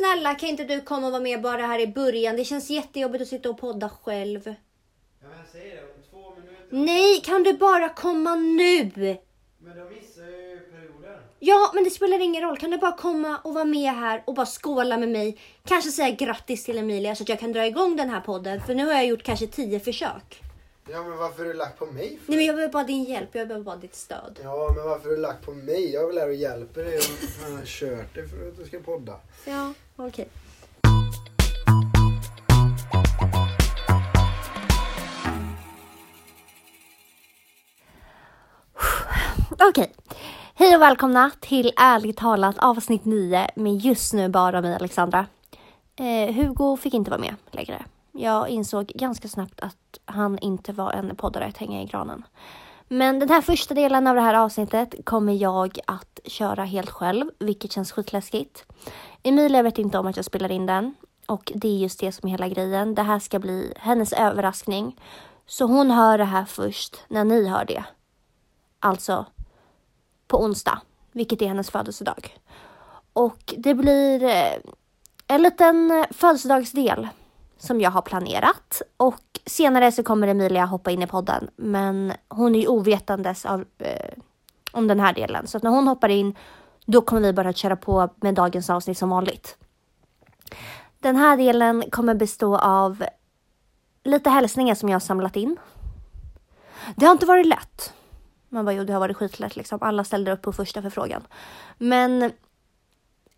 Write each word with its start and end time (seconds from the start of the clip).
snälla 0.00 0.34
kan 0.34 0.48
inte 0.48 0.64
du 0.64 0.80
komma 0.80 1.06
och 1.06 1.12
vara 1.12 1.22
med 1.22 1.42
bara 1.42 1.66
här 1.66 1.78
i 1.78 1.86
början? 1.86 2.36
Det 2.36 2.44
känns 2.44 2.70
jättejobbigt 2.70 3.22
att 3.22 3.28
sitta 3.28 3.50
och 3.50 3.58
podda 3.58 3.88
själv. 3.88 4.42
Ja 4.46 5.28
men 5.28 5.38
säg 5.52 5.70
det, 5.70 5.80
om 5.82 6.02
två 6.10 6.34
minuter. 6.34 6.66
Nej, 6.70 7.20
kan 7.24 7.42
du 7.42 7.52
bara 7.52 7.88
komma 7.88 8.34
nu? 8.34 8.90
Men 9.58 9.76
då 9.76 9.84
missar 9.84 10.22
jag 10.22 10.40
ju 10.40 10.58
perioden. 10.58 11.18
Ja, 11.38 11.70
men 11.74 11.84
det 11.84 11.90
spelar 11.90 12.20
ingen 12.20 12.42
roll. 12.42 12.56
Kan 12.58 12.70
du 12.70 12.78
bara 12.78 12.96
komma 12.96 13.38
och 13.44 13.54
vara 13.54 13.64
med 13.64 13.92
här 13.92 14.22
och 14.26 14.34
bara 14.34 14.46
skåla 14.46 14.96
med 14.98 15.08
mig? 15.08 15.38
Kanske 15.64 15.90
säga 15.90 16.10
grattis 16.10 16.64
till 16.64 16.78
Emilia 16.78 17.14
så 17.14 17.22
att 17.22 17.28
jag 17.28 17.40
kan 17.40 17.52
dra 17.52 17.66
igång 17.66 17.96
den 17.96 18.10
här 18.10 18.20
podden. 18.20 18.60
För 18.60 18.74
nu 18.74 18.84
har 18.84 18.92
jag 18.92 19.06
gjort 19.06 19.22
kanske 19.22 19.46
tio 19.46 19.80
försök. 19.80 20.42
Ja 20.92 21.02
men 21.02 21.16
varför 21.16 21.42
är 21.44 21.48
du 21.48 21.54
lagt 21.54 21.78
på 21.78 21.86
mig 21.86 22.18
för? 22.24 22.32
Nej, 22.32 22.36
men 22.36 22.46
jag 22.46 22.56
behöver 22.56 22.72
bara 22.72 22.84
din 22.84 23.04
hjälp. 23.04 23.28
Jag 23.32 23.48
behöver 23.48 23.64
bara 23.64 23.76
ditt 23.76 23.94
stöd. 23.94 24.40
Ja 24.42 24.72
men 24.76 24.84
varför 24.84 25.08
är 25.08 25.16
du 25.16 25.20
lagt 25.20 25.46
på 25.46 25.52
mig? 25.52 25.92
Jag 25.92 26.06
vill 26.06 26.18
här 26.18 26.28
och 26.28 26.34
hjälper 26.34 26.84
dig 26.84 26.96
och 26.96 27.02
fan, 27.02 27.56
har 27.56 27.64
kört 27.64 28.14
dig 28.14 28.28
för 28.28 28.48
att 28.48 28.56
du 28.58 28.64
ska 28.64 28.78
podda. 28.78 29.16
Ja, 29.44 29.72
okej. 30.06 30.28
Okej. 39.68 39.92
Hej 40.54 40.76
och 40.76 40.82
välkomna 40.82 41.30
till 41.40 41.72
Ärligt 41.76 42.16
talat 42.16 42.58
avsnitt 42.58 43.04
9 43.04 43.48
med 43.56 43.76
just 43.76 44.12
nu 44.12 44.28
bara 44.28 44.60
mig 44.60 44.74
Alexandra. 44.74 45.26
Eh, 45.96 46.34
Hugo 46.34 46.76
fick 46.76 46.94
inte 46.94 47.10
vara 47.10 47.20
med 47.20 47.34
längre. 47.50 47.84
Jag 48.12 48.48
insåg 48.48 48.86
ganska 48.86 49.28
snabbt 49.28 49.60
att 49.60 49.98
han 50.04 50.38
inte 50.38 50.72
var 50.72 50.92
en 50.92 51.16
poddare 51.16 51.44
att 51.44 51.56
hänga 51.56 51.82
i 51.82 51.84
granen. 51.84 52.24
Men 52.92 53.18
den 53.18 53.28
här 53.28 53.40
första 53.40 53.74
delen 53.74 54.06
av 54.06 54.14
det 54.14 54.20
här 54.20 54.34
avsnittet 54.34 54.94
kommer 55.04 55.32
jag 55.32 55.78
att 55.86 56.20
köra 56.24 56.64
helt 56.64 56.90
själv, 56.90 57.30
vilket 57.38 57.72
känns 57.72 57.92
skitläskigt. 57.92 58.64
Emilia 59.22 59.62
vet 59.62 59.78
inte 59.78 59.98
om 59.98 60.06
att 60.06 60.16
jag 60.16 60.24
spelar 60.24 60.50
in 60.50 60.66
den 60.66 60.94
och 61.26 61.52
det 61.54 61.68
är 61.68 61.78
just 61.78 62.00
det 62.00 62.12
som 62.12 62.28
är 62.28 62.30
hela 62.30 62.48
grejen. 62.48 62.94
Det 62.94 63.02
här 63.02 63.18
ska 63.18 63.38
bli 63.38 63.72
hennes 63.76 64.12
överraskning. 64.12 65.00
Så 65.46 65.64
hon 65.64 65.90
hör 65.90 66.18
det 66.18 66.24
här 66.24 66.44
först 66.44 67.04
när 67.08 67.24
ni 67.24 67.48
hör 67.48 67.64
det. 67.64 67.84
Alltså 68.80 69.26
på 70.26 70.42
onsdag, 70.42 70.80
vilket 71.12 71.42
är 71.42 71.48
hennes 71.48 71.70
födelsedag. 71.70 72.38
Och 73.12 73.54
det 73.58 73.74
blir 73.74 74.22
eh, 74.22 74.54
en 75.26 75.42
liten 75.42 75.90
eh, 75.90 76.06
födelsedagsdel 76.10 77.08
som 77.60 77.80
jag 77.80 77.90
har 77.90 78.02
planerat 78.02 78.82
och 78.96 79.40
senare 79.46 79.92
så 79.92 80.02
kommer 80.02 80.28
Emilia 80.28 80.66
hoppa 80.66 80.90
in 80.90 81.02
i 81.02 81.06
podden. 81.06 81.50
Men 81.56 82.12
hon 82.28 82.54
är 82.54 82.60
ju 82.60 82.66
ovetandes 82.66 83.46
av, 83.46 83.64
eh, 83.78 84.12
om 84.72 84.86
den 84.86 85.00
här 85.00 85.12
delen 85.12 85.46
så 85.46 85.56
att 85.56 85.62
när 85.62 85.70
hon 85.70 85.88
hoppar 85.88 86.08
in 86.08 86.34
då 86.86 87.00
kommer 87.00 87.20
vi 87.20 87.32
bara 87.32 87.52
köra 87.52 87.76
på 87.76 88.08
med 88.16 88.34
dagens 88.34 88.70
avsnitt 88.70 88.98
som 88.98 89.10
vanligt. 89.10 89.56
Den 90.98 91.16
här 91.16 91.36
delen 91.36 91.84
kommer 91.90 92.14
bestå 92.14 92.56
av 92.56 93.04
lite 94.04 94.30
hälsningar 94.30 94.74
som 94.74 94.88
jag 94.88 94.94
har 94.94 95.00
samlat 95.00 95.36
in. 95.36 95.56
Det 96.96 97.06
har 97.06 97.12
inte 97.12 97.26
varit 97.26 97.46
lätt. 97.46 97.92
Man 98.48 98.64
bara, 98.64 98.72
jo 98.72 98.84
det 98.84 98.92
har 98.92 99.00
varit 99.00 99.16
skitlätt 99.16 99.56
liksom. 99.56 99.78
Alla 99.82 100.04
ställde 100.04 100.32
upp 100.32 100.42
på 100.42 100.52
första 100.52 100.82
förfrågan. 100.82 101.22
Men 101.78 102.32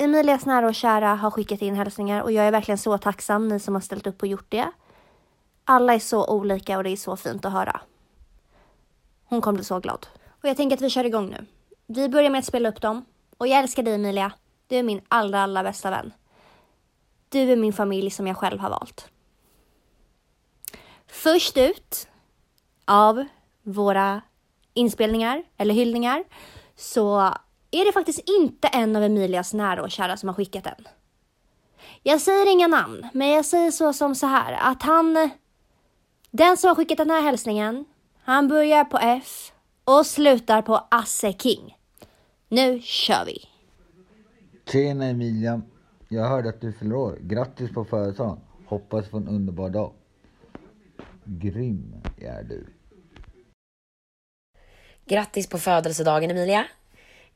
Emilias 0.03 0.47
nära 0.47 0.67
och 0.67 0.75
kära 0.75 1.15
har 1.15 1.31
skickat 1.31 1.63
in 1.63 1.75
hälsningar 1.75 2.23
och 2.23 2.33
jag 2.33 2.47
är 2.47 2.51
verkligen 2.51 2.79
så 2.79 2.99
tacksam 2.99 3.49
ni 3.49 3.61
som 3.61 3.75
har 3.75 3.81
ställt 3.81 4.07
upp 4.07 4.23
och 4.23 4.29
gjort 4.29 4.47
det. 4.49 4.71
Alla 5.65 5.95
är 5.95 5.99
så 5.99 6.27
olika 6.27 6.77
och 6.77 6.85
det 6.85 6.91
är 6.91 6.97
så 6.97 7.17
fint 7.17 7.45
att 7.45 7.53
höra. 7.53 7.81
Hon 9.25 9.41
kommer 9.41 9.57
bli 9.57 9.65
så 9.65 9.81
glad. 9.81 10.07
Och 10.43 10.49
jag 10.49 10.57
tänker 10.57 10.77
att 10.77 10.83
vi 10.83 10.91
kör 10.91 11.05
igång 11.05 11.31
nu. 11.31 11.47
Vi 11.87 12.09
börjar 12.09 12.31
med 12.31 12.39
att 12.39 12.45
spela 12.45 12.69
upp 12.69 12.81
dem. 12.81 13.05
Och 13.39 13.49
jag 13.49 13.59
älskar 13.59 13.83
dig 13.83 13.95
Emilia. 13.95 14.33
Du 14.67 14.77
är 14.77 14.83
min 14.83 15.01
allra, 15.09 15.43
allra 15.43 15.63
bästa 15.63 15.91
vän. 15.91 16.13
Du 17.29 17.53
är 17.53 17.57
min 17.57 17.73
familj 17.73 18.11
som 18.11 18.27
jag 18.27 18.37
själv 18.37 18.61
har 18.61 18.71
valt. 18.71 19.09
Först 21.07 21.57
ut 21.57 22.09
av 22.85 23.25
våra 23.63 24.23
inspelningar 24.75 25.45
eller 25.57 25.75
hyllningar 25.75 26.25
så 26.77 27.35
är 27.73 27.85
det 27.85 27.93
faktiskt 27.93 28.29
inte 28.29 28.69
en 28.69 28.97
av 28.97 29.03
Emilias 29.03 29.55
nära 29.55 29.83
och 29.83 29.91
kära 29.91 30.17
som 30.17 30.29
har 30.29 30.35
skickat 30.35 30.65
den. 30.65 30.89
Jag 32.03 32.21
säger 32.21 32.53
inga 32.53 32.67
namn, 32.67 33.09
men 33.13 33.29
jag 33.29 33.45
säger 33.45 33.71
så 33.71 33.93
som 33.93 34.15
så 34.15 34.27
här 34.27 34.73
att 34.73 34.83
han, 34.83 35.31
den 36.31 36.57
som 36.57 36.69
har 36.69 36.75
skickat 36.75 36.99
den 36.99 37.11
här 37.11 37.23
hälsningen, 37.23 37.85
han 38.25 38.49
börjar 38.49 38.85
på 38.85 38.99
F 38.99 39.53
och 39.85 40.07
slutar 40.07 40.63
på 40.63 40.87
Asse 40.91 41.33
King. 41.33 41.77
Nu 42.49 42.81
kör 42.81 43.25
vi! 43.25 43.49
Tjena 44.67 45.07
Emilia. 45.07 45.63
Jag 46.09 46.29
hörde 46.29 46.49
att 46.49 46.61
du 46.61 46.73
fyller 46.73 46.95
år. 46.95 47.19
Grattis 47.21 47.71
på 47.71 47.85
födelsedagen. 47.85 48.41
Hoppas 48.67 49.09
på 49.09 49.17
en 49.17 49.29
underbar 49.29 49.71
dag. 49.71 49.93
Grym 51.25 51.95
är 52.19 52.43
du. 52.43 52.67
Grattis 55.05 55.49
på 55.49 55.59
födelsedagen 55.59 56.31
Emilia. 56.31 56.65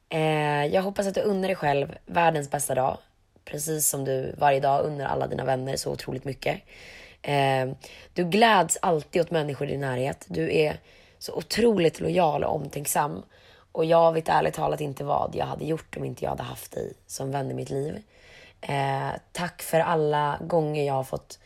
Eh, 0.08 0.66
jag 0.66 0.82
hoppas 0.82 1.06
att 1.06 1.14
du 1.14 1.20
unnar 1.20 1.48
dig 1.48 1.56
själv 1.56 1.96
världens 2.06 2.50
bästa 2.50 2.74
dag. 2.74 2.98
Precis 3.44 3.88
som 3.88 4.04
du 4.04 4.34
varje 4.38 4.60
dag 4.60 4.84
unnar 4.84 5.06
alla 5.06 5.26
dina 5.26 5.44
vänner 5.44 5.76
så 5.76 5.92
otroligt 5.92 6.24
mycket. 6.24 6.60
Eh, 7.22 7.66
du 8.12 8.24
gläds 8.24 8.78
alltid 8.82 9.22
åt 9.22 9.30
människor 9.30 9.68
i 9.68 9.70
din 9.70 9.80
närhet. 9.80 10.26
Du 10.28 10.56
är 10.56 10.76
så 11.18 11.34
otroligt 11.34 12.00
lojal 12.00 12.44
och 12.44 12.54
omtänksam. 12.54 13.22
Och 13.72 13.84
jag 13.84 14.12
vet 14.12 14.28
ärligt 14.28 14.54
talat 14.54 14.80
inte 14.80 15.04
vad 15.04 15.34
jag 15.34 15.46
hade 15.46 15.64
gjort 15.64 15.96
om 15.96 16.04
inte 16.04 16.24
jag 16.24 16.30
hade 16.30 16.42
haft 16.42 16.72
dig 16.72 16.92
som 17.06 17.30
vän 17.30 17.50
i 17.50 17.54
mitt 17.54 17.70
liv. 17.70 18.02
Eh, 18.60 19.10
tack 19.32 19.62
för 19.62 19.80
alla 19.80 20.38
gånger 20.40 20.84
jag 20.84 20.94
har 20.94 21.04
fått 21.04 21.38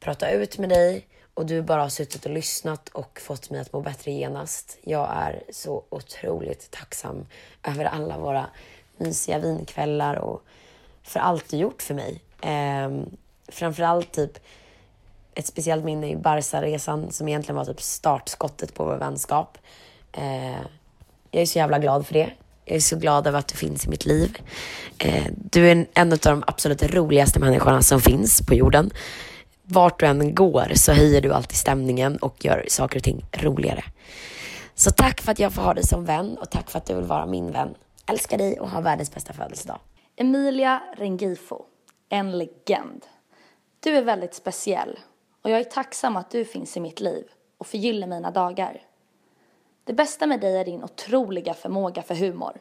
prata 0.00 0.30
ut 0.30 0.58
med 0.58 0.68
dig 0.68 1.06
och 1.34 1.46
du 1.46 1.62
bara 1.62 1.82
har 1.82 1.88
suttit 1.88 2.26
och 2.26 2.32
lyssnat 2.32 2.88
och 2.88 3.20
fått 3.20 3.50
mig 3.50 3.60
att 3.60 3.72
må 3.72 3.80
bättre 3.80 4.10
genast. 4.10 4.78
Jag 4.82 5.08
är 5.12 5.42
så 5.50 5.84
otroligt 5.88 6.70
tacksam 6.70 7.26
över 7.62 7.84
alla 7.84 8.18
våra 8.18 8.46
mysiga 8.96 9.38
vinkvällar 9.38 10.14
och 10.14 10.42
för 11.02 11.20
allt 11.20 11.50
du 11.50 11.56
gjort 11.56 11.82
för 11.82 11.94
mig. 11.94 12.20
Eh, 12.40 12.90
framförallt 13.48 14.12
typ 14.12 14.38
ett 15.34 15.46
speciellt 15.46 15.84
minne 15.84 16.10
i 16.10 16.16
Barca-resan 16.16 17.12
som 17.12 17.28
egentligen 17.28 17.56
var 17.56 17.64
typ 17.64 17.80
startskottet 17.80 18.74
på 18.74 18.84
vår 18.84 18.96
vänskap. 18.96 19.58
Eh, 20.12 20.60
jag 21.30 21.42
är 21.42 21.46
så 21.46 21.58
jävla 21.58 21.78
glad 21.78 22.06
för 22.06 22.14
det. 22.14 22.30
Jag 22.64 22.76
är 22.76 22.80
så 22.80 22.96
glad 22.96 23.26
över 23.26 23.38
att 23.38 23.48
du 23.48 23.56
finns 23.56 23.86
i 23.86 23.88
mitt 23.88 24.06
liv. 24.06 24.38
Eh, 24.98 25.26
du 25.36 25.68
är 25.68 25.72
en, 25.72 25.86
en 25.94 26.12
av 26.12 26.18
de 26.18 26.44
absolut 26.46 26.82
roligaste 26.82 27.40
människorna 27.40 27.82
som 27.82 28.00
finns 28.00 28.46
på 28.46 28.54
jorden. 28.54 28.90
Vart 29.72 30.00
du 30.00 30.06
än 30.06 30.34
går 30.34 30.72
så 30.74 30.92
höjer 30.92 31.20
du 31.20 31.32
alltid 31.32 31.56
stämningen 31.56 32.16
och 32.16 32.44
gör 32.44 32.64
saker 32.68 32.98
och 32.98 33.02
ting 33.02 33.24
roligare. 33.32 33.84
Så 34.74 34.90
tack 34.90 35.20
för 35.20 35.32
att 35.32 35.38
jag 35.38 35.52
får 35.52 35.62
ha 35.62 35.74
dig 35.74 35.86
som 35.86 36.04
vän 36.04 36.38
och 36.38 36.50
tack 36.50 36.70
för 36.70 36.78
att 36.78 36.86
du 36.86 36.94
vill 36.94 37.04
vara 37.04 37.26
min 37.26 37.52
vän. 37.52 37.74
Älskar 38.06 38.38
dig 38.38 38.60
och 38.60 38.70
ha 38.70 38.80
världens 38.80 39.14
bästa 39.14 39.32
födelsedag. 39.32 39.78
Emilia 40.16 40.82
Rengifo, 40.96 41.64
en 42.08 42.38
legend. 42.38 43.06
Du 43.80 43.96
är 43.96 44.02
väldigt 44.02 44.34
speciell 44.34 44.98
och 45.42 45.50
jag 45.50 45.60
är 45.60 45.64
tacksam 45.64 46.16
att 46.16 46.30
du 46.30 46.44
finns 46.44 46.76
i 46.76 46.80
mitt 46.80 47.00
liv 47.00 47.24
och 47.58 47.66
förgyller 47.66 48.06
mina 48.06 48.30
dagar. 48.30 48.82
Det 49.84 49.92
bästa 49.92 50.26
med 50.26 50.40
dig 50.40 50.56
är 50.56 50.64
din 50.64 50.84
otroliga 50.84 51.54
förmåga 51.54 52.02
för 52.02 52.14
humor. 52.14 52.60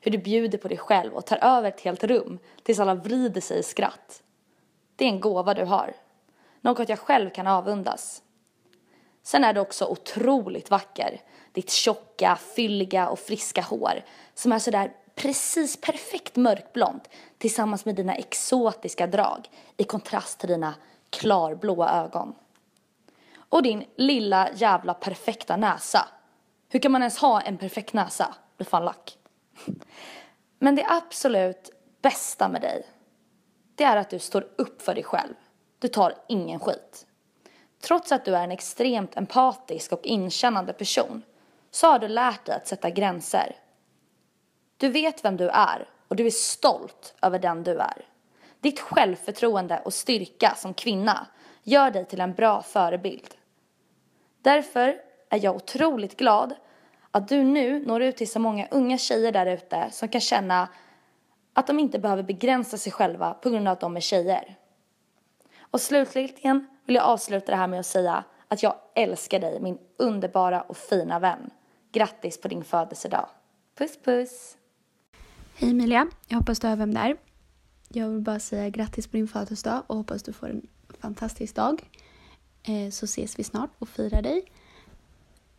Hur 0.00 0.10
du 0.10 0.18
bjuder 0.18 0.58
på 0.58 0.68
dig 0.68 0.78
själv 0.78 1.14
och 1.14 1.26
tar 1.26 1.38
över 1.44 1.68
ett 1.68 1.80
helt 1.80 2.04
rum 2.04 2.38
tills 2.62 2.78
alla 2.80 2.94
vrider 2.94 3.40
sig 3.40 3.58
i 3.58 3.62
skratt. 3.62 4.22
Det 4.96 5.04
är 5.04 5.08
en 5.08 5.20
gåva 5.20 5.54
du 5.54 5.64
har. 5.64 5.94
Något 6.60 6.88
jag 6.88 6.98
själv 6.98 7.30
kan 7.30 7.46
avundas. 7.46 8.22
Sen 9.22 9.44
är 9.44 9.52
du 9.52 9.60
också 9.60 9.86
otroligt 9.86 10.70
vacker. 10.70 11.20
Ditt 11.52 11.70
tjocka, 11.70 12.38
fylliga 12.56 13.08
och 13.08 13.18
friska 13.18 13.62
hår 13.62 14.04
som 14.34 14.52
är 14.52 14.58
sådär 14.58 14.92
precis 15.14 15.80
perfekt 15.80 16.36
mörkblont 16.36 17.08
tillsammans 17.38 17.84
med 17.84 17.94
dina 17.94 18.14
exotiska 18.14 19.06
drag 19.06 19.48
i 19.76 19.84
kontrast 19.84 20.38
till 20.38 20.48
dina 20.48 20.74
klarblåa 21.10 21.90
ögon. 22.04 22.34
Och 23.36 23.62
din 23.62 23.84
lilla 23.96 24.48
jävla 24.54 24.94
perfekta 24.94 25.56
näsa. 25.56 26.08
Hur 26.68 26.80
kan 26.80 26.92
man 26.92 27.02
ens 27.02 27.18
ha 27.18 27.40
en 27.40 27.58
perfekt 27.58 27.92
näsa? 27.92 28.34
Blir 28.56 28.66
fan 28.66 28.84
lack. 28.84 29.18
Men 30.58 30.76
det 30.76 30.86
absolut 30.88 31.70
bästa 32.02 32.48
med 32.48 32.60
dig, 32.60 32.86
det 33.74 33.84
är 33.84 33.96
att 33.96 34.10
du 34.10 34.18
står 34.18 34.48
upp 34.58 34.82
för 34.82 34.94
dig 34.94 35.04
själv. 35.04 35.34
Du 35.80 35.88
tar 35.88 36.14
ingen 36.28 36.60
skit. 36.60 37.06
Trots 37.80 38.12
att 38.12 38.24
du 38.24 38.36
är 38.36 38.44
en 38.44 38.50
extremt 38.50 39.16
empatisk 39.16 39.92
och 39.92 40.06
inkännande 40.06 40.72
person 40.72 41.22
så 41.70 41.86
har 41.86 41.98
du 41.98 42.08
lärt 42.08 42.44
dig 42.44 42.54
att 42.54 42.66
sätta 42.66 42.90
gränser. 42.90 43.56
Du 44.76 44.88
vet 44.88 45.24
vem 45.24 45.36
du 45.36 45.48
är 45.48 45.88
och 46.08 46.16
du 46.16 46.26
är 46.26 46.30
stolt 46.30 47.14
över 47.22 47.38
den 47.38 47.62
du 47.62 47.78
är. 47.78 48.06
Ditt 48.60 48.80
självförtroende 48.80 49.82
och 49.84 49.94
styrka 49.94 50.54
som 50.56 50.74
kvinna 50.74 51.26
gör 51.62 51.90
dig 51.90 52.04
till 52.04 52.20
en 52.20 52.34
bra 52.34 52.62
förebild. 52.62 53.34
Därför 54.42 55.00
är 55.28 55.44
jag 55.44 55.56
otroligt 55.56 56.16
glad 56.16 56.54
att 57.10 57.28
du 57.28 57.42
nu 57.42 57.86
når 57.86 58.02
ut 58.02 58.16
till 58.16 58.30
så 58.30 58.38
många 58.38 58.68
unga 58.70 58.98
tjejer 58.98 59.32
där 59.32 59.46
ute 59.46 59.88
som 59.90 60.08
kan 60.08 60.20
känna 60.20 60.68
att 61.52 61.66
de 61.66 61.78
inte 61.78 61.98
behöver 61.98 62.22
begränsa 62.22 62.78
sig 62.78 62.92
själva 62.92 63.34
på 63.34 63.50
grund 63.50 63.68
av 63.68 63.72
att 63.72 63.80
de 63.80 63.96
är 63.96 64.00
tjejer. 64.00 64.56
Och 65.70 65.80
slutligen 65.80 66.66
vill 66.86 66.96
jag 66.96 67.04
avsluta 67.04 67.52
det 67.52 67.56
här 67.56 67.68
med 67.68 67.80
att 67.80 67.86
säga 67.86 68.24
att 68.48 68.62
jag 68.62 68.74
älskar 68.94 69.40
dig, 69.40 69.60
min 69.60 69.78
underbara 69.98 70.62
och 70.62 70.76
fina 70.76 71.18
vän. 71.18 71.50
Grattis 71.92 72.40
på 72.40 72.48
din 72.48 72.64
födelsedag. 72.64 73.28
Puss 73.78 73.98
puss! 74.04 74.56
Hej 75.54 75.70
Emilia, 75.70 76.06
jag 76.28 76.38
hoppas 76.38 76.60
du 76.60 76.68
hör 76.68 76.76
vem 76.76 76.94
det 76.94 77.00
är. 77.00 77.16
Jag 77.88 78.08
vill 78.08 78.20
bara 78.20 78.40
säga 78.40 78.68
grattis 78.68 79.06
på 79.06 79.16
din 79.16 79.28
födelsedag 79.28 79.82
och 79.86 79.96
hoppas 79.96 80.22
du 80.22 80.32
får 80.32 80.48
en 80.48 80.66
fantastisk 81.00 81.54
dag. 81.54 81.90
Eh, 82.62 82.90
så 82.90 83.04
ses 83.04 83.38
vi 83.38 83.44
snart 83.44 83.70
och 83.78 83.88
firar 83.88 84.22
dig. 84.22 84.44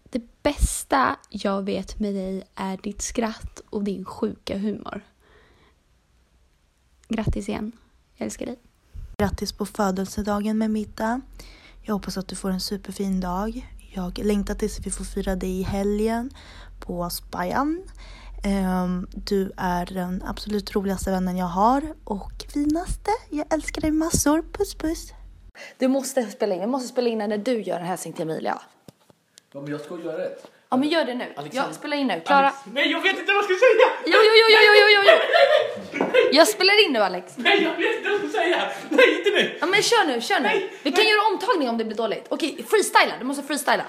Det 0.03 0.43
bästa 0.43 1.19
jag 1.29 1.61
vet 1.61 1.99
med 1.99 2.15
dig 2.15 2.43
är 2.55 2.77
ditt 2.77 3.01
skratt 3.01 3.61
och 3.69 3.83
din 3.83 4.05
sjuka 4.05 4.57
humor. 4.57 5.01
Grattis 7.07 7.49
igen. 7.49 7.71
Jag 8.15 8.25
älskar 8.25 8.45
dig. 8.45 8.59
Grattis 9.21 9.53
på 9.53 9.65
födelsedagen 9.65 10.57
med 10.57 10.71
middag. 10.71 11.21
Jag 11.81 11.93
hoppas 11.93 12.17
att 12.17 12.27
du 12.27 12.35
får 12.35 12.49
en 12.49 12.59
superfin 12.59 13.19
dag. 13.19 13.69
Jag 13.93 14.17
längtar 14.17 14.55
tills 14.55 14.79
vi 14.79 14.91
får 14.91 15.03
fira 15.03 15.35
dig 15.35 15.59
i 15.59 15.63
helgen 15.63 16.29
på 16.79 17.09
Spajan. 17.09 17.83
Ehm, 18.43 19.07
Du 19.13 19.51
är 19.57 19.85
den 19.85 20.23
absolut 20.25 20.75
roligaste 20.75 21.11
vännen 21.11 21.37
jag 21.37 21.45
har 21.45 21.93
och 22.03 22.45
finaste. 22.53 23.11
Jag 23.29 23.53
älskar 23.53 23.81
dig 23.81 23.91
massor. 23.91 24.43
Puss 24.51 24.75
puss. 24.75 25.13
Du 25.77 25.87
måste 25.87 26.23
spela 26.25 26.55
in, 26.55 26.61
vi 26.61 26.67
måste 26.67 26.87
spela 26.87 27.09
in 27.09 27.17
när 27.17 27.37
du 27.37 27.61
gör 27.61 27.79
en 27.79 27.85
hälsning 27.85 28.13
till 28.13 28.29
Emilia. 28.29 28.61
Ja, 29.53 29.61
men 29.61 29.71
jag 29.71 29.81
ska 29.81 29.99
göra 29.99 30.17
det. 30.17 30.37
Ja 30.73 30.77
men 30.77 30.89
gör 30.89 31.05
det 31.05 31.13
nu. 31.13 31.33
Alexander- 31.35 31.67
Jag 31.69 31.75
spelar 31.75 31.97
in 31.97 32.07
nu. 32.07 32.21
Klara? 32.25 32.53
Nej, 32.65 32.91
jag 32.91 33.01
vet 33.01 33.19
inte 33.19 33.33
vad 33.33 33.35
jag 33.35 33.43
ska 33.43 33.53
säga! 33.53 33.87
Jo, 34.05 34.19
jo, 34.27 34.33
jo, 34.41 34.57
jo, 34.65 34.73
jo, 34.79 34.87
jo, 34.95 35.01
jo. 35.03 36.05
Jag 36.31 36.47
spelar 36.47 36.85
in 36.85 36.91
nu 36.93 36.99
Alex. 36.99 37.33
Nej, 37.37 37.63
jag 37.63 37.75
vet 37.77 37.97
inte 37.97 38.09
vad 38.09 38.19
jag 38.21 38.29
ska 38.29 38.39
säga! 38.39 38.71
Nej, 38.89 39.17
inte 39.17 39.29
nu! 39.29 39.57
Ja 39.61 39.65
men 39.65 39.81
kör 39.81 40.05
nu, 40.07 40.21
kör 40.21 40.39
nu. 40.39 40.69
Vi 40.83 40.91
kan 40.91 41.05
göra 41.07 41.21
omtagning 41.33 41.69
om 41.69 41.77
det 41.77 41.85
blir 41.85 41.97
dåligt. 41.97 42.25
Okej, 42.29 42.65
freestyla. 42.69 43.17
Du 43.19 43.25
måste 43.25 43.43
freestyla. 43.43 43.85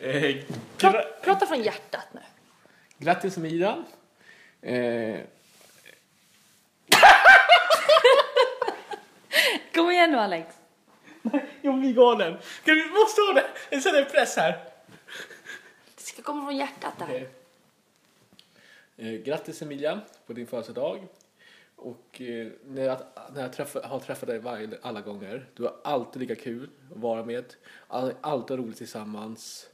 Eh, 0.00 0.36
Pra- 0.78 1.04
prata 1.24 1.46
från 1.46 1.62
hjärtat 1.62 2.06
nu. 2.12 2.20
grattis 2.98 3.36
Emilia. 3.36 3.84
Eh, 4.62 4.74
Kom 9.74 9.90
igen 9.90 10.10
nu 10.10 10.18
Alex. 10.18 10.46
Jag 11.62 11.78
blir 11.78 11.92
galen. 11.92 12.38
Kan 12.64 12.74
vi 12.74 12.88
måste 12.88 13.20
ha 13.20 13.32
det? 13.32 13.76
En 13.76 13.82
sån 13.82 13.94
här 13.94 14.04
press 14.04 14.36
här. 14.36 14.64
Det 15.96 16.02
ska 16.02 16.22
komma 16.22 16.44
från 16.44 16.56
hjärtat 16.56 16.94
det 16.98 17.04
här. 17.04 17.14
Okej. 17.14 17.30
Eh, 18.96 19.22
grattis 19.22 19.62
Emilia 19.62 20.00
på 20.26 20.32
din 20.32 20.46
födelsedag. 20.46 21.06
Och 21.76 22.20
eh, 22.20 22.48
när 22.66 22.84
jag, 22.84 22.98
när 23.34 23.42
jag 23.42 23.52
träffa, 23.52 23.86
har 23.86 24.00
träffat 24.00 24.28
dig 24.28 24.38
varje, 24.38 24.68
alla 24.82 25.00
gånger, 25.00 25.48
du 25.54 25.62
har 25.62 25.74
alltid 25.84 26.22
lika 26.22 26.42
kul 26.42 26.70
att 26.90 26.96
vara 26.96 27.24
med. 27.24 27.44
All, 27.88 28.12
alltid 28.20 28.58
roligt 28.58 28.76
tillsammans. 28.76 29.68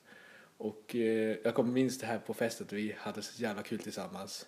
Och 0.59 0.97
eh, 0.97 1.37
jag 1.45 1.55
kommer 1.55 1.73
minst 1.73 2.01
det 2.01 2.07
här 2.07 2.19
på 2.19 2.35
festen, 2.35 2.67
vi 2.71 2.97
hade 2.99 3.23
så 3.23 3.43
jävla 3.43 3.63
kul 3.63 3.79
tillsammans. 3.79 4.47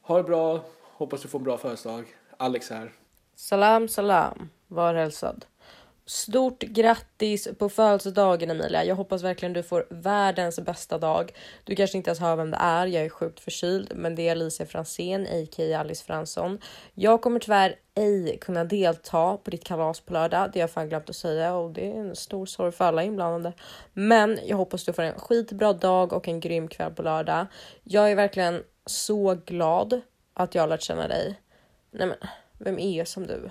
Ha 0.00 0.16
det 0.16 0.22
bra, 0.22 0.64
hoppas 0.82 1.22
du 1.22 1.28
får 1.28 1.38
en 1.38 1.44
bra 1.44 1.58
födelsedag. 1.58 2.16
Alex 2.36 2.70
här. 2.70 2.92
Salam 3.34 3.88
salam, 3.88 4.50
var 4.68 4.94
hälsad. 4.94 5.44
Stort 6.06 6.62
grattis 6.62 7.48
på 7.58 7.68
födelsedagen 7.68 8.50
Emilia. 8.50 8.84
Jag 8.84 8.96
hoppas 8.96 9.22
verkligen 9.22 9.52
du 9.52 9.62
får 9.62 9.86
världens 9.90 10.60
bästa 10.60 10.98
dag. 10.98 11.32
Du 11.64 11.76
kanske 11.76 11.96
inte 11.96 12.10
ens 12.10 12.20
hör 12.20 12.36
vem 12.36 12.50
det 12.50 12.56
är, 12.60 12.86
jag 12.86 13.04
är 13.04 13.08
sjukt 13.08 13.40
förkyld, 13.40 13.92
men 13.96 14.14
det 14.14 14.28
är 14.28 14.32
Alicia 14.32 14.66
Fransén, 14.66 15.26
a.k.a. 15.26 15.80
Alice 15.80 16.04
Fransson. 16.04 16.58
Jag 16.94 17.22
kommer 17.22 17.40
tyvärr 17.40 17.76
ej 17.94 18.38
kunna 18.40 18.64
delta 18.64 19.36
på 19.36 19.50
ditt 19.50 19.64
kalas 19.64 20.00
på 20.00 20.12
lördag, 20.12 20.50
det 20.52 20.58
har 20.58 20.62
jag 20.62 20.70
fan 20.70 20.88
glömt 20.88 21.10
att 21.10 21.16
säga 21.16 21.54
och 21.54 21.70
det 21.70 21.90
är 21.90 22.00
en 22.00 22.16
stor 22.16 22.46
sorg 22.46 22.72
för 22.72 22.84
alla 22.84 23.02
inblandade. 23.02 23.52
Men 23.92 24.38
jag 24.44 24.56
hoppas 24.56 24.84
du 24.84 24.92
får 24.92 25.02
en 25.02 25.18
skitbra 25.18 25.72
dag 25.72 26.12
och 26.12 26.28
en 26.28 26.40
grym 26.40 26.68
kväll 26.68 26.92
på 26.92 27.02
lördag. 27.02 27.46
Jag 27.82 28.10
är 28.10 28.16
verkligen 28.16 28.62
så 28.86 29.34
glad 29.34 30.00
att 30.34 30.54
jag 30.54 30.62
har 30.62 30.68
lärt 30.68 30.82
känna 30.82 31.08
dig. 31.08 31.40
Nej 31.90 32.06
men, 32.06 32.16
vem 32.58 32.78
är 32.78 33.04
som 33.04 33.26
du? 33.26 33.50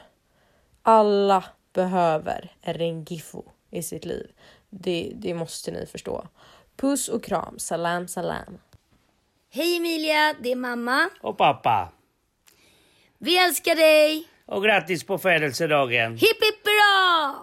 Alla 0.82 1.44
behöver 1.74 2.52
en 2.62 2.74
Rengifo 2.74 3.44
i 3.72 3.84
sitt 3.84 4.06
liv. 4.06 4.31
Det, 4.70 5.12
det 5.16 5.34
måste 5.34 5.72
ni 5.72 5.86
förstå. 5.86 6.28
Puss 6.75 7.10
och 7.10 7.24
kram, 7.24 7.60
salam 7.60 8.08
salam. 8.08 8.58
Hej 9.50 9.78
Emilia, 9.78 10.36
det 10.42 10.52
är 10.52 10.56
mamma. 10.56 11.10
Och 11.22 11.38
pappa. 11.38 11.90
Vi 13.18 13.38
älskar 13.38 13.75
dig! 13.75 14.28
Och 14.46 14.64
grattis 14.64 15.04
på 15.04 15.18
födelsedagen. 15.18 16.12
Hipp 16.12 16.22
hipp 16.22 16.66
hurra! 16.66 17.36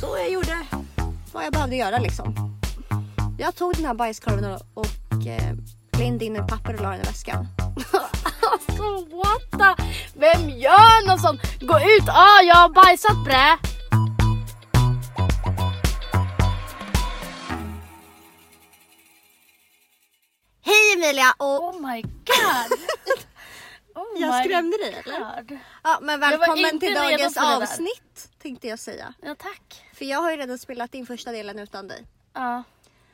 Så 0.00 0.18
jag 0.18 0.30
gjorde 0.30 0.66
vad 1.32 1.44
jag 1.44 1.52
behövde 1.52 1.76
göra 1.76 1.98
liksom. 1.98 2.34
Jag 3.38 3.54
tog 3.54 3.74
den 3.74 3.84
här 3.84 3.94
bajskorven 3.94 4.58
och, 4.74 4.86
eh, 5.26 5.54
lindade 5.98 6.24
in 6.24 6.36
ett 6.36 6.48
papper 6.48 6.74
och 6.74 6.80
la 6.80 6.90
den 6.90 7.00
i 7.00 7.04
väskan. 7.04 7.46
Alltså 8.52 8.82
what 9.16 9.76
the? 9.76 9.82
Vem 10.14 10.48
gör 10.50 10.87
sånt? 11.18 11.40
Gå 11.60 11.78
ut! 11.78 12.08
Ah, 12.08 12.42
jag 12.42 12.54
har 12.54 12.68
bajsat 12.68 13.24
bre! 13.24 13.58
Hej 20.64 20.92
Emilia 20.96 21.34
och 21.38 21.64
Oh 21.68 21.80
my 21.92 22.02
god! 22.02 22.78
Oh 23.94 24.20
jag 24.20 24.44
skrämde 24.44 24.76
dig 24.76 25.02
eller? 25.04 25.44
Ja 25.84 25.98
men 26.02 26.20
välkommen 26.20 26.80
till 26.80 26.94
dagens 26.94 27.36
avsnitt 27.36 28.28
tänkte 28.42 28.68
jag 28.68 28.78
säga. 28.78 29.14
Ja 29.22 29.34
tack. 29.34 29.84
För 29.94 30.04
jag 30.04 30.18
har 30.18 30.30
ju 30.30 30.36
redan 30.36 30.58
spelat 30.58 30.94
in 30.94 31.06
första 31.06 31.32
delen 31.32 31.58
utan 31.58 31.88
dig. 31.88 32.04
Ja, 32.34 32.62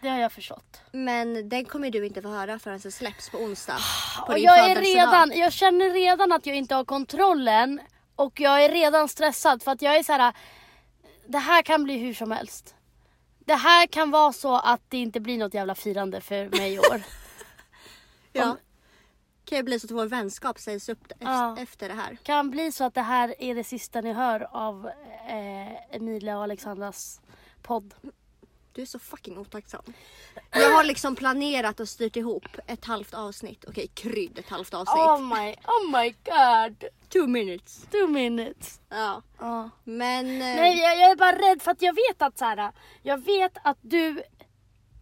det 0.00 0.08
har 0.08 0.18
jag 0.18 0.32
förstått. 0.32 0.80
Men 0.92 1.48
den 1.48 1.64
kommer 1.64 1.90
du 1.90 2.06
inte 2.06 2.22
få 2.22 2.28
höra 2.28 2.58
förrän 2.58 2.78
den 2.78 2.92
släpps 2.92 3.30
på 3.30 3.38
onsdag. 3.38 3.78
På 4.26 4.32
Och 4.32 4.38
jag 4.38 4.70
är 4.70 4.80
redan, 4.80 5.32
jag 5.34 5.52
känner 5.52 5.90
redan 5.90 6.32
att 6.32 6.46
jag 6.46 6.56
inte 6.56 6.74
har 6.74 6.84
kontrollen 6.84 7.80
och 8.16 8.40
jag 8.40 8.64
är 8.64 8.70
redan 8.72 9.08
stressad 9.08 9.62
för 9.62 9.70
att 9.72 9.82
jag 9.82 9.96
är 9.96 10.02
så 10.02 10.12
här. 10.12 10.32
Det 11.26 11.38
här 11.38 11.62
kan 11.62 11.84
bli 11.84 11.98
hur 11.98 12.14
som 12.14 12.30
helst. 12.30 12.74
Det 13.38 13.54
här 13.54 13.86
kan 13.86 14.10
vara 14.10 14.32
så 14.32 14.56
att 14.58 14.80
det 14.88 14.96
inte 14.98 15.20
blir 15.20 15.38
något 15.38 15.54
jävla 15.54 15.74
firande 15.74 16.20
för 16.20 16.48
mig 16.58 16.74
i 16.74 16.78
år. 16.78 17.02
Ja. 18.36 18.56
Kan 19.44 19.58
ju 19.58 19.62
bli 19.64 19.80
så 19.80 19.86
att 19.86 19.90
vår 19.90 20.06
vänskap 20.06 20.58
sägs 20.58 20.88
upp 20.88 21.12
Ja. 21.18 21.56
efter 21.58 21.88
det 21.88 21.94
här. 21.94 22.16
kan 22.22 22.50
bli 22.50 22.72
så 22.72 22.84
att 22.84 22.94
det 22.94 23.02
här 23.02 23.34
är 23.38 23.54
det 23.54 23.64
sista 23.64 24.00
ni 24.00 24.12
hör 24.12 24.48
av 24.56 24.86
eh, 25.28 25.96
Emilia 25.96 26.36
och 26.36 26.42
Alexandras 26.42 27.20
podd. 27.62 27.94
Du 28.74 28.82
är 28.82 28.86
så 28.86 28.98
fucking 28.98 29.38
otacksam. 29.38 29.82
Jag 30.50 30.70
har 30.70 30.84
liksom 30.84 31.16
planerat 31.16 31.80
och 31.80 31.88
styrt 31.88 32.16
ihop 32.16 32.46
ett 32.66 32.84
halvt 32.84 33.14
avsnitt. 33.14 33.64
Okej, 33.68 33.86
krydd 33.94 34.38
ett 34.38 34.48
halvt 34.48 34.74
avsnitt. 34.74 34.96
Oh 34.96 35.20
my, 35.20 35.54
oh 35.66 36.00
my 36.00 36.14
god. 36.24 36.84
Two 37.08 37.26
minutes. 37.26 37.86
Two 37.90 38.06
minutes. 38.08 38.80
Ja. 38.88 39.22
Ja. 39.38 39.70
Men... 39.84 40.26
eh, 40.26 40.38
Nej 40.38 40.78
jag, 40.78 40.98
jag 40.98 41.10
är 41.10 41.16
bara 41.16 41.32
rädd 41.32 41.62
för 41.62 41.70
att 41.70 41.82
jag 41.82 41.92
vet 41.92 42.22
att 42.22 42.38
så 42.38 42.44
här, 42.44 42.72
jag 43.02 43.24
vet 43.24 43.52
att 43.64 43.78
du 43.80 44.22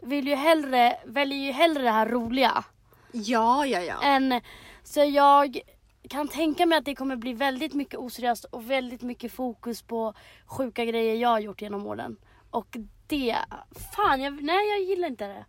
vill 0.02 0.28
ju 0.28 0.34
hellre, 0.34 0.96
väljer 1.04 1.38
ju 1.38 1.52
hellre 1.52 1.82
det 1.82 1.90
här 1.90 2.08
roliga. 2.08 2.64
Ja, 3.12 3.66
ja, 3.66 3.80
ja. 3.80 4.02
Än, 4.02 4.40
så 4.82 5.04
jag 5.04 5.60
kan 6.08 6.28
tänka 6.28 6.66
mig 6.66 6.78
att 6.78 6.84
det 6.84 6.94
kommer 6.94 7.16
bli 7.16 7.32
väldigt 7.32 7.74
mycket 7.74 8.00
oseriöst 8.00 8.44
och 8.44 8.70
väldigt 8.70 9.02
mycket 9.02 9.32
fokus 9.32 9.82
på 9.82 10.14
sjuka 10.46 10.84
grejer 10.84 11.14
jag 11.14 11.28
har 11.28 11.40
gjort 11.40 11.62
genom 11.62 11.86
åren. 11.86 12.16
Och 12.50 12.76
det, 13.12 13.38
fan 13.96 14.20
jag, 14.20 14.42
nej 14.42 14.68
jag 14.68 14.80
gillar 14.82 15.08
inte 15.08 15.26
det. 15.28 15.44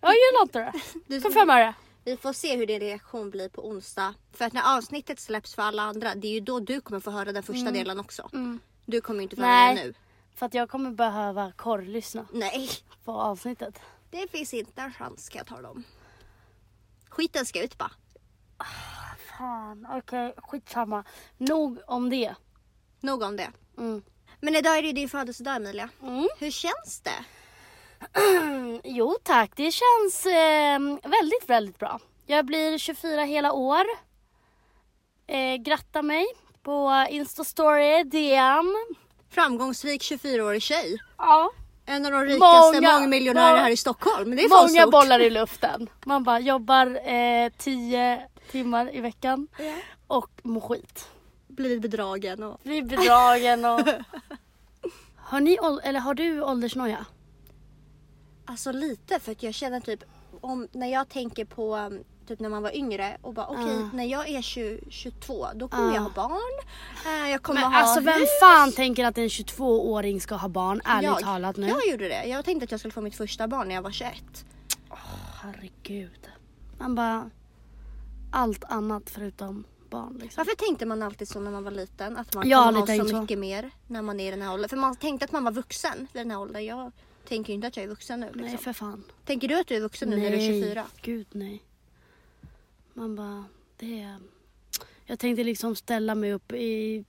Jag 0.00 0.10
gillar 0.14 0.42
inte 0.42 0.58
det. 0.58 0.72
Du- 1.06 1.20
För 1.20 1.30
fem 1.30 1.50
öre. 1.50 1.74
Vi 2.04 2.16
får 2.16 2.32
se 2.32 2.56
hur 2.56 2.66
din 2.66 2.80
reaktion 2.80 3.30
blir 3.30 3.48
på 3.48 3.68
onsdag. 3.68 4.14
För 4.32 4.44
att 4.44 4.52
när 4.52 4.76
avsnittet 4.76 5.20
släpps 5.20 5.54
för 5.54 5.62
alla 5.62 5.82
andra, 5.82 6.14
det 6.14 6.28
är 6.28 6.32
ju 6.32 6.40
då 6.40 6.60
du 6.60 6.80
kommer 6.80 7.00
få 7.00 7.10
höra 7.10 7.32
den 7.32 7.42
första 7.42 7.60
Mm. 7.60 7.72
delen 7.74 8.00
också. 8.00 8.28
Mm. 8.32 8.60
Du 8.86 9.00
kommer 9.00 9.18
ju 9.18 9.22
inte 9.22 9.36
få 9.36 9.42
höra 9.42 9.66
den 9.66 9.74
nu. 9.74 9.94
För 10.34 10.46
att 10.46 10.54
jag 10.54 10.70
kommer 10.70 10.90
behöva 10.90 11.52
korrlyssna 11.52 12.26
Nej, 12.32 12.68
på 13.04 13.12
avsnittet. 13.12 13.80
det 14.10 14.30
finns 14.30 14.54
inte 14.54 14.82
en 14.82 14.92
chans 14.92 15.24
ska 15.24 15.38
jag 15.38 15.46
tala 15.46 15.70
om. 15.70 15.84
Skiten 17.08 17.46
ska 17.46 17.62
ut 17.64 17.78
bara. 17.78 17.90
Fan, 19.38 19.86
okej 19.90 20.34
skitsamma. 20.36 21.04
Nog 21.36 21.78
om 21.86 22.10
det. 22.10 22.34
Nog 23.00 23.22
om 23.22 23.36
det. 23.36 23.50
Mm. 23.78 24.02
Men 24.40 24.56
idag 24.56 24.78
är 24.78 24.82
det 24.82 24.86
ju 24.88 24.92
din 24.94 25.08
födelsedag 25.08 25.56
Emilia. 25.56 25.88
Mm. 26.02 26.28
Hur 26.38 26.50
känns 26.50 27.00
det? 27.02 27.24
Jo 28.84 29.16
tack, 29.22 29.50
det 29.56 29.72
känns 29.72 30.26
eh, 30.26 30.78
väldigt, 31.02 31.44
väldigt 31.46 31.78
bra. 31.78 32.00
Jag 32.26 32.46
blir 32.46 32.78
24 32.78 33.22
hela 33.22 33.52
år. 33.52 33.84
Eh, 35.26 35.54
gratta 35.56 36.02
mig 36.02 36.26
på 36.62 37.06
Instastory, 37.10 38.02
DM. 38.04 38.74
Framgångsrik 39.30 40.02
24-årig 40.02 40.62
tjej. 40.62 40.98
Ja, 41.18 41.50
En 41.86 42.06
av 42.06 42.12
de 42.12 42.24
rikaste 42.24 42.80
Många- 42.80 42.98
mångmiljonärer 43.00 43.56
må- 43.56 43.62
här 43.62 43.70
i 43.70 43.76
Stockholm. 43.76 44.36
Det 44.36 44.42
är 44.44 44.48
Många 44.48 44.68
stort. 44.82 44.92
bollar 44.92 45.20
i 45.20 45.30
luften. 45.40 45.88
Man 46.04 46.24
bara 46.24 46.40
jobbar 46.40 47.08
eh, 47.12 47.48
tio 47.58 48.22
timmar 48.50 48.94
i 48.96 49.00
veckan 49.00 49.48
och 50.06 50.30
mår 50.42 50.60
skit. 50.60 51.08
Blivit 51.58 51.82
bedragen 51.82 52.42
och... 52.42 52.60
Blir 52.62 52.82
bedragen 52.82 53.64
och... 53.64 53.80
Har 55.16 55.40
ni 55.40 55.58
eller 55.82 56.00
har 56.00 56.14
du 56.14 56.42
åldersnoja? 56.42 57.06
Alltså 58.44 58.72
lite 58.72 59.20
för 59.20 59.32
att 59.32 59.42
jag 59.42 59.54
känner 59.54 59.80
typ 59.80 60.04
om 60.40 60.68
när 60.72 60.86
jag 60.86 61.08
tänker 61.08 61.44
på 61.44 61.76
um, 61.76 62.04
typ 62.26 62.40
när 62.40 62.48
man 62.48 62.62
var 62.62 62.76
yngre 62.76 63.16
och 63.22 63.34
bara 63.34 63.46
okej 63.46 63.76
Ah. 63.82 63.90
när 63.96 64.04
jag 64.04 64.28
är 64.28 64.42
20, 64.42 64.80
22 64.90 65.46
då 65.54 65.68
kommer 65.68 65.90
Ah. 65.90 65.94
jag 65.94 66.00
ha 66.02 66.10
barn. 66.10 66.64
Eh, 67.06 67.30
jag 67.30 67.42
kommer 67.42 67.60
Men 67.60 67.72
ha 67.72 67.78
alltså 67.80 68.00
vem 68.00 68.18
hus. 68.20 68.28
fan 68.40 68.72
tänker 68.72 69.04
att 69.04 69.18
en 69.18 69.28
22-åring 69.28 70.20
ska 70.20 70.34
ha 70.34 70.48
barn? 70.48 70.80
Ärligt 70.84 71.04
jag, 71.04 71.20
talat 71.20 71.56
nu. 71.56 71.66
Jag 71.68 71.86
gjorde 71.88 72.08
det. 72.08 72.24
Jag 72.24 72.44
tänkte 72.44 72.64
att 72.64 72.70
jag 72.70 72.80
skulle 72.80 72.92
få 72.92 73.00
mitt 73.00 73.16
första 73.16 73.48
barn 73.48 73.68
när 73.68 73.74
jag 73.74 73.82
var 73.82 73.90
21. 73.90 74.14
Herregud. 75.42 76.28
Man 76.78 76.94
bara... 76.94 77.30
Allt 78.32 78.64
annat 78.64 79.10
förutom 79.10 79.64
barn 79.90 80.18
liksom. 80.22 80.40
Varför 80.40 80.56
tänkte 80.56 80.86
man 80.86 81.02
alltid 81.02 81.28
så 81.28 81.40
när 81.40 81.50
man 81.50 81.64
var 81.64 81.70
liten? 81.70 82.16
Att 82.16 82.34
man 82.34 82.52
har 82.52 82.64
kommer 82.64 82.80
ha 82.80 83.04
så 83.04 83.08
så. 83.08 83.20
mycket 83.20 83.38
mer 83.38 83.70
när 83.86 84.02
man 84.02 84.20
är 84.20 84.28
i 84.28 84.30
den 84.30 84.42
här 84.42 84.52
åldern. 84.52 84.68
För 84.68 84.76
man 84.76 84.96
tänkte 84.96 85.24
att 85.24 85.32
man 85.32 85.44
var 85.44 85.52
vuxen 85.52 86.08
vid 86.12 86.22
den 86.22 86.30
här 86.30 86.38
åldern. 86.40 86.64
Jag 86.64 86.92
tänker 87.28 87.52
inte 87.52 87.66
att 87.66 87.76
jag 87.76 87.84
är 87.84 87.88
vuxen 87.88 88.20
nu. 88.20 88.26
Liksom. 88.26 88.42
Nej 88.42 88.56
för 88.56 88.72
fan. 88.72 89.04
Tänker 89.24 89.48
du 89.48 89.60
att 89.60 89.66
du 89.66 89.76
är 89.76 89.80
vuxen 89.80 90.10
nu 90.10 90.16
när 90.16 90.30
du 90.30 90.36
är 90.36 90.62
24? 90.62 90.86
gud 91.02 91.26
nej. 91.32 91.62
Man 92.92 93.16
bara, 93.16 93.44
det 93.76 94.00
är... 94.00 94.18
Jag 95.06 95.18
tänkte 95.18 95.44
liksom 95.44 95.76
ställa 95.76 96.14
mig 96.14 96.32
upp 96.32 96.52
i... 96.52 97.04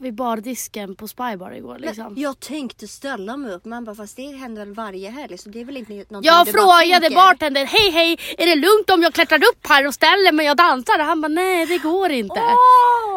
Vid 0.00 0.14
bardisken 0.14 0.94
på 0.94 1.08
Spybar 1.08 1.52
igår 1.52 1.78
liksom. 1.78 2.12
Men 2.12 2.22
jag 2.22 2.40
tänkte 2.40 2.88
ställa 2.88 3.36
mig 3.36 3.52
upp. 3.54 3.64
Man 3.64 3.84
bara 3.84 3.94
fast 3.94 4.16
det 4.16 4.26
händer 4.26 4.64
väl 4.64 4.74
varje 4.74 5.10
helg 5.10 5.38
så 5.38 5.48
det 5.48 5.60
är 5.60 5.64
väl 5.64 5.76
inte 5.76 5.92
någonting 5.92 6.20
Jag 6.22 6.48
frågade 6.48 7.10
bartendern, 7.10 7.66
hej 7.66 7.90
hej, 7.90 8.16
är 8.38 8.46
det 8.46 8.54
lugnt 8.54 8.90
om 8.90 9.02
jag 9.02 9.14
klättrar 9.14 9.38
upp 9.38 9.66
här 9.66 9.86
och 9.86 9.94
ställer 9.94 10.32
mig 10.32 10.50
och 10.50 10.56
dansar? 10.56 10.98
Och 10.98 11.04
han 11.04 11.20
bara, 11.20 11.28
nej 11.28 11.66
det 11.66 11.78
går 11.78 12.10
inte. 12.10 12.42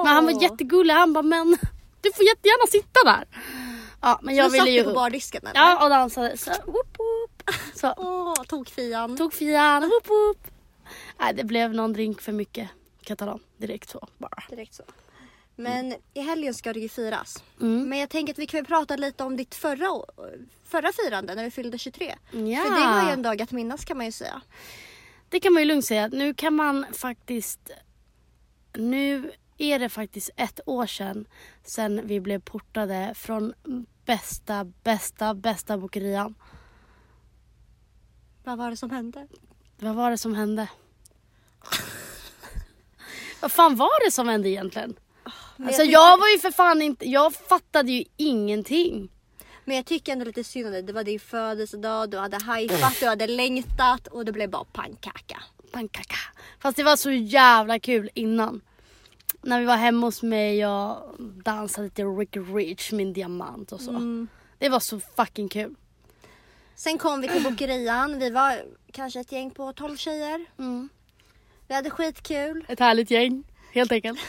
Men 0.04 0.08
han 0.08 0.26
var 0.26 0.42
jättegullig, 0.44 0.94
han 0.94 1.14
bara, 1.14 1.22
men 1.22 1.58
du 2.02 2.12
får 2.14 2.26
jättegärna 2.26 2.68
sitta 2.68 3.04
där. 3.06 3.28
Ja, 4.02 4.20
men 4.24 4.36
Så 4.36 4.40
jag 4.42 4.52
satt 4.52 4.60
ville 4.60 4.72
ju... 4.72 4.80
du 4.80 4.84
på 4.84 4.94
bardisken 4.94 5.42
eller? 5.48 5.60
Ja, 5.60 5.84
och 5.84 5.90
dansade. 5.90 6.38
Så, 6.38 6.52
whoop, 6.66 6.98
whoop. 6.98 7.56
så 7.76 7.94
Åh, 7.98 8.34
tog 8.48 8.70
fian. 8.70 9.18
tog 9.18 9.34
fian, 9.34 9.82
whoop, 9.82 10.10
whoop. 10.10 10.38
Nej, 11.20 11.34
det 11.34 11.44
blev 11.44 11.74
någon 11.74 11.94
drink 11.94 12.22
för 12.22 12.32
mycket 12.32 12.70
katalan 13.04 13.40
direkt 13.58 13.90
så 13.90 14.08
bara. 14.18 14.44
Direkt 14.50 14.74
så. 14.74 14.84
Men 15.60 15.96
i 16.14 16.22
helgen 16.22 16.54
ska 16.54 16.74
det 16.74 16.80
ju 16.80 16.90
firas. 16.90 17.44
Mm. 17.62 17.90
Men 17.90 18.00
jag 18.00 18.10
tänker 18.10 18.34
att 18.34 18.40
vi 18.40 18.48
kan 18.48 18.66
prata 18.66 18.96
lite 18.96 19.24
om 19.24 19.38
ditt 19.38 19.56
förra, 19.56 20.04
förra 20.64 20.92
firande 20.92 21.36
när 21.36 21.44
du 21.44 21.52
fyllde 21.52 21.78
23. 21.78 22.16
Ja. 22.32 22.64
För 22.64 22.76
det 22.80 23.02
var 23.02 23.04
ju 23.04 23.10
en 23.10 23.22
dag 23.22 23.42
att 23.42 23.52
minnas 23.52 23.86
kan 23.86 23.98
man 23.98 24.06
ju 24.06 24.12
säga. 24.12 24.42
Det 25.30 25.40
kan 25.40 25.54
man 25.54 25.62
ju 25.62 25.68
lugnt 25.68 25.86
säga. 25.86 26.08
Nu 26.08 26.34
kan 26.34 26.54
man 26.54 26.86
faktiskt... 26.94 27.72
Nu 28.74 29.32
är 29.58 29.80
det 29.80 29.90
faktiskt 29.90 30.30
ett 30.36 30.60
år 30.66 30.86
sedan, 30.86 31.28
sedan 31.64 32.02
vi 32.04 32.20
blev 32.20 32.42
portade 32.42 33.14
från 33.16 33.54
bästa, 34.06 34.64
bästa, 34.84 35.34
bästa 35.34 35.78
bokerian. 35.78 36.36
Vad 38.44 38.58
var 38.58 38.70
det 38.70 38.78
som 38.78 38.90
hände? 38.90 39.28
Vad 39.80 39.96
var 39.96 40.12
det 40.12 40.18
som 40.18 40.36
hände? 40.36 40.70
Vad 43.42 43.52
fan 43.52 43.76
var 43.76 44.06
det 44.06 44.12
som 44.12 44.28
hände 44.28 44.50
egentligen? 44.50 44.98
Men 45.58 45.68
Alltså 45.68 45.84
jag 45.84 45.92
jag 45.92 46.18
var 46.18 46.30
ju 46.30 46.40
för 46.40 46.52
fan 46.52 46.82
inte, 46.82 47.10
jag 47.10 47.34
fattade 47.34 47.92
ju 47.92 48.04
ingenting. 48.18 49.10
Men 49.66 49.76
jag 49.76 49.86
tycker 49.86 50.12
ändå 50.12 50.26
lite 50.26 50.44
synd 50.44 50.66
om 50.66 50.72
dig. 50.72 50.84
Det 50.84 50.94
var 50.94 51.04
din 51.04 51.20
födelsedag, 51.20 52.10
du 52.10 52.18
hade 52.18 52.38
hajpat, 52.44 53.00
du 53.00 53.06
hade 53.06 53.28
längtat 53.28 54.08
och 54.08 54.26
det 54.26 54.32
blev 54.32 54.50
bara 54.50 54.64
pannkaka. 54.64 55.44
Pannkaka. 55.72 56.18
Fast 56.60 56.78
det 56.78 56.84
var 56.84 56.96
så 56.96 57.12
jävla 57.12 57.80
kul 57.80 58.10
innan. 58.14 58.62
När 59.42 59.60
vi 59.60 59.66
var 59.66 59.76
hemma 59.78 60.08
hos 60.08 60.24
mig 60.24 60.68
och 60.68 61.16
dansade 61.20 61.88
lite 61.88 62.04
Ricky 62.04 62.40
Rich, 62.40 62.92
min 62.92 63.14
diamant 63.14 63.72
och 63.72 63.82
så. 63.82 63.90
Mm. 63.90 64.28
Det 64.58 64.70
var 64.70 64.80
så 64.80 65.00
fucking 65.00 65.50
kul. 65.50 65.76
Sen 66.76 66.98
kom 66.98 67.22
vi 67.22 67.28
till 67.28 67.44
bokerian. 67.44 68.20
Vi 68.20 68.30
var 68.30 68.62
kanske 68.92 69.20
ett 69.20 69.32
gäng 69.32 69.52
på 69.52 69.74
12 69.74 69.98
tjejer. 69.98 70.46
Mm. 70.60 70.90
Vi 71.68 71.76
hade 71.76 71.90
skitkul. 71.90 72.66
Ett 72.68 72.80
härligt 72.80 73.12
gäng, 73.12 73.44
helt 73.74 73.92
enkelt. 73.92 74.20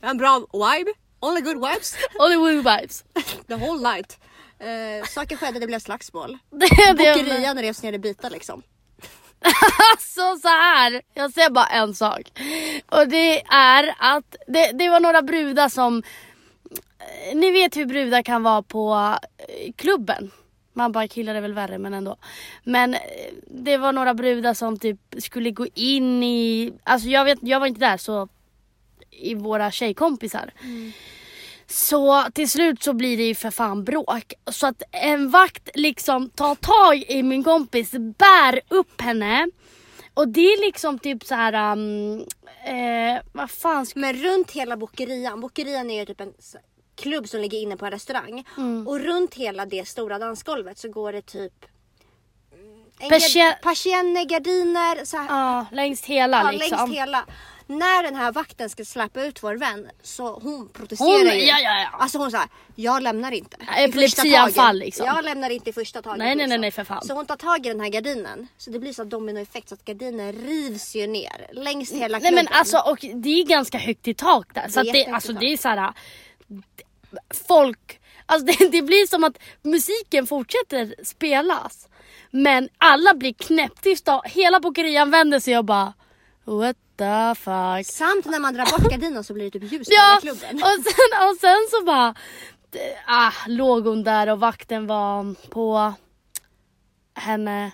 En 0.00 0.16
bra 0.18 0.38
vibe. 0.52 0.90
Only 1.20 1.40
good 1.40 1.56
vibes. 1.56 1.96
Hollywood 2.18 2.54
vibes. 2.64 3.04
The 3.48 3.54
whole 3.54 3.94
night. 3.94 4.18
Eh, 4.58 5.06
saker 5.06 5.36
skedde, 5.36 5.60
det 5.60 5.66
blev 5.66 5.78
slagsmål. 5.80 6.38
Bokerian 6.96 7.58
revs 7.58 7.82
ner 7.82 7.92
i 7.92 7.98
bitar 7.98 8.30
liksom. 8.30 8.62
Alltså 9.92 10.36
så 10.42 10.48
här. 10.48 11.02
jag 11.14 11.32
säger 11.32 11.50
bara 11.50 11.66
en 11.66 11.94
sak. 11.94 12.22
Och 12.86 13.08
det 13.08 13.42
är 13.46 13.94
att 13.98 14.36
det, 14.46 14.72
det 14.72 14.88
var 14.88 15.00
några 15.00 15.22
brudar 15.22 15.68
som... 15.68 16.02
eh, 17.30 17.36
Ni 17.36 17.50
vet 17.50 17.76
hur 17.76 17.86
brudar 17.86 18.22
kan 18.22 18.42
vara 18.42 18.62
på 18.62 19.16
eh, 19.38 19.72
klubben. 19.76 20.30
Man 20.72 20.92
bara 20.92 21.08
killar 21.08 21.34
är 21.34 21.40
väl 21.40 21.52
värre 21.54 21.78
men 21.78 21.94
ändå. 21.94 22.16
Men 22.64 22.94
eh, 22.94 23.00
det 23.50 23.76
var 23.76 23.92
några 23.92 24.14
brudar 24.14 24.54
som 24.54 24.78
typ 24.78 24.98
skulle 25.18 25.50
gå 25.50 25.66
in 25.74 26.22
i... 26.22 26.72
Alltså 26.84 27.08
jag, 27.08 27.24
vet, 27.24 27.38
jag 27.42 27.60
var 27.60 27.66
inte 27.66 27.80
där 27.80 27.96
så... 27.96 28.28
I 29.16 29.34
våra 29.34 29.70
tjejkompisar. 29.70 30.52
Så 31.66 32.24
till 32.34 32.50
slut 32.50 32.82
så 32.82 32.92
blir 32.92 33.16
det 33.16 33.22
ju 33.22 33.34
för 33.34 33.50
fan 33.50 33.84
bråk. 33.84 34.32
Så 34.50 34.66
att 34.66 34.82
en 34.90 35.30
vakt 35.30 35.68
liksom 35.74 36.30
tar 36.30 36.54
tag 36.54 37.04
i 37.08 37.22
min 37.22 37.44
kompis, 37.44 37.92
bär 37.92 38.60
upp 38.68 39.00
henne. 39.00 39.50
Och 40.14 40.28
det 40.28 40.40
är 40.40 40.60
liksom 40.60 40.98
typ 40.98 41.24
så 41.24 41.34
här. 41.34 41.72
Um, 41.72 42.20
eh, 42.64 43.22
vad 43.32 43.50
fan 43.50 43.86
ska... 43.86 44.00
Men 44.00 44.16
runt 44.16 44.50
hela 44.50 44.76
bokerian, 44.76 45.40
bokerian 45.40 45.90
är 45.90 46.00
ju 46.00 46.06
typ 46.06 46.20
en 46.20 46.32
klubb 46.96 47.28
som 47.28 47.40
ligger 47.40 47.58
inne 47.58 47.76
på 47.76 47.84
en 47.86 47.90
restaurang. 47.92 48.44
Mm. 48.56 48.86
Och 48.88 49.00
runt 49.00 49.34
hela 49.34 49.66
det 49.66 49.88
stora 49.88 50.18
dansgolvet 50.18 50.78
så 50.78 50.88
går 50.88 51.12
det 51.12 51.22
typ 51.22 51.64
mm, 52.52 53.10
Persie- 53.10 53.62
persienner, 53.62 54.24
gardiner, 54.24 55.04
så 55.04 55.16
här, 55.16 55.26
Ja, 55.28 55.66
längs 55.72 56.04
hela 56.04 56.42
ja, 56.42 56.50
liksom. 56.50 56.78
längs 56.78 56.98
hela. 56.98 57.24
När 57.66 58.02
den 58.02 58.14
här 58.14 58.32
vakten 58.32 58.70
ska 58.70 58.84
släppa 58.84 59.24
ut 59.24 59.42
vår 59.42 59.54
vän 59.56 59.90
så 60.02 60.38
hon 60.42 60.68
protesterar 60.68 61.08
Hon- 61.08 61.38
ju. 61.38 61.44
ja, 61.44 61.58
ja, 61.58 61.80
ja. 61.92 61.98
Alltså 61.98 62.18
hon 62.18 62.30
säger 62.30 62.46
jag 62.74 63.02
lämnar 63.02 63.32
inte. 63.32 63.56
Epilepsianfall, 63.76 64.78
liksom. 64.78 65.06
Jag 65.06 65.24
lämnar 65.24 65.50
inte 65.50 65.70
i 65.70 65.72
första 65.72 66.02
taget. 66.02 66.18
Nej, 66.18 66.26
nej, 66.26 66.36
nej, 66.36 66.46
liksom. 66.46 66.60
nej, 66.60 66.70
för 66.70 66.84
fan. 66.84 67.04
Så 67.04 67.14
hon 67.14 67.26
tar 67.26 67.36
tag 67.36 67.66
i 67.66 67.68
den 67.68 67.80
här 67.80 67.88
gardinen. 67.88 68.48
Så 68.58 68.70
det 68.70 68.78
blir 68.78 68.92
så 68.92 69.04
dominoeffekt 69.04 69.68
så 69.68 69.74
att 69.74 69.84
gardinen 69.84 70.32
rivs 70.32 70.94
ju 70.96 71.06
ner 71.06 71.46
längs 71.52 71.92
hela 71.92 72.18
Nej 72.18 72.28
klubben. 72.28 72.44
men 72.50 72.58
alltså 72.58 72.78
och 72.78 72.98
det 73.14 73.28
är 73.40 73.44
ganska 73.44 73.78
högt 73.78 74.08
i 74.08 74.14
tak 74.14 74.54
där. 74.54 74.68
Så 74.68 74.82
Det 74.82 74.92
det, 74.92 75.06
alltså, 75.06 75.32
det 75.32 75.46
är 75.52 75.56
så 75.56 75.68
här. 75.68 75.92
Folk, 77.48 78.00
alltså 78.26 78.46
det, 78.58 78.68
det 78.68 78.82
blir 78.82 79.06
som 79.06 79.24
att 79.24 79.38
musiken 79.62 80.26
fortsätter 80.26 80.94
spelas. 81.04 81.88
Men 82.30 82.68
alla 82.78 83.14
blir 83.14 83.32
knäpptysta. 83.32 84.20
Hela 84.24 84.60
bokerian 84.60 85.10
vänder 85.10 85.40
sig 85.40 85.58
och 85.58 85.64
bara 85.64 85.92
What 86.44 86.76
the 86.98 87.34
fuck. 87.40 87.86
Samt 87.96 88.24
när 88.26 88.38
man 88.38 88.54
drar 88.54 88.64
bort 88.64 88.90
gardinen 88.90 89.24
så 89.24 89.34
blir 89.34 89.50
det 89.50 89.60
typ 89.60 89.72
ljus 89.72 89.88
i 89.88 89.92
Ja, 89.94 90.18
hela 90.22 90.34
klubben. 90.36 90.56
och 90.62 90.84
sen, 90.84 91.28
och 91.30 91.36
sen 91.40 91.66
så 91.70 91.84
bara 91.84 92.14
ah, 93.06 93.32
låg 93.46 93.86
hon 93.86 94.04
där 94.04 94.26
och 94.26 94.40
vakten 94.40 94.86
var 94.86 95.34
på 95.50 95.94
henne. 97.14 97.70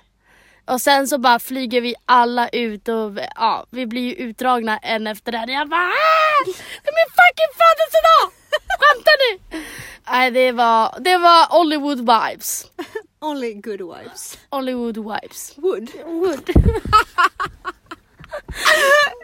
Och 0.65 0.81
sen 0.81 1.09
så 1.09 1.19
bara 1.19 1.39
flyger 1.39 1.81
vi 1.81 1.95
alla 2.07 2.49
ut 2.49 2.89
och 2.89 3.19
ja, 3.37 3.67
vi 3.71 3.87
blir 3.87 4.03
ju 4.03 4.15
utdragna 4.15 4.79
en 4.79 5.07
efter 5.07 5.33
en. 5.33 5.49
Jag 5.49 5.69
bara 5.69 5.81
ah, 5.81 6.45
det 6.45 6.89
är 6.89 6.93
min 6.93 7.11
fucking 7.19 7.53
födelsedag! 7.63 8.33
Skämtar 8.79 9.15
ni? 9.19 9.65
Nej 10.11 10.31
det 10.31 10.53
var, 10.53 10.97
det 11.01 11.19
var 11.19 11.47
Hollywood 11.59 11.99
vibes. 11.99 12.67
Only 13.21 13.55
good 13.55 13.81
vibes. 13.99 14.39
Hollywood 14.51 14.97
vibes. 14.97 15.53
Wood. 15.59 15.89
Wood. 16.07 16.51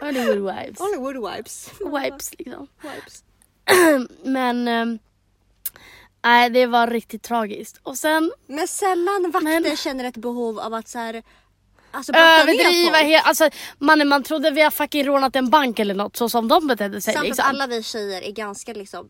Hollywood 0.01 0.55
vibes. 0.55 0.81
Only 0.81 0.97
wood 0.97 1.35
vibes. 1.35 1.69
Vibes 1.79 2.31
liksom. 2.37 2.67
Vibes. 2.81 3.23
Men 4.23 4.67
ehm, 4.67 4.99
nej 6.23 6.49
det 6.49 6.65
var 6.65 6.87
riktigt 6.87 7.23
tragiskt. 7.23 7.79
Och 7.83 7.97
sen 7.97 8.31
Men 8.47 8.67
sällan 8.67 9.31
vakter 9.31 9.75
känner 9.75 10.05
ett 10.05 10.17
behov 10.17 10.59
av 10.59 10.73
att 10.73 10.87
så 10.87 10.99
här, 10.99 11.23
alltså 11.91 12.13
överdriva 12.13 12.97
helt, 12.97 13.27
alltså 13.27 13.49
mannen 13.77 14.07
man 14.07 14.23
trodde 14.23 14.51
vi 14.51 14.61
har 14.61 14.71
fucking 14.71 15.05
rånat 15.05 15.35
en 15.35 15.49
bank 15.49 15.79
eller 15.79 15.95
något 15.95 16.17
så 16.17 16.29
som 16.29 16.47
de 16.47 16.67
betedde 16.67 17.01
sig 17.01 17.13
Samt 17.13 17.25
liksom. 17.25 17.43
att 17.43 17.49
alla 17.49 17.67
vi 17.67 17.83
tjejer 17.83 18.21
är 18.21 18.31
ganska 18.31 18.73
liksom, 18.73 19.09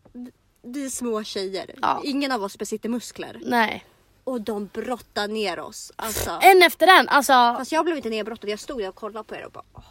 vi 0.62 0.84
är 0.84 0.90
små 0.90 1.24
tjejer. 1.24 1.74
Ja. 1.82 2.02
Ingen 2.04 2.32
av 2.32 2.44
oss 2.44 2.58
besitter 2.58 2.88
muskler. 2.88 3.40
Nej. 3.44 3.84
Och 4.30 4.40
de 4.40 4.66
brottar 4.66 5.28
ner 5.28 5.60
oss. 5.60 5.92
Alltså. 5.96 6.38
En 6.42 6.62
efter 6.62 6.86
en, 6.86 7.08
alltså. 7.08 7.32
Fast 7.32 7.72
jag 7.72 7.84
blev 7.84 7.96
inte 7.96 8.10
nedbrottad, 8.10 8.50
jag 8.50 8.58
stod 8.58 8.78
där 8.78 8.88
och 8.88 8.94
kollade 8.94 9.24
på 9.24 9.34
er 9.34 9.44
och 9.44 9.52
bara 9.52 9.64
åh, 9.74 9.82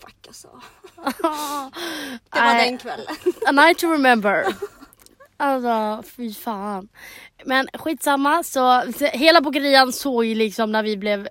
fuck 0.00 0.26
alltså. 0.26 0.48
Det 2.32 2.40
var 2.40 2.54
Nej. 2.54 2.70
den 2.70 2.78
kvällen. 2.78 3.16
A 3.46 3.52
night 3.52 3.78
to 3.78 3.86
remember. 3.86 4.46
Alltså 5.36 6.02
fy 6.16 6.34
fan. 6.34 6.88
Men 7.44 7.68
skitsamma 7.74 8.42
så 8.42 8.80
hela 9.12 9.40
bokerian 9.40 9.92
såg 9.92 10.24
ju 10.24 10.34
liksom 10.34 10.72
när 10.72 10.82
vi 10.82 10.96
blev 10.96 11.28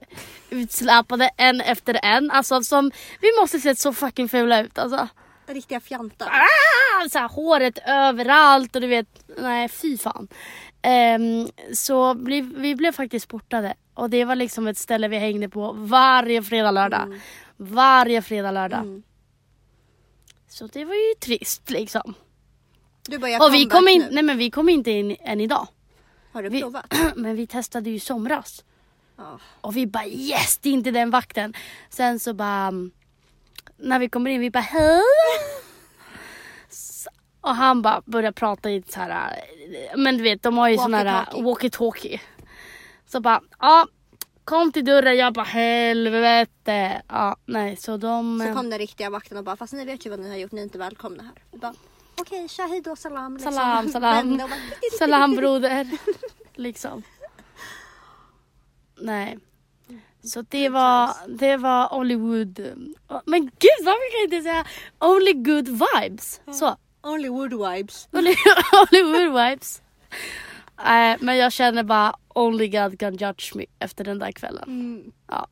utsläpade 0.50 1.30
en 1.38 1.62
efter 1.62 2.00
en. 2.04 2.32
Alltså 2.32 2.64
som, 2.64 2.92
vi 3.22 3.28
måste 3.42 3.60
sett 3.60 3.80
så 3.80 3.94
fucking 3.94 4.30
fula 4.30 4.62
ut 4.62 4.78
alltså. 4.78 5.08
Riktiga 5.48 5.80
fjantar. 5.80 6.28
Ah, 6.28 7.10
så 7.10 7.20
här, 7.20 7.30
håret 7.30 7.80
överallt 7.88 8.76
och 8.76 8.82
du 8.82 8.88
vet, 8.88 9.08
nej 9.38 9.70
fy 9.70 9.98
fan. 9.98 10.28
Ehm, 10.84 11.50
så 11.74 12.14
vi, 12.14 12.42
vi 12.42 12.76
blev 12.76 12.92
faktiskt 12.92 13.28
portade 13.28 13.74
och 13.94 14.10
det 14.10 14.26
var 14.26 14.36
liksom 14.36 14.68
ett 14.68 14.78
ställe 14.78 15.08
vi 15.08 15.18
hängde 15.18 15.50
på 15.50 15.72
varje 15.72 16.44
fredag 16.44 16.72
lördag. 16.72 17.20
Varje 17.58 18.22
fredag 18.22 18.52
lördag. 18.52 19.02
Så 20.50 20.68
det 20.68 20.86
var 20.86 20.94
ju 20.94 21.14
trist 21.20 21.70
liksom. 21.70 22.14
Du 23.08 23.18
bara, 23.18 23.32
jag 23.32 23.42
Och 23.48 23.54
vi 23.54 23.66
kom, 23.66 23.88
in, 23.88 24.02
nu. 24.02 24.08
nej 24.12 24.24
men 24.24 24.38
vi 24.38 24.52
kom 24.52 24.70
inte 24.70 24.92
in 24.92 25.16
än 25.20 25.42
idag. 25.42 25.68
Har 26.32 26.44
du 26.44 26.50
vi, 26.50 26.62
provat? 26.62 26.94
Men 27.16 27.36
vi 27.36 27.48
testade 27.48 27.90
ju 27.90 27.96
i 27.96 28.00
somras. 28.00 28.64
Ja. 29.18 29.40
Och 29.62 29.78
vi 29.78 29.88
bara 29.88 30.06
yes, 30.06 30.58
det 30.58 30.70
är 30.70 30.74
inte 30.74 30.92
den 30.92 31.10
vakten. 31.10 31.54
Sen 31.90 32.20
så 32.20 32.34
bara, 32.34 32.68
mm, 32.68 32.92
när 33.78 34.00
vi 34.00 34.10
kommer 34.10 34.30
in, 34.30 34.42
vi 34.42 34.50
bara 34.52 34.60
hej. 34.60 35.02
Och 37.44 37.56
han 37.56 37.82
bara 37.82 38.02
börjar 38.06 38.32
prata 38.32 38.72
i 38.72 38.84
så 38.88 39.00
här, 39.00 39.40
men 39.96 40.18
du 40.18 40.24
vet 40.24 40.44
de 40.44 40.58
har 40.58 40.70
ju 40.70 40.78
sån 40.78 40.94
här 40.94 41.26
Walkie-talkie. 41.32 42.20
Så 43.06 43.20
bara, 43.20 43.42
ja 43.60 43.88
kom 44.46 44.72
till 44.72 44.86
dörren, 44.86 45.18
jag 45.18 45.34
bara 45.34 45.46
helvete. 45.46 47.02
Ja 47.08 47.36
nej 47.46 47.76
så 47.76 47.98
de... 47.98 48.40
Så 48.40 48.48
eh, 48.48 48.56
kom 48.56 48.70
den 48.70 48.80
riktiga 48.80 49.10
vakten 49.10 49.38
och 49.38 49.44
bara, 49.44 49.56
fast 49.56 49.74
ni 49.74 49.86
vet 49.86 50.06
ju 50.06 50.10
vad 50.10 50.20
ni 50.20 50.30
har 50.30 50.38
gjort, 50.38 50.52
ni 50.52 50.62
är 50.62 50.64
inte 50.64 50.78
välkomna 50.78 51.24
här. 51.24 51.60
Bara, 51.60 51.74
Okej, 52.22 52.48
tja 52.48 52.64
hejdå, 52.64 52.96
salam. 52.96 53.34
liksom. 53.34 53.54
Salam, 53.54 53.90
salam. 53.92 54.38
Bara, 54.38 54.50
Salam 55.00 55.36
broder. 55.36 55.88
liksom. 56.56 57.04
Nej. 59.00 59.40
Så 60.24 60.42
det 60.42 60.70
var, 60.70 61.10
det 61.28 61.58
var 61.58 61.88
Hollywood. 61.88 62.60
Men 63.26 63.42
gud 63.46 63.86
varför 63.86 64.12
kan 64.12 64.20
jag 64.20 64.24
inte 64.24 64.42
säga 64.42 64.66
only 65.00 65.34
good 65.34 65.68
vibes? 65.68 66.42
Så. 66.52 66.76
Only 67.04 67.30
wood 67.30 67.54
vibes. 67.54 68.08
Only, 68.12 68.36
Hollywood 68.72 69.34
vibes. 69.50 69.82
Nej 70.86 71.18
men 71.20 71.38
jag 71.38 71.52
känner 71.54 71.84
bara 71.84 72.16
only 72.36 72.68
God 72.68 73.00
can 73.00 73.14
judge 73.16 73.56
me 73.56 73.66
efter 73.80 74.04
den 74.04 74.20
där 74.20 74.32
kvällen. 74.32 74.64
Mm. 74.64 75.12
Ja. 75.28 75.48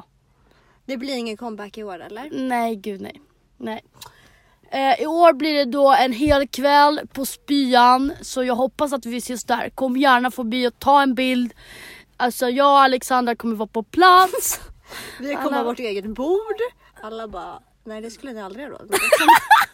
Det 0.86 0.98
blir 0.98 1.14
ingen 1.16 1.38
comeback 1.38 1.78
i 1.78 1.84
år 1.84 2.00
eller? 2.00 2.30
Nej 2.32 2.76
gud 2.76 3.02
nej. 3.02 3.22
nej. 3.58 3.84
Eh, 4.72 5.02
I 5.02 5.06
år 5.06 5.34
blir 5.34 5.54
det 5.54 5.66
då 5.66 5.92
en 5.94 6.12
hel 6.14 6.48
kväll 6.48 7.02
på 7.14 7.26
spyan 7.26 8.14
så 8.22 8.44
jag 8.44 8.56
hoppas 8.56 8.94
att 8.94 9.06
vi 9.06 9.18
ses 9.18 9.44
där. 9.44 9.70
Kom 9.70 9.98
gärna 9.98 10.32
förbi 10.32 10.68
och 10.68 10.80
ta 10.80 11.02
en 11.02 11.16
bild. 11.16 11.54
Alltså 12.18 12.50
jag 12.50 12.72
och 12.72 12.80
Alexandra 12.80 13.36
kommer 13.36 13.56
vara 13.56 13.68
på 13.68 13.84
plats. 13.84 14.60
Vi 15.20 15.36
kommer 15.36 15.48
Alla- 15.48 15.58
ha 15.58 15.64
vårt 15.64 15.80
eget 15.80 16.06
bord. 16.06 16.58
Alla 17.02 17.28
bara, 17.28 17.60
nej 17.84 18.02
det 18.02 18.12
skulle 18.12 18.34
ni 18.34 18.42
aldrig 18.42 18.66
ha 18.66 18.72
råd 18.72 18.90
med. 18.90 19.00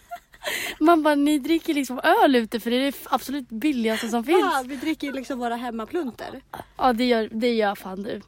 Man 0.80 1.04
bara 1.04 1.16
ni 1.16 1.40
dricker 1.40 1.74
liksom 1.74 2.00
öl 2.24 2.36
ute 2.36 2.60
för 2.60 2.72
det 2.72 2.78
är 2.78 2.92
det 2.92 2.98
absolut 3.10 3.50
billigaste 3.50 4.10
som 4.10 4.24
finns. 4.24 4.40
Ja, 4.40 4.64
vi 4.66 4.76
dricker 4.76 5.08
ju 5.08 5.14
liksom 5.14 5.40
våra 5.40 5.56
hemmaplunter. 5.56 6.42
Ja 6.78 6.94
det 6.94 7.06
gör, 7.06 7.30
det 7.32 7.54
gör 7.54 7.76
fan 7.76 8.04
du. 8.04 8.22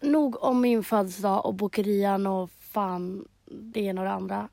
Nog 0.00 0.42
om 0.42 0.60
min 0.60 0.84
födelsedag 0.84 1.46
och 1.46 1.54
bokerian 1.54 2.26
och 2.26 2.50
fan 2.72 3.28
det 3.46 3.80
ena 3.80 4.00
och 4.00 4.06
det 4.06 4.12
andra. 4.12 4.48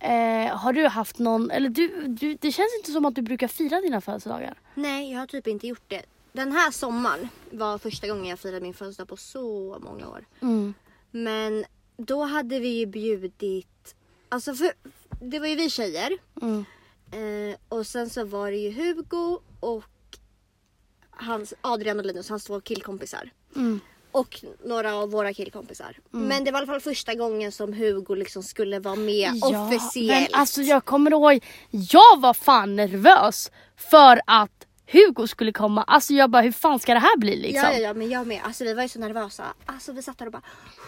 Eh, 0.00 0.56
har 0.56 0.72
du 0.72 0.86
haft 0.86 1.18
någon, 1.18 1.50
eller 1.50 1.68
du, 1.68 2.06
du, 2.06 2.34
det 2.34 2.52
känns 2.52 2.76
inte 2.78 2.92
som 2.92 3.04
att 3.04 3.14
du 3.14 3.22
brukar 3.22 3.48
fira 3.48 3.80
dina 3.80 4.00
födelsedagar. 4.00 4.54
Nej, 4.74 5.12
jag 5.12 5.18
har 5.18 5.26
typ 5.26 5.46
inte 5.46 5.66
gjort 5.66 5.84
det. 5.88 6.02
Den 6.36 6.52
här 6.52 6.70
sommaren 6.70 7.28
var 7.50 7.78
första 7.78 8.08
gången 8.08 8.24
jag 8.24 8.38
firade 8.38 8.60
min 8.60 8.74
födelsedag 8.74 9.08
på 9.08 9.16
så 9.16 9.78
många 9.80 10.08
år. 10.08 10.24
Mm. 10.40 10.74
Men 11.10 11.64
då 11.96 12.22
hade 12.22 12.58
vi 12.58 12.68
ju 12.68 12.86
bjudit, 12.86 13.94
alltså 14.28 14.54
för, 14.54 14.72
det 15.20 15.38
var 15.38 15.46
ju 15.46 15.54
vi 15.54 15.70
tjejer. 15.70 16.18
Mm. 16.42 16.64
Eh, 17.12 17.56
och 17.68 17.86
sen 17.86 18.10
så 18.10 18.24
var 18.24 18.50
det 18.50 18.56
ju 18.56 18.72
Hugo 18.72 19.38
och 19.60 19.84
hans, 21.10 21.54
Adrian 21.60 21.98
och 21.98 22.06
Linus, 22.06 22.28
hans 22.28 22.44
två 22.44 22.60
killkompisar. 22.60 23.30
Mm. 23.56 23.80
Och 24.12 24.44
några 24.64 24.94
av 24.94 25.10
våra 25.10 25.34
killkompisar. 25.34 25.98
Men 26.10 26.44
det 26.44 26.50
var 26.50 26.58
i 26.58 26.62
alla 26.62 26.72
fall 26.72 26.80
första 26.80 27.14
gången 27.14 27.52
som 27.52 27.72
Hugo 27.72 28.14
liksom 28.14 28.42
skulle 28.42 28.78
vara 28.78 28.96
med 28.96 29.30
officiellt. 29.42 30.30
Men 30.30 30.40
alltså 30.40 30.62
jag 30.62 30.84
kommer 30.84 31.10
ihåg, 31.10 31.44
jag 31.70 32.20
var 32.20 32.34
fan 32.34 32.76
nervös 32.76 33.50
för 33.76 34.20
att 34.26 34.63
Hugo 34.92 35.26
skulle 35.26 35.52
komma. 35.52 35.82
Alltså 35.82 36.12
jag 36.12 36.30
bara 36.30 36.42
hur 36.42 36.52
fan 36.52 36.78
ska 36.80 36.94
det 36.94 37.00
här 37.00 37.16
bli 37.18 37.36
liksom? 37.36 37.68
Ja, 37.68 37.72
ja, 37.72 37.78
ja, 37.78 37.94
men 37.94 38.10
jag 38.10 38.26
med. 38.26 38.40
Alltså 38.44 38.64
vi 38.64 38.74
var 38.74 38.82
ju 38.82 38.88
så 38.88 38.98
nervösa. 38.98 39.44
Alltså 39.66 39.92
vi 39.92 40.02
satt 40.02 40.18
där 40.18 40.26
och 40.26 40.32
bara... 40.32 40.42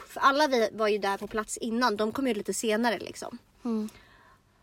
För 0.08 0.20
alla 0.20 0.46
vi 0.48 0.68
var 0.72 0.88
ju 0.88 0.98
där 0.98 1.16
på 1.18 1.26
plats 1.26 1.56
innan. 1.56 1.96
De 1.96 2.12
kom 2.12 2.26
ju 2.28 2.34
lite 2.34 2.54
senare 2.54 2.98
liksom. 2.98 3.38
Mm. 3.64 3.88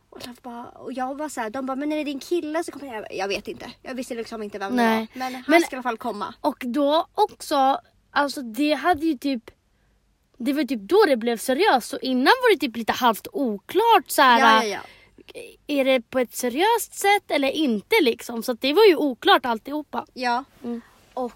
Och, 0.10 0.20
jag 0.26 0.36
bara, 0.42 0.64
och 0.66 0.94
jag 0.94 1.18
var 1.18 1.30
så 1.30 1.42
här, 1.42 1.50
de 1.50 1.66
bara, 1.66 1.76
men 1.76 1.92
är 1.92 1.98
det 1.98 2.04
din 2.04 2.20
kille 2.20 2.64
så 2.64 2.72
kommer 2.72 2.94
jag... 2.94 3.06
Jag 3.12 3.28
vet 3.28 3.48
inte. 3.48 3.72
Jag 3.82 3.96
visste 3.96 4.16
liksom 4.16 4.44
inte 4.44 4.60
vem 4.60 4.76
Nej. 4.76 5.08
det 5.14 5.20
var. 5.20 5.26
Men 5.26 5.34
han 5.36 5.44
Men- 5.48 5.62
ska 5.62 5.76
i 5.76 5.78
alla 5.78 5.84
fall 5.84 5.98
komma. 5.98 6.34
Och 6.42 6.58
då 6.66 7.08
också, 7.14 7.80
alltså 8.12 8.42
det 8.42 8.74
hade 8.74 9.06
ju 9.06 9.18
typ 9.18 9.52
det 10.38 10.54
var 10.54 10.64
typ 10.64 10.82
då 10.82 11.06
det 11.08 11.18
blev 11.18 11.38
seriöst 11.38 11.94
och 11.94 12.00
innan 12.02 12.24
var 12.42 12.54
det 12.54 12.60
typ 12.60 12.76
lite 12.78 12.92
halvt 12.92 13.28
oklart 13.34 14.04
så 14.08 14.22
här. 14.22 14.40
Ja, 14.40 14.64
ja, 14.64 14.70
ja. 14.76 14.80
Är 15.68 15.86
det 15.86 16.02
på 16.02 16.20
ett 16.20 16.36
seriöst 16.36 16.94
sätt 16.94 17.32
eller 17.32 17.50
inte 17.50 17.96
liksom? 18.02 18.44
Så 18.44 18.54
det 18.54 18.74
var 18.74 18.86
ju 18.86 18.96
oklart 18.96 19.46
alltihopa. 19.46 20.06
Ja. 20.14 20.44
Mm. 20.64 20.82
Och 21.14 21.32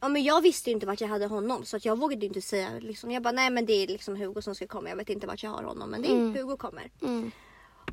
ja, 0.00 0.08
men 0.08 0.24
jag 0.24 0.40
visste 0.40 0.70
ju 0.70 0.74
inte 0.74 0.86
vart 0.86 1.00
jag 1.00 1.08
hade 1.08 1.26
honom 1.26 1.64
så 1.64 1.76
att 1.76 1.84
jag 1.84 1.98
vågade 1.98 2.26
inte 2.26 2.42
säga 2.42 2.68
liksom. 2.80 3.10
Jag 3.10 3.22
bara 3.22 3.32
nej 3.32 3.50
men 3.50 3.66
det 3.66 3.72
är 3.72 3.86
liksom 3.86 4.16
Hugo 4.16 4.42
som 4.42 4.54
ska 4.54 4.66
komma. 4.66 4.88
Jag 4.88 4.96
vet 4.96 5.10
inte 5.10 5.26
vart 5.26 5.42
jag 5.42 5.50
har 5.50 5.62
honom 5.62 5.90
men 5.90 6.02
det 6.02 6.08
är 6.08 6.12
Mm. 6.12 6.34
Hugo 6.34 6.56
kommer. 6.56 6.90
Mm. 7.02 7.30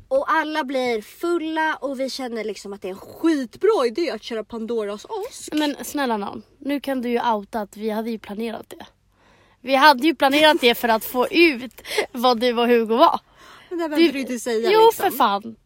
Och 0.08 0.30
alla 0.30 0.64
blir 0.64 1.02
fulla 1.02 1.76
och 1.76 2.00
vi 2.00 2.10
känner 2.10 2.44
liksom 2.44 2.72
att 2.72 2.82
det 2.82 2.88
är 2.88 2.92
en 2.92 2.98
skitbra 2.98 3.86
idé 3.86 4.10
att 4.10 4.22
köra 4.22 4.44
Pandoras 4.44 5.06
ask. 5.28 5.52
Men 5.52 5.76
snälla 5.84 6.16
nån, 6.16 6.42
nu 6.58 6.80
kan 6.80 7.02
du 7.02 7.08
ju 7.08 7.20
outa 7.32 7.60
att 7.60 7.76
vi 7.76 7.90
hade 7.90 8.10
ju 8.10 8.18
planerat 8.18 8.68
det. 8.68 8.86
Vi 9.60 9.74
hade 9.74 10.06
ju 10.06 10.14
planerat 10.14 10.60
det 10.60 10.74
för 10.74 10.88
att 10.88 11.04
få 11.04 11.28
ut 11.30 11.82
vad 12.12 12.40
du 12.40 12.58
och 12.58 12.66
Hugo 12.66 12.96
var. 12.96 13.20
Det 13.70 13.76
behöver 13.76 14.12
du 14.12 14.20
inte 14.20 14.38
säga 14.38 14.70
Jo 14.72 14.80
liksom. 14.84 15.10
för 15.10 15.16
fan. 15.16 15.56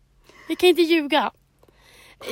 Vi 0.48 0.56
kan 0.56 0.68
inte 0.68 0.82
ljuga. 0.82 1.32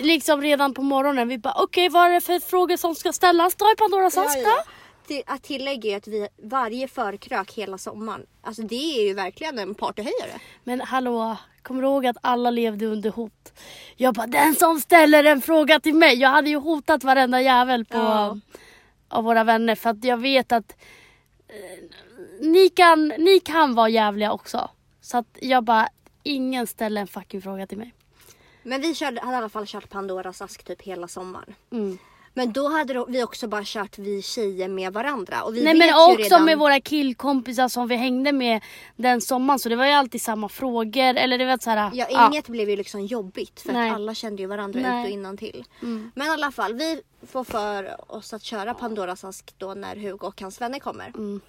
Liksom 0.02 0.42
redan 0.42 0.74
på 0.74 0.82
morgonen, 0.82 1.28
vi 1.28 1.38
bara 1.38 1.54
okej 1.56 1.88
vad 1.88 2.06
är 2.06 2.12
det 2.12 2.20
för 2.20 2.38
frågor 2.40 2.76
som 2.76 2.94
ska 2.94 3.12
ställas 3.12 3.54
då 3.54 3.64
i 3.64 3.76
Pandoras 3.76 4.18
ask 4.18 4.38
ja, 4.38 4.42
ja. 4.42 4.64
Till, 5.06 5.22
att 5.26 5.42
tillägga 5.42 5.92
är 5.92 5.96
att 5.96 6.06
vi 6.08 6.28
varje 6.42 6.88
förkrök 6.88 7.52
hela 7.52 7.78
sommaren. 7.78 8.26
Alltså 8.42 8.62
det 8.62 8.98
är 8.98 9.06
ju 9.08 9.14
verkligen 9.14 9.58
en 9.58 9.74
partyhöjare. 9.74 10.40
Men 10.64 10.80
hallå, 10.80 11.36
kommer 11.62 11.82
du 11.82 11.88
ihåg 11.88 12.06
att 12.06 12.16
alla 12.20 12.50
levde 12.50 12.86
under 12.86 13.10
hot? 13.10 13.52
Jag 13.96 14.14
bara 14.14 14.26
den 14.26 14.54
som 14.54 14.80
ställer 14.80 15.24
en 15.24 15.40
fråga 15.42 15.80
till 15.80 15.94
mig. 15.94 16.14
Jag 16.14 16.28
hade 16.28 16.50
ju 16.50 16.56
hotat 16.56 17.04
varenda 17.04 17.40
jävel 17.40 17.84
på 17.84 17.96
Ja. 17.96 18.38
av 19.08 19.24
våra 19.24 19.44
vänner 19.44 19.74
för 19.74 19.90
att 19.90 20.04
jag 20.04 20.16
vet 20.16 20.52
att 20.52 20.76
eh, 21.48 22.46
ni, 22.46 22.68
kan, 22.68 23.08
ni 23.08 23.40
kan 23.40 23.74
vara 23.74 23.88
jävliga 23.88 24.32
också. 24.32 24.70
Så 25.02 25.18
att 25.18 25.38
jag 25.40 25.64
bara, 25.64 25.88
ingen 26.22 26.66
ställer 26.66 27.00
en 27.00 27.06
fucking 27.06 27.42
fråga 27.42 27.66
till 27.66 27.78
mig. 27.78 27.94
Men 28.62 28.80
vi 28.80 28.94
körde, 28.94 29.20
hade 29.20 29.32
i 29.32 29.36
alla 29.36 29.48
fall 29.48 29.66
kört 29.66 29.88
Pandoras 29.88 30.42
ask 30.42 30.64
typ 30.64 30.82
hela 30.82 31.08
sommaren. 31.08 31.54
Mm. 31.70 31.98
Men 32.34 32.52
då 32.52 32.68
hade 32.68 33.04
vi 33.08 33.22
också 33.22 33.48
bara 33.48 33.62
kört 33.64 33.98
vi 33.98 34.22
tjejer 34.22 34.68
med 34.68 34.92
varandra. 34.92 35.42
Och 35.42 35.56
vi 35.56 35.64
Nej 35.64 35.74
men 35.74 35.94
också 35.94 36.22
redan, 36.22 36.44
med 36.44 36.58
våra 36.58 36.80
killkompisar 36.80 37.68
som 37.68 37.88
vi 37.88 37.96
hängde 37.96 38.32
med 38.32 38.62
den 38.96 39.20
sommaren 39.20 39.58
så 39.58 39.68
det 39.68 39.76
var 39.76 39.86
ju 39.86 39.92
alltid 39.92 40.22
samma 40.22 40.48
frågor 40.48 41.14
eller 41.16 41.38
det 41.38 41.44
var 41.44 41.58
så 41.58 41.70
här, 41.70 41.90
Ja, 41.94 42.26
inget 42.28 42.48
blev 42.48 42.70
ju 42.70 42.76
liksom 42.76 43.06
jobbigt 43.06 43.60
för 43.60 43.72
Nej. 43.72 43.88
att 43.88 43.94
alla 43.94 44.14
kände 44.14 44.42
ju 44.42 44.48
varandra 44.48 44.80
Nej. 44.80 45.00
ut 45.00 45.06
och 45.06 45.12
innan 45.12 45.36
till. 45.36 45.64
Mm. 45.82 46.10
Men 46.14 46.26
i 46.26 46.30
alla 46.30 46.50
fall, 46.50 46.74
vi 46.74 47.02
får 47.26 47.44
för 47.44 47.96
oss 48.12 48.32
att 48.32 48.42
köra 48.42 48.74
Pandoras 48.74 49.24
ask 49.24 49.54
då 49.58 49.74
när 49.74 49.96
Hugo 49.96 50.26
och 50.26 50.40
hans 50.40 50.60
vänner 50.60 50.78
kommer. 50.78 51.08
Mm. 51.08 51.40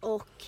Och 0.00 0.44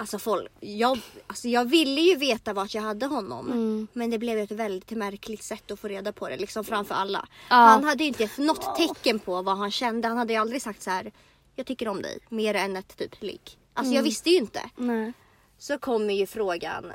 alltså 0.00 0.18
folk, 0.18 0.48
jag, 0.60 0.98
alltså 1.26 1.48
jag 1.48 1.64
ville 1.64 2.00
ju 2.00 2.16
veta 2.16 2.52
vart 2.52 2.74
jag 2.74 2.82
hade 2.82 3.06
honom. 3.06 3.46
Mm. 3.46 3.88
Men 3.92 4.10
det 4.10 4.18
blev 4.18 4.36
ju 4.38 4.44
ett 4.44 4.50
väldigt 4.50 4.90
märkligt 4.90 5.42
sätt 5.42 5.70
att 5.70 5.80
få 5.80 5.88
reda 5.88 6.12
på 6.12 6.28
det 6.28 6.36
liksom 6.36 6.64
framför 6.64 6.94
alla. 6.94 7.28
Ja. 7.50 7.56
Han 7.56 7.84
hade 7.84 8.04
ju 8.04 8.08
inte 8.08 8.28
något 8.42 8.76
tecken 8.76 9.18
på 9.18 9.42
vad 9.42 9.56
han 9.58 9.70
kände. 9.70 10.08
Han 10.08 10.16
hade 10.16 10.32
ju 10.32 10.38
aldrig 10.38 10.62
sagt 10.62 10.82
så 10.82 10.90
här. 10.90 11.12
Jag 11.54 11.66
tycker 11.66 11.88
om 11.88 12.02
dig 12.02 12.18
mer 12.28 12.54
än 12.54 12.76
ett 12.76 12.96
typ 12.96 13.22
ligg. 13.22 13.40
Alltså 13.74 13.92
jag 13.92 13.98
Mm. 14.00 14.04
visste 14.04 14.30
ju 14.30 14.36
inte. 14.36 14.70
Nej. 14.76 15.12
Så 15.58 15.78
kommer 15.78 16.14
ju 16.14 16.26
frågan. 16.26 16.92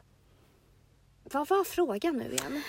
Vad 1.24 1.48
var 1.48 1.64
frågan 1.64 2.18
nu 2.18 2.32
igen? 2.34 2.62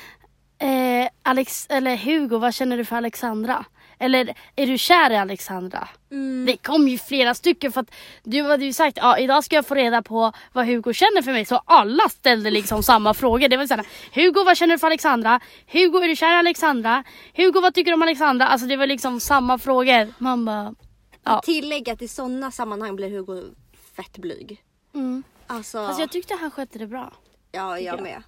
Eh, 0.58 1.10
Alex, 1.22 1.66
eller 1.68 1.96
Hugo, 1.96 2.38
vad 2.38 2.54
känner 2.54 2.76
du 2.76 2.84
för 2.84 2.96
Alexandra? 2.96 3.64
Eller 3.98 4.34
är 4.56 4.66
du 4.66 4.78
kär 4.78 5.10
i 5.10 5.16
Alexandra? 5.16 5.88
Mm. 6.10 6.46
Det 6.46 6.56
kom 6.56 6.88
ju 6.88 6.98
flera 6.98 7.34
stycken 7.34 7.72
för 7.72 7.80
att 7.80 7.90
du 8.24 8.42
hade 8.42 8.64
ju 8.64 8.72
sagt 8.72 8.98
ja 9.00 9.18
idag 9.18 9.44
ska 9.44 9.56
jag 9.56 9.66
få 9.66 9.74
reda 9.74 10.02
på 10.02 10.32
vad 10.52 10.66
Hugo 10.66 10.92
känner 10.92 11.22
för 11.22 11.32
mig. 11.32 11.44
Så 11.44 11.62
alla 11.64 12.08
ställde 12.08 12.50
liksom 12.50 12.82
samma 12.92 13.14
frågor. 13.14 13.48
Det 13.48 13.56
var 13.56 13.66
såhär 13.66 13.86
Hugo 14.12 14.44
vad 14.44 14.56
känner 14.56 14.74
du 14.74 14.78
för 14.78 14.86
Alexandra? 14.86 15.40
Hugo 15.66 15.98
är 15.98 16.08
du 16.08 16.16
kär 16.16 16.32
i 16.32 16.38
Alexandra? 16.38 17.04
Hugo 17.34 17.60
vad 17.60 17.74
tycker 17.74 17.90
du 17.90 17.94
om 17.94 18.02
Alexandra? 18.02 18.46
Alltså 18.48 18.66
det 18.66 18.76
var 18.76 18.86
liksom 18.86 19.20
samma 19.20 19.58
frågor. 19.58 20.12
Man 20.18 20.44
bara 20.44 20.74
ja. 21.24 21.40
Tillägg 21.44 21.90
att 21.90 22.02
i 22.02 22.08
sådana 22.08 22.50
sammanhang 22.50 22.96
blir 22.96 23.10
Hugo 23.10 23.42
fett 23.96 24.18
blyg. 24.18 24.62
Mm. 24.94 25.22
Alltså, 25.46 25.86
Fast 25.86 26.00
jag 26.00 26.10
tyckte 26.10 26.34
han 26.40 26.50
skötte 26.50 26.78
det 26.78 26.86
bra. 26.86 27.12
ja, 27.52 27.78
jag 27.78 27.94
jag. 27.94 28.02
med. 28.02 28.22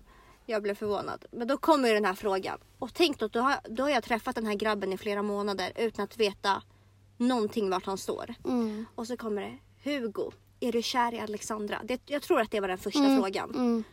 Jag 0.50 0.62
blev 0.62 0.74
förvånad. 0.74 1.24
Men 1.30 1.48
då 1.48 1.56
kommer 1.56 1.94
den 1.94 2.04
här 2.04 2.14
frågan. 2.14 2.58
Och 2.78 2.94
tänk 2.94 3.18
då, 3.18 3.28
då 3.28 3.40
har, 3.40 3.54
då 3.68 3.82
har 3.82 3.90
jag 3.90 4.04
träffat 4.04 4.34
den 4.34 4.46
här 4.46 4.54
grabben 4.54 4.92
i 4.92 4.98
flera 4.98 5.22
månader 5.22 5.72
utan 5.76 6.04
att 6.04 6.16
veta 6.16 6.62
någonting 7.16 7.70
vart 7.70 7.86
han 7.86 7.98
står. 7.98 8.34
Mm. 8.44 8.86
Och 8.94 9.06
så 9.06 9.16
kommer 9.16 9.42
det, 9.42 9.58
Hugo, 9.90 10.30
är 10.60 10.72
du 10.72 10.82
kär 10.82 11.14
i 11.14 11.20
Alexandra? 11.20 11.80
Det, 11.84 12.00
jag 12.06 12.22
tror 12.22 12.40
att 12.40 12.50
det 12.50 12.60
var 12.60 12.68
den 12.68 12.78
första 12.78 12.98
Mm, 13.04 13.16
frågan. 13.22 13.50
mm. 13.50 13.84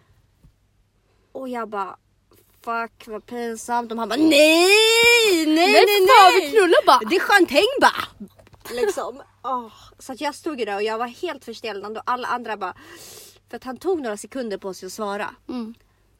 Och 1.31 1.49
jag 1.49 1.69
bara, 1.69 1.97
fuck 2.61 3.07
vad 3.07 3.25
pinsamt. 3.25 3.91
Och 3.91 3.97
han 3.97 4.09
bara, 4.09 4.15
nej, 4.19 4.67
nej, 5.45 5.45
nej, 5.45 5.55
Nej, 5.73 6.07
fan, 6.07 6.31
vi 6.33 6.39
nej. 6.39 6.49
knullar 6.51 6.85
bara. 6.85 7.09
Det 7.09 7.15
är 7.15 7.19
champagne 7.19 7.79
bara. 7.81 8.27
Liksom. 8.75 9.21
Åh, 9.43 9.71
Så 9.99 10.11
att 10.13 10.21
jag 10.21 10.35
stod 10.35 10.57
där 10.57 10.75
och 10.75 10.83
jag 10.83 10.97
var 10.97 11.07
helt 11.07 11.45
förstelnad 11.45 11.97
och 11.97 12.03
alla 12.05 12.27
andra 12.27 12.57
bara, 12.57 12.75
för 13.49 13.57
att 13.57 13.63
han 13.63 13.77
tog 13.77 14.01
några 14.01 14.17
sekunder 14.17 14.57
på 14.57 14.73
sig 14.73 14.87
att 14.87 14.93
svara. 14.93 15.35
Mm. 15.49 15.73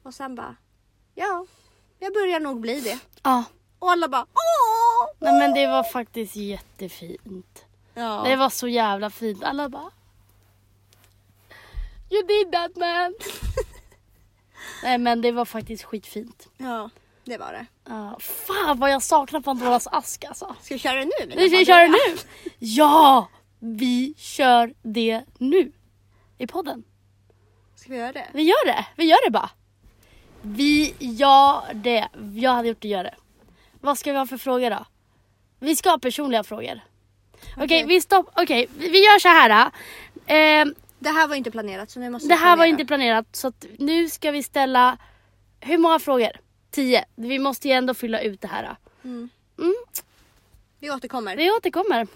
Och 0.06 0.14
sen 0.14 0.34
bara, 0.34 0.56
ja, 1.14 1.46
jag 1.98 2.12
börjar 2.12 2.40
nog 2.40 2.60
bli 2.60 2.80
det. 2.80 2.98
Ja. 3.22 3.44
Och 3.78 3.90
alla 3.90 4.08
bara, 4.08 4.22
åh! 4.22 5.08
Nej 5.18 5.38
men 5.38 5.54
det 5.54 5.66
var 5.66 5.82
faktiskt 5.82 6.36
jättefint. 6.36 7.64
Ja. 7.94 8.22
Det 8.24 8.36
var 8.36 8.50
så 8.50 8.68
jävla 8.68 9.10
fint. 9.10 9.44
Alla 9.44 9.68
bara 9.68 9.90
You 12.10 12.22
did 12.26 12.52
that 12.52 12.76
man. 12.76 13.14
Nej 14.82 14.98
men 14.98 15.22
det 15.22 15.32
var 15.32 15.44
faktiskt 15.44 15.84
skitfint. 15.84 16.48
ja, 16.56 16.90
det 17.24 17.38
var 17.38 17.52
det. 17.52 17.66
Ja, 17.84 18.18
fan 18.20 18.78
vad 18.78 18.90
jag 18.90 19.02
saknar 19.02 19.40
Pandoras 19.40 19.86
ask 19.86 20.24
alltså. 20.24 20.56
Ska 20.62 20.74
vi 20.74 20.78
köra 20.80 20.94
det 21.04 21.04
nu? 21.04 21.34
Vi 21.36 21.48
ska 21.48 21.64
köra 21.64 21.80
det 21.80 21.88
nu. 21.88 22.18
Ja! 22.58 23.28
Vi 23.58 24.14
kör 24.16 24.74
det 24.82 25.24
nu. 25.38 25.72
I 26.38 26.46
podden. 26.46 26.84
Ska 27.74 27.92
vi 27.92 27.98
göra 27.98 28.12
det? 28.12 28.26
Vi 28.32 28.42
gör 28.42 28.66
det. 28.66 28.86
Vi 28.96 29.04
gör 29.04 29.24
det 29.26 29.30
bara. 29.30 29.50
Vi 30.46 30.94
gör 30.98 31.74
det. 31.74 32.08
Jag 32.34 32.50
hade 32.52 32.68
gjort 32.68 32.80
det, 32.80 32.88
gör 32.88 33.04
det. 33.04 33.14
Vad 33.80 33.98
ska 33.98 34.12
vi 34.12 34.18
ha 34.18 34.26
för 34.26 34.36
frågor 34.38 34.70
då? 34.70 34.84
Vi 35.58 35.76
ska 35.76 35.90
ha 35.90 35.98
personliga 35.98 36.44
frågor. 36.44 36.80
Okej, 37.56 37.84
vi 37.86 38.00
stopp. 38.00 38.30
Okej, 38.36 38.68
vi 38.78 38.88
vi 38.88 38.98
gör 39.04 39.18
så 39.18 39.28
här. 39.28 39.70
Eh, 40.26 40.66
Det 40.98 41.08
här 41.10 41.28
var 41.28 41.36
inte 41.36 41.50
planerat 41.50 41.90
så 41.90 42.00
nu 42.00 42.10
måste 42.10 42.28
det 42.28 42.34
vi 42.34 42.40
här 42.40 42.50
var 42.50 42.56
planera. 42.56 42.68
inte 42.68 42.84
planerat 42.84 43.26
så 43.36 43.48
att 43.48 43.66
nu 43.78 44.08
ska 44.08 44.30
vi 44.30 44.42
ställa 44.42 44.98
hur 45.60 45.78
många 45.78 45.98
frågor? 45.98 46.30
Tio. 46.70 47.04
Vi 47.14 47.38
måste 47.38 47.68
ju 47.68 47.74
ändå 47.74 47.94
fylla 47.94 48.20
ut 48.20 48.40
det 48.40 48.48
här. 48.48 48.76
Mm. 49.04 49.28
Mm. 49.58 49.74
Vi 50.80 50.90
återkommer. 50.90 51.36
Vi 51.36 51.50
återkommer. 51.50 52.06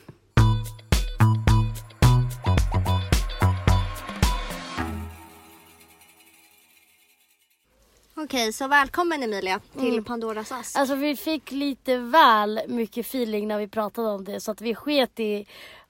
Okej, 8.25 8.53
så 8.53 8.69
välkommen 8.69 9.23
Emilia 9.23 9.61
till 9.79 9.93
Mm. 9.93 10.05
Pandoras 10.05 10.53
ask. 10.53 10.77
Alltså 10.79 10.95
vi 10.95 11.17
fick 11.17 11.51
lite 11.51 11.97
väl 11.97 12.61
mycket 12.69 13.07
feeling 13.07 13.49
när 13.49 13.59
vi 13.59 13.69
pratade 13.69 14.09
om 14.09 14.25
det 14.25 14.41
så 14.41 14.51
att 14.51 14.61
vi 14.61 14.75
sket 14.75 15.21
i 15.21 15.47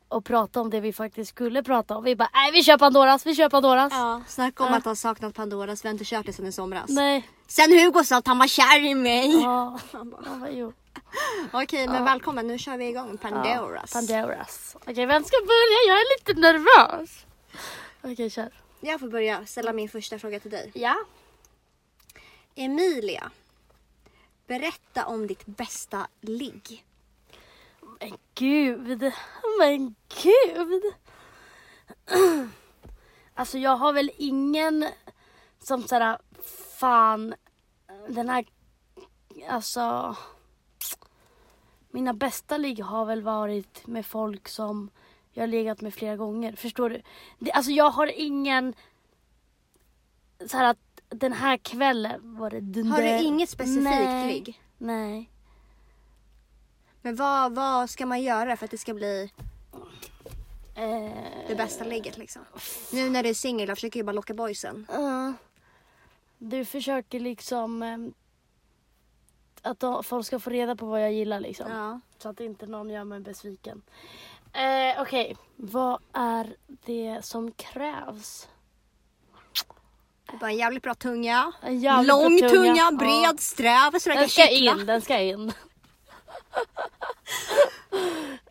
att 0.09 0.25
prata 0.25 0.61
om 0.61 0.71
det 0.71 0.81
vi 0.81 0.93
faktiskt 0.93 1.31
skulle 1.31 1.63
prata 1.63 1.97
om. 1.97 2.05
Vi 2.05 2.17
bara, 2.17 2.29
nej 2.35 2.53
vi 2.53 2.63
kör 2.65 2.79
Pandoras, 2.79 3.27
vi 3.27 3.35
kör 3.35 3.49
Pandoras. 3.49 3.93
Ja, 3.93 4.23
snacka 4.29 4.65
om 4.65 4.71
Ja. 4.71 4.77
att 4.77 4.85
han 4.85 4.97
saknat 4.97 5.35
Pandoras. 5.35 5.85
Vi 5.85 5.89
har 5.89 5.93
inte 5.93 6.05
kört 6.05 6.27
det 6.27 6.33
sedan 6.33 6.47
i 6.47 6.53
somras. 6.53 6.91
Nej. 6.91 7.29
Sen 7.47 7.73
Hugo 7.73 8.05
sa 8.05 8.17
att 8.17 8.27
han 8.27 8.39
var 8.39 8.47
kär 8.47 8.85
i 8.85 8.95
mig. 8.95 9.41
Ja, 9.43 9.79
jo. 10.51 10.73
Okej, 11.53 11.87
men 11.87 11.97
Ja. 11.97 12.05
välkommen. 12.05 12.47
Nu 12.47 12.59
kör 12.59 12.77
vi 12.77 12.89
igång 12.89 13.19
Pandoras. 13.19 13.91
Ja, 13.95 14.01
Pandoras. 14.01 14.77
Okej, 14.81 15.07
vem 15.07 15.25
ska 15.25 15.37
börja? 15.47 15.79
Jag 15.89 15.97
är 15.97 16.19
lite 16.19 16.41
nervös. 16.41 17.25
Okej, 18.03 18.31
kör. 18.31 18.51
Jag 18.81 19.01
får 19.01 19.09
börja 19.09 19.47
ställa 19.47 19.73
min 19.73 19.89
första 19.89 20.19
fråga 20.19 20.41
till 20.41 20.51
dig. 20.51 20.71
Ja. 20.75 20.95
Emilia, 22.55 23.31
berätta 24.47 25.07
om 25.07 25.27
ditt 25.27 25.47
bästa 25.47 26.09
ligg. 26.21 26.85
Men 28.01 28.19
gud, 28.35 29.13
men 29.59 29.95
gud. 30.23 30.83
Alltså 33.35 33.59
jag 33.59 33.77
har 33.77 33.93
väl 33.93 34.11
ingen 34.17 34.87
som 35.59 35.83
sådär, 35.83 36.19
fan, 36.79 37.35
den 38.09 38.29
här, 38.29 38.45
alltså. 39.49 40.17
Mina 41.91 42.15
bästa 42.15 42.57
ligg 42.57 42.83
har 42.83 43.05
väl 43.05 43.23
varit 43.23 43.87
med 43.87 44.07
folk 44.07 44.49
som 44.49 44.91
jag 45.33 45.43
har 45.43 45.49
legat 45.49 45.81
med 45.81 45.95
flera 45.95 46.17
gånger. 46.17 46.57
Förstår 46.57 46.91
du? 46.91 47.03
Det, 47.39 47.53
alltså 47.53 47.71
jag 47.71 47.91
har 47.91 48.07
ingen, 48.07 48.75
så 50.47 50.57
här 50.57 50.65
att 50.65 50.90
den 51.11 51.33
här 51.33 51.57
kvällen 51.57 52.37
var 52.39 52.51
det 52.51 52.61
den 52.61 52.87
Har 52.87 52.99
du 52.99 53.05
där- 53.05 53.23
inget 53.23 53.51
specifikt 53.51 53.85
Nej. 53.85 54.33
ligg? 54.33 54.61
Nej. 54.79 55.31
Men 57.03 57.17
vad, 57.17 57.55
vad 57.55 57.91
ska 57.91 58.07
man 58.07 58.23
göra 58.23 58.57
för 58.57 58.65
att 58.65 58.71
det 58.71 58.79
ska 58.79 58.95
bli 58.95 59.31
Eh, 60.75 61.11
det 61.49 61.55
bästa 61.55 61.85
ligget 61.85 62.19
liksom? 62.19 62.43
Nu 62.93 63.11
när 63.11 63.23
du 63.23 63.29
är 63.29 63.35
singel, 63.35 63.69
jag 63.69 63.77
försöker 63.77 64.01
ju 64.01 64.05
bara 64.05 64.13
locka 64.13 64.35
boysen. 64.35 64.87
Ja. 64.93 65.33
Du 66.39 66.65
försöker 66.65 67.21
liksom 67.21 67.83
ehm, 67.83 68.15
att 69.63 69.81
de, 69.81 70.05
folk 70.05 70.27
ska 70.27 70.39
få 70.39 70.51
reda 70.51 70.77
på 70.77 70.87
vad 70.87 71.03
jag 71.03 71.13
gillar 71.13 71.41
liksom. 71.41 71.73
Ja. 71.73 72.01
Så 72.19 72.29
att 72.29 72.41
inte 72.41 72.67
någon 72.67 72.91
gör 72.91 73.05
mig 73.05 73.21
besviken. 73.21 73.83
Eh, 74.53 75.03
Okej, 75.03 75.37
vad 75.57 76.01
är 76.13 76.57
det 76.67 77.25
som 77.25 77.53
krävs? 77.53 78.49
Bara 80.41 80.51
en 80.51 80.57
jävligt 80.57 80.83
bra 80.83 80.95
tunga. 80.95 81.53
Jävligt 81.71 82.09
Lång 82.09 82.39
tunga, 82.39 82.49
tunga, 82.49 82.77
ja. 82.77 82.91
bred, 82.93 83.41
sträv 83.41 83.99
så 83.99 84.09
den 84.09 84.29
ska 84.29 84.43
kittla. 84.43 84.73
in, 84.73 84.87
den 84.87 85.01
ska 85.03 85.19
in. 85.19 85.49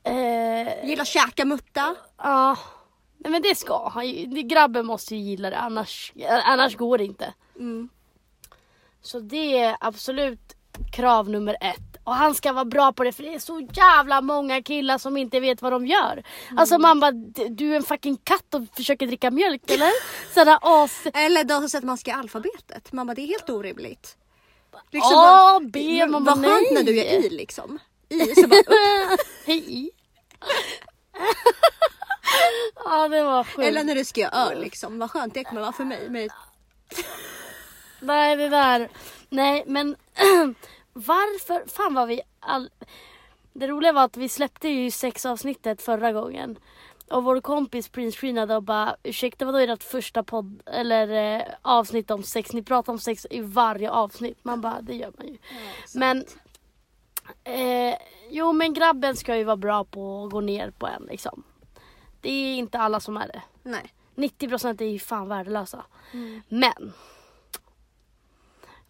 eh, 0.04 0.86
Gillar 0.86 1.06
käka 1.06 1.46
mutta. 1.46 1.96
Ja, 2.18 2.58
nej 3.18 3.32
men 3.32 3.42
det 3.42 3.56
ska 3.56 3.90
han 3.90 4.08
ju. 4.08 4.26
Grabben 4.26 4.86
måste 4.86 5.16
ju 5.16 5.22
gilla 5.22 5.50
det 5.50 5.58
annars, 5.58 6.14
annars 6.44 6.76
går 6.76 6.98
det 6.98 7.04
inte. 7.04 7.34
Mm. 7.56 7.90
Så 9.02 9.20
det 9.20 9.58
är 9.60 9.78
absolut 9.80 10.56
krav 10.92 11.30
nummer 11.30 11.58
ett. 11.62 11.98
Och 12.04 12.16
han 12.16 12.36
ska 12.36 12.54
vara 12.54 12.66
bra 12.66 12.94
på 12.94 13.04
det 13.04 13.12
för 13.12 13.24
det 13.24 13.34
är 13.34 13.40
så 13.40 13.68
jävla 13.74 14.22
många 14.22 14.62
killar 14.64 14.98
som 14.98 15.18
inte 15.18 15.40
vet 15.40 15.62
vad 15.62 15.72
de 15.72 15.88
gör. 15.88 16.24
Alltså 16.58 16.78
man 16.78 17.00
bara, 17.00 17.12
"D- 17.12 17.48
du 17.50 17.72
är 17.72 17.76
en 17.76 17.84
fucking 17.84 18.18
katt 18.24 18.54
och 18.54 18.62
försöker 18.76 19.08
dricka 19.08 19.32
mjölk 19.32 19.72
eller? 19.72 19.92
Sådana 20.34 20.60
as... 20.62 21.02
Eller 21.14 21.44
då 21.44 21.78
att 21.78 21.84
man 21.84 21.98
ska 21.98 22.14
alfabetet. 22.16 22.92
Man 22.92 23.08
bara, 23.08 23.14
det 23.16 23.22
är 23.22 23.28
helt 23.28 23.50
orimligt. 23.50 24.18
Liksom 24.92 25.12
A, 25.18 25.60
B, 25.74 26.06
man 26.08 26.24
Vad 26.24 26.42
bara, 26.42 26.50
skönt 26.50 26.72
när 26.72 26.84
nej. 26.84 26.94
du 26.94 27.00
är 27.00 27.26
i 27.26 27.30
liksom. 27.30 27.80
I 28.10 28.36
så 28.36 28.48
bara 28.48 28.60
upp. 29.14 29.20
Hej. 29.46 29.90
ja 32.86 33.08
det 33.08 33.24
var 33.24 33.44
sjukt. 33.44 33.68
Eller 33.68 33.84
när 33.84 33.96
du 33.96 34.06
ska 34.06 34.22
göra 34.22 34.32
ö 34.52 34.56
liksom. 34.56 35.00
Vad 35.00 35.12
skönt 35.12 35.34
det 35.34 35.44
kommer 35.44 35.62
vara 35.62 35.72
för 35.72 35.84
mig. 35.84 36.10
Med... 36.10 36.30
Nej 38.00 38.36
det 38.36 38.50
där. 38.50 38.90
Nej 39.30 39.64
men 39.68 39.96
varför 40.94 41.70
fan 41.70 41.94
var 41.94 42.08
vi 42.08 42.22
all... 42.40 42.70
Det 43.54 43.68
roliga 43.68 43.92
var 43.92 44.04
att 44.04 44.18
vi 44.18 44.30
släppte 44.30 44.70
ju 44.70 44.92
sex 44.92 45.26
avsnittet 45.26 45.82
förra 45.82 46.12
gången. 46.12 46.60
Och 47.10 47.24
vår 47.24 47.42
kompis 47.42 47.90
printscreenade 47.90 48.56
och 48.56 48.64
bara 48.64 48.96
ursäkta 49.04 49.46
vadå 49.46 49.58
ert 49.58 49.84
första 49.84 50.24
podd 50.24 50.62
eller 50.66 51.36
eh, 51.38 51.44
avsnitt 51.62 52.12
om 52.12 52.24
sex? 52.24 52.54
Ni 52.54 52.64
pratar 52.64 52.94
om 52.94 53.00
sex 53.00 53.28
i 53.30 53.42
varje 53.42 53.92
avsnitt. 53.92 54.38
Man 54.44 54.62
bara 54.62 54.82
det 54.82 54.96
gör 54.96 55.12
man 55.18 55.28
ju. 55.28 55.38
men 55.96 56.26
eh, 57.44 57.96
jo 58.30 58.54
men 58.54 58.74
grabben 58.74 59.16
ska 59.16 59.36
ju 59.36 59.44
vara 59.44 59.58
bra 59.58 59.84
på 59.84 60.24
att 60.24 60.32
gå 60.32 60.42
ner 60.42 60.72
på 60.72 60.88
en 60.88 61.04
liksom. 61.10 61.44
Det 62.22 62.30
är 62.30 62.56
inte 62.56 62.80
alla 62.80 63.00
som 63.00 63.18
är 63.18 63.28
det. 63.28 63.42
Nej. 63.64 63.94
90% 64.16 64.82
är 64.82 64.86
ju 64.86 65.00
fan 65.00 65.28
värdelösa. 65.28 65.86
Mm. 66.14 66.42
Men. 66.50 66.94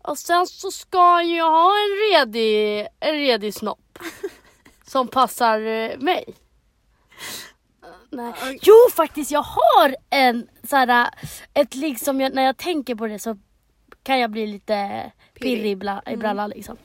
Och 0.09 0.17
sen 0.17 0.47
så 0.47 0.71
ska 0.71 1.13
han 1.13 1.29
ju 1.29 1.41
ha 1.41 1.71
en 1.71 1.89
redig, 2.19 2.87
en 2.99 3.13
redig 3.13 3.53
snopp. 3.53 3.99
som 4.87 5.07
passar 5.07 5.59
eh, 5.59 5.97
mig. 5.99 6.23
Eh, 7.83 7.89
Nej. 8.09 8.33
Jo 8.61 8.73
faktiskt 8.95 9.31
jag 9.31 9.43
har 9.43 9.95
en 10.09 10.49
såhär, 10.63 11.09
ett 11.53 11.75
ligg 11.75 11.99
som 11.99 12.21
jag, 12.21 12.33
när 12.33 12.43
jag 12.43 12.57
tänker 12.57 12.95
på 12.95 13.07
det 13.07 13.19
så 13.19 13.37
kan 14.03 14.19
jag 14.19 14.31
bli 14.31 14.47
lite 14.47 15.11
pirrig 15.33 15.71
i, 15.71 15.75
bla, 15.75 16.01
i 16.05 16.09
Mm. 16.09 16.19
brallan 16.19 16.49
liksom. 16.49 16.77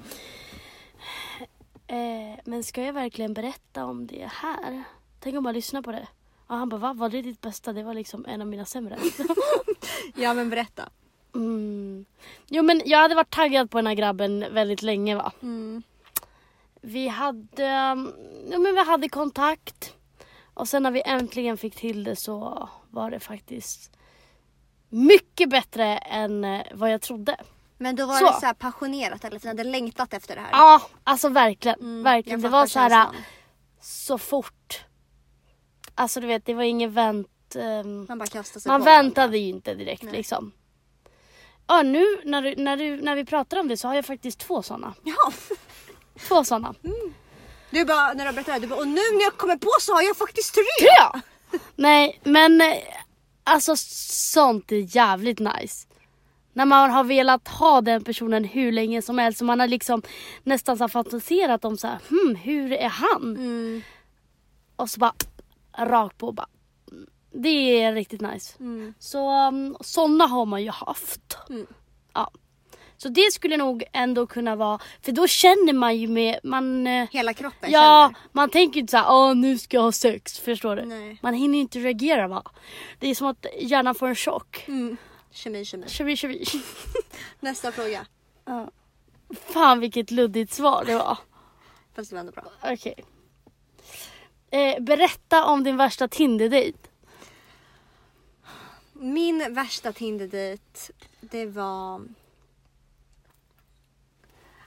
Eh, 1.86 2.40
men 2.44 2.64
ska 2.64 2.82
jag 2.82 2.92
verkligen 2.92 3.34
berätta 3.34 3.84
om 3.84 4.06
det 4.06 4.28
här? 4.32 4.84
Tänk 5.20 5.36
om 5.36 5.44
man 5.44 5.54
lyssnar 5.54 5.82
på 5.82 5.92
det. 5.92 6.08
Och 6.46 6.56
han 6.56 6.68
bara, 6.68 6.80
va? 6.80 6.92
Var 6.92 7.08
det 7.08 7.22
ditt 7.22 7.40
bästa? 7.40 7.72
Det 7.72 7.82
var 7.82 7.94
liksom 7.94 8.26
en 8.28 8.40
av 8.40 8.46
mina 8.46 8.64
sämre. 8.64 8.98
Ja 10.16 10.34
men 10.34 10.50
berätta. 10.50 10.88
Mm. 11.34 12.04
Jo 12.46 12.62
men 12.62 12.82
jag 12.84 12.98
hade 12.98 13.14
varit 13.14 13.30
taggad 13.34 13.70
på 13.70 13.78
den 13.78 13.86
här 13.86 13.94
grabben 13.94 14.44
väldigt 14.50 14.82
länge 14.82 15.14
va. 15.16 15.32
Mm. 15.42 15.82
Vi 16.80 17.08
hade, 17.08 17.62
um, 17.92 18.12
ja, 18.50 18.58
men 18.58 18.74
vi 18.74 18.84
hade 18.84 19.08
kontakt. 19.08 19.94
Och 20.54 20.68
sen 20.68 20.82
när 20.82 20.90
vi 20.90 21.02
äntligen 21.06 21.56
fick 21.56 21.76
till 21.76 22.04
det 22.04 22.16
så 22.16 22.68
var 22.90 23.10
det 23.10 23.20
faktiskt 23.20 23.90
mycket 24.88 25.50
bättre 25.50 25.96
än 25.98 26.44
eh, 26.44 26.62
vad 26.74 26.92
jag 26.92 27.00
trodde. 27.00 27.36
Men 27.78 27.96
då 27.96 28.06
var 28.06 28.14
Så. 28.18 28.26
det 28.26 28.32
så 28.40 28.46
här 28.46 28.54
passionerat 28.54 29.24
eller 29.24 29.38
så 29.38 29.44
ni 29.44 29.48
hade 29.48 29.64
längtat 29.64 30.14
efter 30.14 30.34
det 30.34 30.40
här? 30.40 30.50
Ja, 30.52 30.82
alltså 31.04 31.28
verkligen. 31.28 31.80
Mm, 31.80 32.02
verkligen. 32.02 32.40
Det 32.40 32.48
var 32.48 32.66
så 32.66 32.78
här 32.78 32.88
känslan. 32.90 33.22
så 33.80 34.18
fort. 34.18 34.84
Alltså 35.94 36.20
du 36.20 36.26
vet, 36.26 36.46
det 36.46 36.54
var 36.54 36.62
ingen 36.62 36.92
vänt... 36.92 37.56
ehm, 37.56 38.06
Man 38.08 38.18
bara 38.18 38.26
kastade 38.26 38.60
sig 38.60 38.70
man 38.72 38.80
på 38.80 38.84
väntade 38.84 39.38
ju 39.38 39.48
inte 39.48 39.74
direkt 39.74 40.02
Nej. 40.02 40.12
liksom. 40.12 40.52
Ja, 41.66 41.82
nu 41.82 42.04
när, 42.24 42.42
du, 42.42 42.54
när, 42.56 42.76
du, 42.76 42.96
när 42.96 43.16
vi 43.16 43.24
pratar 43.24 43.60
om 43.60 43.68
det 43.68 43.76
så 43.76 43.88
har 43.88 43.94
jag 43.94 44.04
faktiskt 44.04 44.38
två 44.38 44.62
sådana. 44.62 44.94
Ja. 45.04 45.32
Två 46.28 46.44
sådana. 46.44 46.74
Du 47.70 47.84
bara, 47.84 48.12
när 48.12 48.26
du 48.26 48.32
berättade 48.32 48.58
det, 48.58 48.66
du 48.66 48.66
bara, 48.66 48.80
och 48.80 48.88
nu 48.88 49.00
när 49.12 49.22
jag 49.22 49.36
kommer 49.36 49.56
på 49.56 49.70
så 49.80 49.94
har 49.94 50.02
jag 50.02 50.16
faktiskt 50.16 50.54
tre! 50.54 50.64
Tre! 50.78 51.20
Nej, 51.76 52.20
men 52.24 52.60
eh, 52.60 52.76
alltså 53.44 53.76
sånt 53.76 54.72
är 54.72 54.96
jävligt 54.96 55.38
nice. 55.38 55.86
När 56.52 56.64
man 56.64 56.90
har 56.90 57.04
velat 57.04 57.48
ha 57.48 57.80
den 57.80 58.04
personen 58.04 58.44
hur 58.44 58.72
länge 58.72 59.02
som 59.02 59.18
helst 59.18 59.40
och 59.40 59.46
man 59.46 59.60
har 59.60 59.66
liksom 59.66 60.02
nästan 60.42 60.76
så 60.78 60.84
här 60.84 60.88
fantiserat 60.88 61.64
om 61.64 61.76
så 61.76 61.86
här, 61.86 61.98
hmm, 62.08 62.34
hur 62.34 62.72
är 62.72 62.88
han? 62.88 63.36
Mm. 63.36 63.82
Och 64.76 64.90
så 64.90 65.00
bara 65.00 65.14
rakt 65.78 66.18
på 66.18 66.32
bara. 66.32 66.46
Det 67.36 67.82
är 67.82 67.92
riktigt 67.92 68.20
nice. 68.20 68.56
Mm. 68.60 68.94
Så 68.98 69.48
um, 69.48 69.76
sådana 69.80 70.26
har 70.26 70.46
man 70.46 70.62
ju 70.62 70.70
haft. 70.70 71.36
Mm. 71.50 71.66
Ja. 72.12 72.30
Så 72.96 73.08
det 73.08 73.32
skulle 73.32 73.56
nog 73.56 73.84
ändå 73.92 74.26
kunna 74.26 74.56
vara, 74.56 74.78
för 75.02 75.12
då 75.12 75.26
känner 75.26 75.72
man 75.72 75.96
ju 75.96 76.08
med, 76.08 76.38
man... 76.42 76.86
eh, 76.86 77.08
Hela 77.10 77.34
kroppen 77.34 77.70
Ja, 77.72 78.10
känner. 78.12 78.28
man 78.32 78.50
tänker 78.50 78.74
ju 78.74 78.80
inte 78.80 78.90
såhär, 78.90 79.06
åh 79.10 79.34
nu 79.34 79.58
ska 79.58 79.76
jag 79.76 79.82
ha 79.82 79.92
sex, 79.92 80.38
förstår 80.38 80.76
du? 80.76 80.84
Nej. 80.84 81.18
Man 81.22 81.34
hinner 81.34 81.58
inte 81.58 81.78
reagera 81.78 82.28
va. 82.28 82.42
Det 82.98 83.08
är 83.08 83.14
som 83.14 83.26
att 83.26 83.46
hjärnan 83.60 83.94
får 83.94 84.08
en 84.08 84.14
chock. 84.14 84.64
Mm. 84.68 84.96
Kemi, 85.30 85.64
kemi. 85.64 85.88
Kemi, 85.88 86.16
kemi. 86.16 86.44
Nästa 87.40 87.72
fråga. 87.72 88.06
Ja. 88.44 88.70
Fan 89.40 89.80
vilket 89.80 90.10
luddigt 90.10 90.52
svar 90.52 90.84
det 90.86 90.94
var. 90.94 91.18
Fast 91.96 92.10
det 92.10 92.16
var 92.16 92.20
ändå 92.20 92.32
bra. 92.32 92.44
Okej. 92.62 92.94
Eh, 94.50 94.82
berätta 94.82 95.44
om 95.44 95.64
din 95.64 95.76
värsta 95.76 96.08
Tinder-dejt. 96.08 96.78
Min 99.12 99.54
värsta 99.54 99.92
Tinder-dejt, 99.92 100.62
det 101.20 101.46
var... 101.46 102.00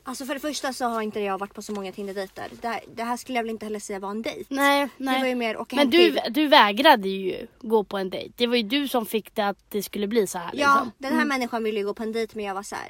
Alltså 0.03 0.25
för 0.25 0.33
det 0.33 0.39
första 0.39 0.73
så 0.73 0.85
har 0.85 1.01
inte 1.01 1.19
jag 1.19 1.37
varit 1.37 1.53
på 1.53 1.61
så 1.61 1.71
många 1.73 1.91
Tinder-dejter. 1.91 2.49
Det 2.61 2.67
här, 2.67 2.79
det 2.95 3.03
här 3.03 3.17
skulle 3.17 3.37
jag 3.37 3.43
väl 3.43 3.49
inte 3.49 3.65
heller 3.65 3.79
säga 3.79 3.99
var 3.99 4.09
en 4.11 4.21
dejt. 4.21 4.45
Nej, 4.55 4.87
Det 4.97 5.05
var 5.05 5.13
ju 5.13 5.19
nej. 5.19 5.35
mer 5.35 5.57
åka 5.57 5.75
Men 5.75 5.79
hem 5.79 5.89
du, 5.89 6.11
till... 6.11 6.33
du 6.33 6.47
vägrade 6.47 7.09
ju 7.09 7.47
gå 7.59 7.83
på 7.83 7.97
en 7.97 8.09
dejt. 8.09 8.33
Det 8.37 8.47
var 8.47 8.55
ju 8.55 8.63
du 8.63 8.87
som 8.87 9.05
fick 9.05 9.35
det 9.35 9.47
att 9.47 9.57
det 9.71 9.83
skulle 9.83 10.07
bli 10.07 10.27
så 10.27 10.37
här. 10.37 10.51
Ja, 10.53 10.73
liksom. 10.73 10.91
den 10.97 11.13
här 11.19 11.25
människan 11.25 11.63
ville 11.63 11.79
ju 11.79 11.85
gå 11.85 11.93
på 11.93 12.03
en 12.03 12.11
dejt 12.11 12.31
men 12.35 12.45
jag 12.45 12.55
var 12.55 12.63
så 12.63 12.75
här. 12.75 12.89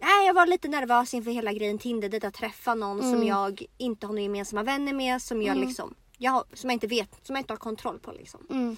Nej, 0.00 0.26
jag 0.26 0.34
var 0.34 0.46
lite 0.46 0.68
nervös 0.68 1.14
inför 1.14 1.30
hela 1.30 1.52
grejen 1.52 1.78
Tinder-dejt 1.78 2.26
att 2.26 2.34
träffa 2.34 2.74
någon 2.74 3.00
som 3.00 3.14
Mm. 3.14 3.26
jag 3.28 3.62
inte 3.78 4.06
har 4.06 4.12
några 4.12 4.22
gemensamma 4.22 4.62
vänner 4.62 4.92
med. 4.92 5.22
Som 5.22 5.42
jag 5.42 5.56
Mm. 5.56 5.68
liksom, 5.68 5.94
jag, 6.18 6.30
har- 6.32 6.44
som 6.54 6.70
jag 6.70 6.74
inte 6.74 6.86
vet, 6.86 7.26
som 7.26 7.36
jag 7.36 7.40
inte 7.42 7.52
har 7.52 7.58
kontroll 7.58 7.98
på 7.98 8.12
liksom. 8.12 8.46
Mm. 8.50 8.76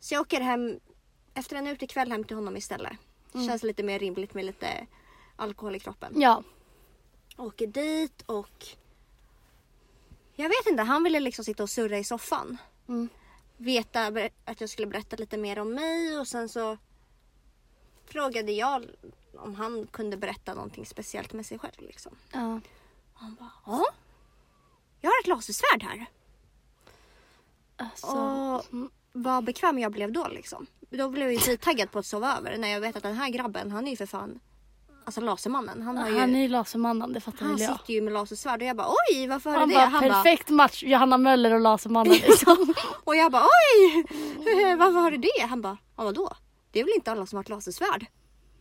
Så 0.00 0.14
jag 0.14 0.20
åker 0.20 0.40
hem 0.40 0.80
efter 1.40 1.56
en 1.56 1.66
utekväll 1.66 2.10
hem 2.12 2.24
till 2.24 2.36
honom 2.36 2.56
istället. 2.56 2.92
Mm. 3.34 3.46
Känns 3.46 3.62
lite 3.62 3.82
mer 3.82 3.98
rimligt 3.98 4.34
med 4.34 4.44
lite 4.44 4.86
alkohol 5.36 5.76
i 5.76 5.80
kroppen. 5.80 6.20
Ja. 6.20 6.42
Åker 7.36 7.66
dit 7.66 8.22
och 8.26 8.66
jag 10.34 10.48
vet 10.48 10.66
inte, 10.66 10.82
han 10.82 11.04
ville 11.04 11.20
liksom 11.20 11.44
sitta 11.44 11.62
och 11.62 11.70
surra 11.70 11.98
i 11.98 12.04
soffan. 12.04 12.58
Mm. 12.88 13.08
Veta 13.56 14.12
att 14.44 14.60
jag 14.60 14.70
skulle 14.70 14.86
berätta 14.86 15.16
lite 15.16 15.36
mer 15.36 15.58
om 15.58 15.74
mig 15.74 16.18
och 16.18 16.28
sen 16.28 16.48
så 16.48 16.78
frågade 18.04 18.52
jag 18.52 18.86
om 19.36 19.54
han 19.54 19.86
kunde 19.86 20.16
berätta 20.16 20.54
någonting 20.54 20.86
speciellt 20.86 21.32
med 21.32 21.46
sig 21.46 21.58
själv. 21.58 21.78
Liksom. 21.78 22.12
ja. 22.32 22.60
Han 23.14 23.34
bara, 23.34 23.50
ja. 23.66 23.84
Jag 25.00 25.10
har 25.10 25.20
ett 25.20 25.26
lasersvärd 25.26 25.82
här. 25.82 26.06
Alltså, 27.76 28.06
Och 28.06 28.90
vad 29.12 29.44
bekväm 29.44 29.78
jag 29.78 29.92
blev 29.92 30.12
då 30.12 30.28
liksom. 30.28 30.66
Då 30.90 31.08
blev 31.08 31.24
jag 31.26 31.32
ju 31.32 31.38
skittaggad 31.40 31.90
på 31.90 31.98
att 31.98 32.06
sova 32.06 32.36
över 32.38 32.56
när 32.58 32.68
jag 32.68 32.80
vet 32.80 32.96
att 32.96 33.02
den 33.02 33.14
här 33.16 33.28
grabben 33.28 33.70
han 33.70 33.86
är 33.86 33.90
ju 33.90 33.96
för 33.96 34.06
fan 34.06 34.40
Alltså 35.04 35.20
lasermannen. 35.20 35.82
Han, 35.82 35.96
har 35.96 36.08
ju, 36.08 36.18
han 36.18 36.36
är 36.36 36.40
ju 36.42 36.48
lasermannen, 36.48 37.12
det 37.12 37.20
fattar 37.20 37.38
han 37.46 37.50
väl 37.54 37.60
jag. 37.62 37.78
sitter 37.78 37.92
ju 37.94 38.00
med 38.00 38.12
lasersvärd 38.12 38.60
och 38.62 38.68
jag 38.68 38.76
bara 38.76 38.88
oj 39.10 39.26
varför 39.26 39.50
har 39.50 39.58
Han 39.58 39.68
du 39.68 39.74
bara, 39.74 39.84
det? 39.84 39.90
Han 39.90 40.00
bara, 40.08 40.12
perfekt 40.22 40.48
match, 40.48 40.82
Johanna 40.82 41.18
Möller 41.18 41.54
och 41.54 41.60
Lasermannen 41.60 42.12
liksom. 42.28 42.74
och 43.04 43.16
jag 43.16 43.32
bara 43.32 43.42
oj 43.42 44.04
varför 44.78 44.98
har 45.00 45.10
du 45.10 45.16
det? 45.16 45.46
Han 45.48 45.62
bara, 45.62 45.76
ja 45.96 46.04
vadå? 46.04 46.32
Det 46.70 46.80
är 46.80 46.84
väl 46.84 46.92
inte 46.94 47.12
alla 47.12 47.26
som 47.26 47.36
har 47.36 47.42
ett 47.42 47.48
lasersvärd? 47.48 48.06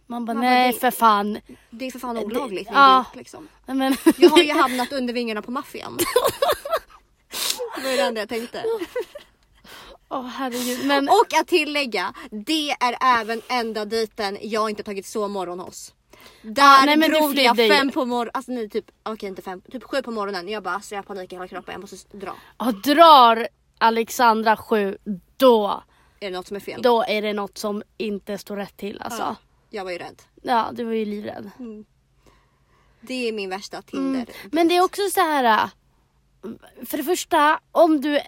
Man 0.07 0.25
bara, 0.25 0.33
Man 0.33 0.41
bara, 0.43 0.49
nej 0.49 0.71
det- 0.73 0.79
för 0.79 0.91
fan. 0.91 1.39
Det 1.69 1.85
är 1.87 1.91
för 1.91 1.99
fan 1.99 2.17
olagligt. 2.17 2.67
Det- 2.69 2.73
ja. 2.75 2.99
idiot, 3.01 3.15
liksom. 3.15 3.47
Men, 3.65 3.95
Jag 4.17 4.29
har 4.29 4.39
ju 4.43 4.53
hamnat 4.53 4.91
under 4.91 5.13
vingarna 5.13 5.41
på 5.41 5.51
maffian. 5.51 5.97
Det 7.77 7.83
var 7.83 7.91
ju 7.91 7.97
det 7.97 8.03
enda 8.03 8.21
jag 8.21 8.29
tänkte. 8.29 8.63
Åh 10.09 10.25
herregud. 10.27 10.87
Men, 10.87 11.09
Och 11.09 11.33
att 11.41 11.47
tillägga, 11.47 12.13
det 12.31 12.71
är 12.71 12.97
även 13.21 13.41
enda 13.49 13.85
dejten 13.85 14.37
jag 14.41 14.69
inte 14.69 14.83
tagit 14.83 15.05
sovmorgon 15.05 15.59
hos. 15.59 15.93
Där 16.41 16.63
Ah, 16.63 16.85
nej, 16.85 16.97
men 16.97 17.11
drog 17.11 17.37
jag 17.37 17.57
fem 17.57 17.91
på 17.91 18.05
morgonen, 18.05 18.31
alltså 18.33 18.51
nej 18.51 18.69
typ, 18.69 18.85
okej 19.03 19.29
inte 19.29 19.41
fem, 19.41 19.61
typ 19.71 19.83
sju 19.83 20.01
på 20.01 20.11
morgonen. 20.11 20.47
Jag 20.47 20.63
bara 20.63 20.73
alltså 20.73 20.95
jag 20.95 20.99
har 20.99 21.03
panik 21.03 21.31
i 21.33 21.35
hela 21.35 21.47
kroppen, 21.47 21.71
jag 21.71 21.81
måste 21.81 22.17
dra. 22.17 22.35
och 22.57 22.73
drar 22.81 23.47
Alexandra 23.77 24.57
7, 24.57 24.97
då, 25.37 25.83
Är 26.19 26.31
det 26.31 26.37
något 26.37 26.47
som 26.47 26.55
är 26.55 26.59
fel? 26.61 26.81
då 26.81 27.03
är 27.03 27.21
det 27.21 27.33
något 27.33 27.57
som 27.57 27.83
inte 27.97 28.37
står 28.37 28.55
rätt 28.55 28.77
till 28.77 29.01
alltså. 29.01 29.21
Ja, 29.21 29.35
Ja, 29.69 29.77
jag 29.77 29.83
var 29.83 29.91
ju 29.91 29.97
rädd. 29.97 30.21
du 30.77 30.83
var 30.83 30.93
ju 30.93 31.05
livrädd. 31.05 31.51
Det 33.01 33.27
är 33.27 33.31
min 33.33 33.49
värsta 33.49 33.81
Tinder. 33.81 34.25
Men 34.51 34.67
det 34.67 34.75
är 34.77 34.83
också 34.83 35.01
så 35.13 35.19
här. 35.19 35.43
äh, 35.43 35.69
För 36.85 36.97
det 36.97 37.03
första, 37.03 37.59
om 37.71 38.01
du 38.01 38.19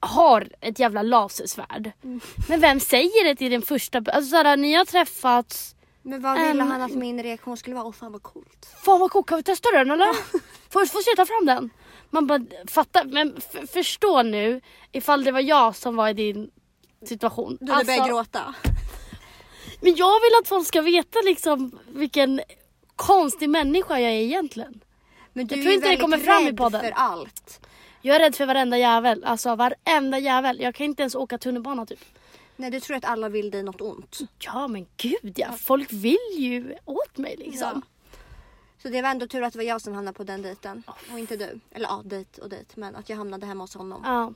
har 0.00 0.48
ett 0.60 0.78
jävla 0.78 1.02
lasersvärd. 1.02 1.92
Mm. 2.04 2.20
Men 2.48 2.60
vem 2.60 2.80
säger 2.80 3.24
det 3.24 3.34
till 3.36 3.50
din 3.50 3.62
första... 3.62 3.98
Alltså 3.98 4.30
såhär, 4.30 4.56
ni 4.56 4.74
har 4.74 4.84
träffats. 4.84 5.74
Men 6.02 6.22
vad 6.22 6.38
ville 6.38 6.50
En- 6.50 6.60
han 6.70 6.82
att 6.82 6.94
min 6.94 7.22
reaktion 7.22 7.56
skulle 7.56 7.76
vara? 7.76 7.84
Åh 7.86 7.92
fan 7.92 8.12
vad 8.12 8.22
coolt. 8.22 8.68
Fan 8.84 9.00
vad 9.00 9.10
coolt, 9.10 9.26
kan 9.26 9.36
vi 9.36 9.42
testa 9.42 9.68
den 9.70 9.90
eller? 9.90 10.06
Får, 10.70 10.86
får 10.86 11.00
se 11.02 11.16
ta 11.16 11.26
fram 11.26 11.46
den. 11.46 11.70
Man 12.10 12.26
bara 12.26 12.40
fattar, 12.68 13.04
men 13.04 13.36
förstå 13.72 14.22
nu 14.22 14.60
ifall 14.92 15.24
det 15.24 15.32
var 15.32 15.40
jag 15.40 15.76
som 15.76 15.96
var 15.96 16.08
i 16.08 16.12
din 16.12 16.50
situation. 17.08 17.58
Du 17.60 17.72
Alltså, 17.72 18.04
gråta. 18.04 18.54
Men 19.80 19.94
jag 19.96 20.20
vill 20.20 20.30
att 20.42 20.48
folk 20.48 20.66
ska 20.66 20.80
veta 20.82 21.18
liksom 21.24 21.78
vilken 21.88 22.40
konstig 22.96 23.50
människa 23.50 23.98
jag 24.00 24.10
är 24.12 24.16
egentligen. 24.22 24.80
Men 25.32 25.46
du 25.46 25.54
Jag 25.54 25.58
är 25.58 25.62
tror 25.62 25.70
ju 25.70 25.76
inte 25.76 25.88
det 25.88 25.96
kommer 25.96 26.18
fram 26.18 26.46
i 26.46 26.52
podden. 26.52 26.80
för 26.80 26.90
allt. 26.90 27.60
Jag 28.02 28.16
är 28.16 28.20
rädd 28.20 28.34
för 28.34 28.46
varenda 28.46 28.78
jävel. 28.78 29.24
Alltså 29.24 29.54
varenda 29.56 30.18
jävel. 30.18 30.60
Jag 30.60 30.74
kan 30.74 30.86
inte 30.86 31.02
ens 31.02 31.14
åka 31.14 31.38
tunnelbana 31.38 31.86
typ. 31.86 32.04
Nej 32.56 32.70
du 32.70 32.80
tror 32.80 32.96
att 32.96 33.04
alla 33.04 33.28
vill 33.28 33.50
dig 33.50 33.62
något 33.62 33.80
ont. 33.80 34.18
Ja 34.38 34.68
men 34.68 34.86
gud 34.96 35.32
ja. 35.38 35.52
Folk 35.52 35.92
vill 35.92 36.18
ju 36.36 36.76
åt 36.84 37.18
mig 37.18 37.36
liksom. 37.38 37.82
Så 38.82 38.88
det 38.88 39.02
var 39.02 39.08
ändå 39.10 39.26
tur 39.26 39.42
att 39.42 39.52
det 39.52 39.58
var 39.58 39.64
jag 39.64 39.80
som 39.80 39.94
hamnade 39.94 40.16
på 40.16 40.24
den 40.24 40.42
dejten 40.42 40.82
och 41.12 41.18
inte 41.18 41.36
du. 41.36 41.60
Eller 41.70 41.88
ja, 41.88 42.02
dejt 42.04 42.42
och 42.42 42.48
dejt. 42.48 42.72
Men 42.74 42.96
att 42.96 43.08
jag 43.08 43.16
hamnade 43.16 43.46
hemma 43.46 43.64
hos 43.64 43.74
honom. 43.74 44.02
Ja. 44.04 44.32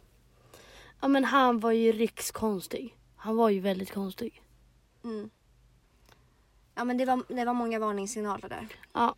Ja 1.00 1.08
men 1.08 1.24
han 1.24 1.60
var 1.60 1.72
ju 1.72 1.92
rikskonstig. 1.92 2.96
Han 3.16 3.36
var 3.36 3.48
ju 3.50 3.60
väldigt 3.60 3.92
konstig. 3.94 4.42
Mm. 5.04 5.30
Ja 6.74 6.84
men 6.84 6.96
det 6.98 7.04
var, 7.04 7.22
det 7.28 7.44
var 7.44 7.54
många 7.54 7.78
varningssignaler 7.78 8.48
där 8.48 8.68
Ja. 8.92 9.14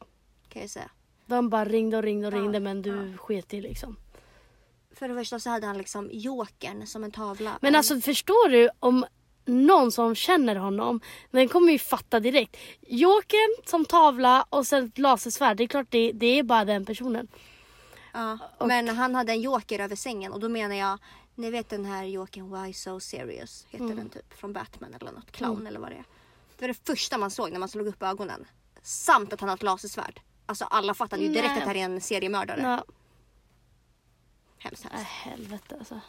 kan 0.48 0.62
jag 0.62 0.70
säga. 0.70 0.90
De 1.26 1.48
bara 1.50 1.64
ringde 1.64 1.96
och 1.96 2.02
ringde 2.02 2.26
och 2.26 2.32
Ja, 2.34 2.38
ringde 2.38 2.60
men 2.60 2.82
du 2.82 3.16
sket 3.16 3.54
i 3.54 3.60
liksom. 3.60 3.96
För 4.98 5.08
det 5.08 5.14
första 5.14 5.40
så 5.40 5.50
hade 5.50 5.66
han 5.66 5.78
liksom 5.78 6.10
jokern 6.12 6.86
som 6.86 7.04
en 7.04 7.10
tavla. 7.12 7.58
Men 7.62 7.74
alltså 7.74 8.00
förstår 8.00 8.48
du 8.48 8.70
om 8.80 9.06
någon 9.44 9.92
som 9.92 10.14
känner 10.14 10.56
honom, 10.56 11.00
den 11.30 11.48
kommer 11.48 11.72
ju 11.72 11.78
fatta 11.78 12.20
direkt. 12.20 12.56
Jokern 12.80 13.56
som 13.66 13.84
tavla 13.84 14.46
och 14.50 14.66
sen 14.66 14.84
ett 14.86 14.98
lasersvärd, 14.98 15.56
det 15.56 15.62
är 15.62 15.68
klart 15.68 15.86
det, 15.90 16.12
det 16.12 16.26
är 16.38 16.42
bara 16.42 16.64
den 16.64 16.84
personen. 16.84 17.28
Ja, 18.12 18.38
men 18.66 18.88
han 18.88 19.14
hade 19.14 19.32
en 19.32 19.40
joker 19.40 19.78
över 19.80 19.96
sängen 19.96 20.32
och 20.32 20.40
då 20.40 20.48
menar 20.48 20.74
jag, 20.74 20.98
ni 21.34 21.50
vet 21.50 21.68
den 21.68 21.84
här 21.84 22.04
jokern 22.04 22.62
Why 22.64 22.72
So 22.72 23.00
Serious? 23.00 23.66
Heter 23.70 23.84
Mm. 23.84 23.96
den 23.96 24.08
typ 24.08 24.38
från 24.38 24.52
Batman 24.52 24.94
eller 25.00 25.12
något, 25.12 25.32
clown 25.32 25.52
Mm. 25.54 25.66
eller 25.66 25.80
vad 25.80 25.90
det 25.90 25.94
är. 25.96 26.04
Det 26.58 26.62
var 26.62 26.68
det 26.68 26.86
första 26.86 27.18
man 27.18 27.30
såg 27.30 27.52
när 27.52 27.58
man 27.58 27.68
slog 27.68 27.86
upp 27.86 28.02
ögonen. 28.02 28.44
Samt 28.82 29.32
att 29.32 29.40
han 29.40 29.48
har 29.48 29.56
ett 29.56 29.62
lasersvärd. 29.62 30.20
Alltså 30.46 30.64
alla 30.64 30.94
fattade 30.94 31.22
ju 31.22 31.28
direkt 31.28 31.44
Nej. 31.48 31.52
att 31.58 31.60
det 31.60 31.66
här 31.68 31.74
är 31.76 31.84
en 31.84 32.00
seriemördare. 32.00 32.60
Ja. 32.62 32.84
Hemskt, 34.58 34.84
Äh, 34.84 35.00
helvete 35.00 35.76
alltså. 35.78 36.00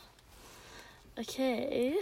Okej. 1.17 1.97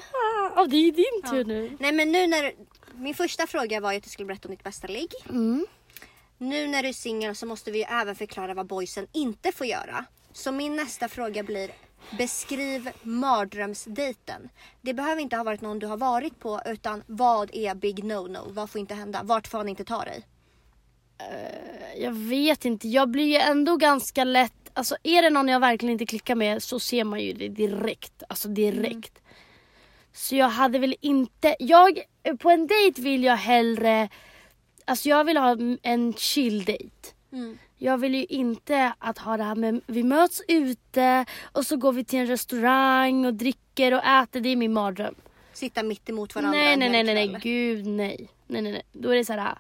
Ah, 0.56 0.66
det 0.66 0.78
är 0.78 0.92
din 0.92 1.32
tur 1.32 1.46
nu. 1.46 1.78
Nej 1.80 1.92
men 1.92 2.12
nu 2.12 2.28
när... 2.28 2.54
Min 2.94 3.16
första 3.16 3.48
fråga 3.48 3.80
var 3.80 3.92
ju 3.92 3.98
att 3.98 4.04
du 4.04 4.10
skulle 4.10 4.28
berätta 4.28 4.48
om 4.48 4.56
ditt 4.56 4.64
bästa 4.64 4.88
ligg. 4.88 5.12
Mm. 5.30 5.66
Nu 6.38 6.68
när 6.68 6.84
du 6.84 6.90
är 6.90 6.94
singel 6.94 7.36
så 7.36 7.46
måste 7.46 7.72
vi 7.72 7.78
ju 7.78 7.84
även 7.84 8.16
förklara 8.16 8.54
vad 8.54 8.68
boysen 8.68 9.08
inte 9.12 9.52
får 9.52 9.68
göra. 9.68 10.06
Så 10.34 10.52
min 10.52 10.76
nästa 10.76 11.08
fråga 11.08 11.44
blir 11.44 11.72
Beskriv 12.18 12.90
mardrömsdejten. 13.02 14.50
Det 14.82 14.94
behöver 14.94 15.22
inte 15.22 15.36
ha 15.36 15.44
varit 15.44 15.62
någon 15.62 15.80
du 15.80 15.88
har 15.88 15.98
varit 15.98 16.40
på 16.40 16.62
utan 16.66 17.04
vad 17.08 17.50
är 17.54 17.76
big 17.76 18.04
no-no? 18.04 18.52
Vad 18.54 18.70
får 18.70 18.80
inte 18.80 18.94
hända? 18.94 19.22
Vart 19.24 19.48
får 19.48 19.58
han 19.58 19.70
inte 19.70 19.84
ta 19.84 20.04
dig? 20.04 20.28
Jag 21.98 22.12
vet 22.12 22.66
inte, 22.66 22.88
jag 22.88 23.10
blir 23.10 23.26
ju 23.26 23.36
ändå 23.36 23.78
ganska 23.78 24.24
lätt, 24.24 24.65
alltså 24.76 24.96
är 25.04 25.22
det 25.22 25.30
någon 25.30 25.48
jag 25.48 25.60
verkligen 25.60 25.94
inte 25.94 26.06
klickar 26.06 26.36
med 26.36 26.64
så 26.64 26.80
ser 26.80 27.04
man 27.04 27.20
ju 27.20 27.34
det 27.34 27.48
direkt. 27.48 28.24
Alltså 28.30 28.48
direkt. 28.48 29.22
Så 30.14 30.36
jag 30.36 30.50
hade 30.50 30.80
väl 30.80 30.96
inte, 31.02 31.56
jag, 31.60 32.00
på 32.40 32.50
en 32.50 32.68
dejt 32.68 33.02
vill 33.02 33.24
jag 33.24 33.38
hellre, 33.38 34.10
alltså 34.86 35.10
jag 35.10 35.24
vill 35.24 35.38
ha 35.38 35.58
en 35.82 36.14
chill 36.14 36.66
dejt. 36.66 37.08
Jag 37.78 37.98
vill 37.98 38.16
ju 38.16 38.26
inte 38.26 38.94
att 39.00 39.18
ha 39.18 39.38
det 39.38 39.44
här 39.44 39.56
med, 39.56 39.82
vi 39.86 40.04
möts 40.04 40.42
ute 40.48 41.26
och 41.42 41.66
så 41.66 41.78
går 41.78 41.94
vi 41.94 42.04
till 42.04 42.20
en 42.20 42.28
restaurang 42.28 43.26
och 43.26 43.34
dricker 43.34 43.94
och 43.94 44.06
äter, 44.06 44.40
det 44.40 44.50
är 44.50 44.56
min 44.56 44.74
mardröm. 44.74 45.16
Sitta 45.54 45.84
mitt 45.84 46.10
emot 46.10 46.36
varandra 46.36 46.60
Nej, 46.60 46.78
nej, 46.78 46.90
nej, 46.90 47.04
nej, 47.04 47.28
nej, 47.28 47.40
gud 47.42 47.86
nej. 47.88 48.30
Nej, 48.48 48.62
nej, 48.62 48.72
nej. 48.72 48.84
Då 48.92 49.10
är 49.10 49.16
det 49.16 49.26
så 49.26 49.34
här. 49.34 49.58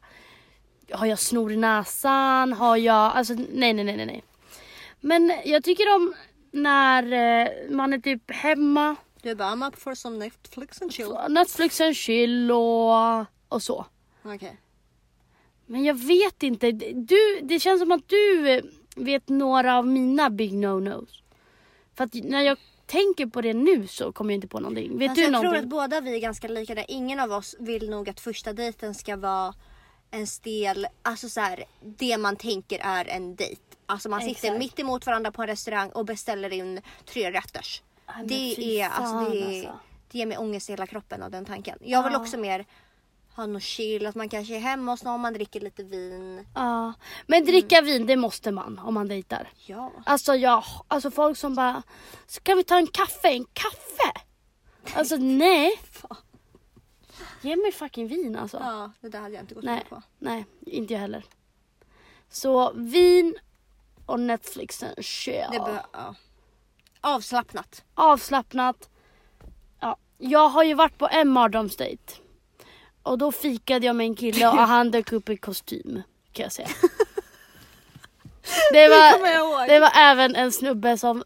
Har 0.91 1.05
jag 1.05 1.19
snor 1.19 1.51
i 1.51 1.57
näsan? 1.57 2.53
Har 2.53 2.77
jag, 2.77 2.95
alltså 3.15 3.33
nej, 3.33 3.73
nej, 3.73 3.83
nej, 3.83 4.05
nej. 4.05 4.23
Men 5.05 5.33
jag 5.45 5.63
tycker 5.63 5.95
om 5.95 6.13
när 6.51 7.03
eh, 7.03 7.47
man 7.69 7.93
är 7.93 7.99
typ 7.99 8.31
hemma, 8.31 8.95
Du 9.21 9.35
bara, 9.35 9.49
I'm 9.49 9.67
up 9.67 9.79
for 9.79 9.95
some 9.95 10.17
Netflix 10.17 10.81
and 10.81 10.93
chill. 10.93 11.13
Netflix 11.29 11.81
and 11.81 11.95
chill 11.95 12.51
och, 12.51 13.25
och 13.49 13.61
så. 13.63 13.85
Okej. 14.23 14.57
Men 15.65 15.83
jag 15.83 15.93
vet 15.93 16.43
inte, 16.43 16.71
du, 16.71 17.39
det 17.43 17.59
känns 17.59 17.81
som 17.81 17.91
att 17.91 18.07
du 18.09 18.49
eh, 18.49 18.63
vet 18.95 19.29
några 19.29 19.77
av 19.77 19.87
mina 19.87 20.29
big 20.29 20.53
no-nos. 20.53 21.09
För 21.95 22.03
att 22.03 22.13
när 22.13 22.41
jag 22.41 22.57
tänker 22.85 23.25
på 23.25 23.41
det 23.41 23.53
nu 23.53 23.87
så 23.87 24.11
kommer 24.11 24.31
jag 24.33 24.37
inte 24.37 24.47
på 24.47 24.59
någonting. 24.59 24.97
Vet 24.97 25.09
Alltså, 25.09 25.21
du 25.21 25.23
jag 25.25 25.31
någonting? 25.31 25.51
tror 25.51 25.63
att 25.63 25.89
båda 25.89 26.01
vi 26.01 26.15
är 26.15 26.19
ganska 26.19 26.47
lika 26.47 26.75
där. 26.75 26.85
Ingen 26.87 27.19
av 27.19 27.31
oss 27.31 27.55
vill 27.59 27.89
nog 27.89 28.09
att 28.09 28.19
första 28.19 28.53
dejten 28.53 28.95
ska 28.95 29.15
vara 29.17 29.53
en 30.11 30.27
stel, 30.27 30.87
alltså 31.03 31.29
så 31.29 31.39
här, 31.41 31.63
det 31.81 32.17
man 32.17 32.35
tänker 32.35 32.79
är 32.79 33.05
en 33.05 33.35
dejt. 33.35 33.61
Alltså 33.85 34.09
man 34.09 34.21
sitter 34.21 34.31
Exakt. 34.47 34.59
mitt 34.59 34.79
emot 34.79 35.05
varandra 35.05 35.31
på 35.31 35.41
en 35.41 35.47
restaurang 35.47 35.89
och 35.89 36.05
beställer 36.05 36.53
in 36.53 36.81
tre 37.05 37.31
rätters. 37.31 37.81
men 38.15 38.27
Det 38.27 38.53
fy 38.55 38.77
är, 38.79 38.85
alltså, 38.89 39.01
fan, 39.13 39.31
det, 39.31 39.37
är, 39.37 39.57
alltså. 39.67 39.79
det 40.11 40.17
ger 40.17 40.25
mig 40.25 40.37
ångest 40.37 40.69
i 40.69 40.73
hela 40.73 40.87
kroppen 40.87 41.23
av 41.23 41.31
den 41.31 41.45
tanken. 41.45 41.77
Jag 41.81 42.03
vill 42.03 42.13
Ja. 42.13 42.19
också 42.19 42.37
mer 42.37 42.65
ha 43.35 43.45
något 43.45 43.63
chill, 43.63 44.05
att 44.05 44.15
man 44.15 44.29
kanske 44.29 44.55
är 44.55 44.59
hemma 44.59 44.91
hos 44.91 45.03
någon, 45.03 45.21
man 45.21 45.33
dricker 45.33 45.59
lite 45.59 45.83
vin. 45.83 46.47
Ja. 46.55 46.93
Men 47.27 47.45
dricka 47.45 47.81
vin 47.81 48.05
det 48.05 48.15
måste 48.15 48.51
man 48.51 48.79
om 48.79 48.93
man 48.93 49.07
dejtar. 49.07 49.49
Ja. 49.65 49.91
Alltså 50.05 50.35
jag, 50.35 50.63
alltså 50.87 51.11
folk 51.11 51.37
som 51.37 51.55
bara, 51.55 51.83
ska 52.27 52.55
vi 52.55 52.63
ta 52.63 52.77
en 52.77 52.87
kaffe? 52.87 53.27
En 53.29 53.45
kaffe? 53.53 54.21
Alltså 54.93 55.15
nej. 55.15 55.71
Ge 57.45 57.55
mig 57.55 57.71
fucking 57.71 58.07
vin 58.07 58.35
alltså. 58.35 58.57
Ja, 58.57 58.91
det 59.01 59.09
där 59.09 59.19
hade 59.19 59.35
jag 59.35 59.43
inte 59.43 59.55
gått 59.55 59.63
nej, 59.63 59.75
med 59.75 59.89
på. 59.89 60.01
nej, 60.19 60.45
inte 60.65 60.93
jag 60.93 60.99
heller. 60.99 61.25
Så 62.29 62.73
vin 62.75 63.35
och 64.05 64.19
Netflix 64.19 64.83
and 64.83 65.05
chill. 65.05 65.45
Det 65.51 65.59
bör, 65.59 65.81
ja. 65.91 66.15
Avslappnat. 67.01 67.83
Avslappnat. 67.93 68.89
Ja. 69.79 69.97
Jag 70.17 70.49
har 70.49 70.63
ju 70.63 70.73
varit 70.73 70.97
på 70.97 71.07
en 71.11 71.29
mardrömsdejt. 71.29 72.13
Och 73.03 73.17
då 73.17 73.31
fikade 73.31 73.85
jag 73.85 73.95
med 73.95 74.05
en 74.05 74.15
kille 74.15 74.47
och 74.47 74.57
han 74.57 74.91
dök 74.91 75.11
upp 75.11 75.29
i 75.29 75.37
kostym. 75.37 76.01
Kan 76.31 76.43
jag 76.43 76.51
säga. 76.51 76.67
Det 78.71 78.87
var, 78.87 79.67
det 79.67 79.79
var 79.79 79.91
även 79.95 80.35
en 80.35 80.51
snubbe 80.51 80.97
som 80.97 81.23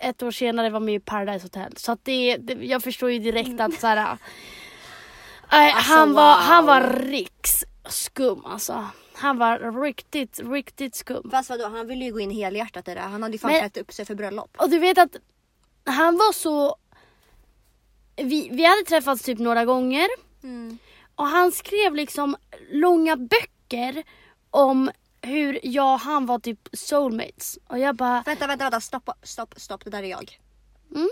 ett 0.00 0.22
år 0.22 0.30
senare 0.30 0.70
var 0.70 0.80
med 0.80 0.94
i 0.94 1.00
Paradise 1.00 1.44
Hotel. 1.44 1.76
Så 1.76 1.92
att 1.92 2.04
det, 2.04 2.36
det, 2.36 2.52
jag 2.52 2.82
förstår 2.82 3.10
ju 3.10 3.18
direkt 3.18 3.60
att 3.60 3.80
såhär... 3.80 4.18
äh, 5.52 5.76
Alltså, 5.76 5.92
han, 5.92 6.12
var, 6.14 6.34
wow. 6.36 6.42
han 6.44 6.66
var 6.66 6.80
riksskum 6.82 8.44
alltså. 8.44 8.86
Han 9.14 9.38
var 9.38 9.82
riktigt, 9.82 10.40
riktigt 10.40 10.94
skum. 10.94 11.30
Fast 11.30 11.50
vadå, 11.50 11.68
han 11.68 11.86
ville 11.86 12.04
ju 12.04 12.12
gå 12.12 12.20
in 12.20 12.30
helhjärtat 12.30 12.88
i 12.88 12.94
det. 12.94 13.00
Han 13.00 13.22
hade 13.22 13.32
ju 13.32 13.38
fan 13.38 13.50
Men- 13.50 13.60
klätt 13.60 13.76
upp 13.76 13.92
sig 13.92 14.04
för 14.04 14.14
bröllop. 14.14 14.56
Och 14.58 14.70
du 14.70 14.78
vet 14.78 14.98
att 14.98 15.16
han 15.84 16.14
var 16.14 16.32
så... 16.32 16.76
Vi, 18.16 18.48
vi 18.52 18.64
hade 18.64 18.82
träffats 18.88 19.22
typ 19.22 19.38
några 19.38 19.64
gånger. 19.64 20.08
Mm. 20.42 20.78
Och 21.14 21.26
han 21.26 21.52
skrev 21.52 21.94
liksom 21.94 22.36
långa 22.72 23.16
böcker 23.16 24.02
om 24.50 24.90
hur 25.22 25.60
jag 25.62 25.92
och 25.94 26.00
han 26.00 26.26
var 26.26 26.38
typ 26.38 26.68
soulmates. 26.72 27.58
Och 27.68 27.78
jag 27.78 27.96
bara... 27.96 28.22
Vänta, 28.26 28.46
vänta, 28.46 28.64
vänta. 28.64 28.80
Stopp, 28.80 29.10
stopp, 29.22 29.54
stopp. 29.56 29.84
Det 29.84 29.90
där 29.90 30.02
är 30.02 30.06
jag. 30.10 30.38
Mm. 30.94 31.08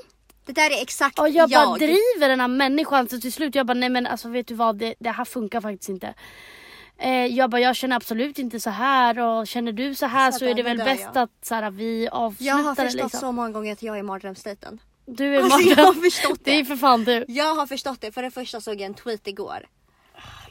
Det 0.46 0.52
där 0.52 0.70
är 0.78 0.82
exakt 0.82 1.18
Och 1.18 1.28
jag, 1.28 1.50
jag. 1.50 1.68
bara 1.68 1.76
driver 1.78 2.28
den 2.28 2.40
här 2.40 2.48
människan. 2.48 3.08
Så 3.08 3.20
till 3.20 3.32
slut 3.32 3.54
jag 3.54 3.66
bara 3.66 3.74
nej 3.74 3.88
men 3.88 4.06
alltså 4.06 4.28
vet 4.28 4.46
du 4.46 4.54
vad 4.54 4.76
det, 4.76 4.94
det 4.98 5.10
här 5.10 5.24
funkar 5.24 5.60
faktiskt 5.60 5.88
inte. 5.88 6.14
Eh, 6.98 7.10
jag 7.26 7.50
bara 7.50 7.60
jag 7.60 7.76
känner 7.76 7.96
absolut 7.96 8.38
inte 8.38 8.60
så 8.60 8.70
här 8.70 9.18
och 9.18 9.46
känner 9.46 9.72
du 9.72 9.94
så 9.94 10.06
här 10.06 10.32
så, 10.32 10.38
Så 10.38 10.44
är 10.44 10.54
det 10.54 10.62
väl 10.62 10.76
bäst 10.78 11.08
ja. 11.14 11.20
att 11.20 11.30
så 11.42 11.54
här, 11.54 11.70
vi 11.70 12.04
Jag 12.04 12.14
avslutar 12.14 12.52
har 12.54 12.74
det 12.74 12.82
förstått 12.82 13.02
liksom. 13.02 13.20
så 13.20 13.32
många 13.32 13.50
gånger 13.50 13.72
att 13.72 13.82
jag 13.82 13.98
är 13.98 14.02
mardrömsdejten. 14.02 14.78
Du 15.06 15.36
är 15.36 15.42
Alltså, 15.42 15.58
jag 15.60 15.78
mardröm- 15.78 15.84
har 15.84 15.92
förstått 15.94 16.40
Det 16.44 16.50
är 16.54 16.58
det. 16.58 16.64
för 16.64 16.76
fan 16.76 17.04
du. 17.04 17.24
Jag 17.28 17.54
har 17.54 17.66
förstått 17.66 18.00
det. 18.00 18.12
För 18.12 18.22
det 18.22 18.30
första 18.30 18.60
såg 18.60 18.74
jag 18.74 18.80
en 18.86 18.94
tweet 18.94 19.26
igår. 19.26 19.66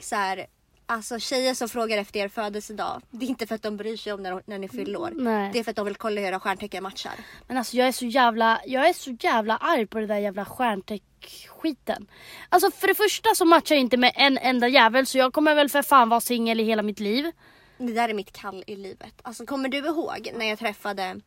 Så 0.02 0.16
här, 0.16 0.46
alltså 0.86 1.20
tjejer 1.20 1.54
som 1.54 1.70
frågar 1.70 1.98
efter 1.98 2.20
er 2.20 2.28
födelsedag. 2.28 3.02
Det 3.12 3.26
är 3.26 3.30
inte 3.30 3.48
för 3.48 3.56
att 3.56 3.62
de 3.64 3.78
bryr 3.78 3.98
sig 3.98 4.14
om 4.14 4.24
när, 4.24 4.42
när 4.46 4.60
ni 4.60 4.70
fyller 4.70 5.02
år. 5.02 5.12
Nej. 5.16 5.50
Det 5.54 5.60
är 5.60 5.64
för 5.64 5.72
att 5.72 5.76
de 5.78 5.86
vill 5.86 5.96
kolla 5.96 6.22
hur 6.22 6.28
era 6.28 6.40
stjärntecken 6.40 6.84
matchar. 6.84 7.14
Men 7.48 7.58
alltså 7.58 7.78
jag 7.78 7.88
är 7.88 7.92
så 7.92 8.06
jävla, 8.06 8.62
jag 8.66 8.90
är 8.90 8.94
så 8.94 9.12
jävla 9.20 9.58
arg 9.58 9.86
på 9.88 10.00
det 10.00 10.08
där 10.08 10.18
jävla 10.18 10.46
stjärnteck-skiten. 10.46 12.08
Alltså 12.50 12.72
för 12.72 12.88
det 12.88 12.96
första 12.96 13.30
så 13.36 13.46
matchar 13.46 13.76
jag 13.76 13.82
inte 13.82 13.98
med 13.98 14.12
en 14.16 14.38
enda 14.38 14.68
jävel 14.68 15.06
så 15.06 15.18
jag 15.18 15.34
kommer 15.34 15.56
väl 15.56 15.70
för 15.70 15.82
fan 15.82 16.10
vara 16.10 16.22
singel 16.22 16.60
i 16.60 16.64
hela 16.64 16.82
mitt 16.84 17.00
liv. 17.00 17.32
Det 17.78 17.94
där 17.94 18.10
är 18.10 18.14
mitt 18.14 18.32
kall 18.32 18.64
i 18.68 18.76
livet. 18.76 19.14
Alltså 19.22 19.46
kommer 19.46 19.70
du 19.70 19.78
ihåg 19.78 20.32
när 20.36 20.46
jag 20.46 20.60
träffade 20.60 21.22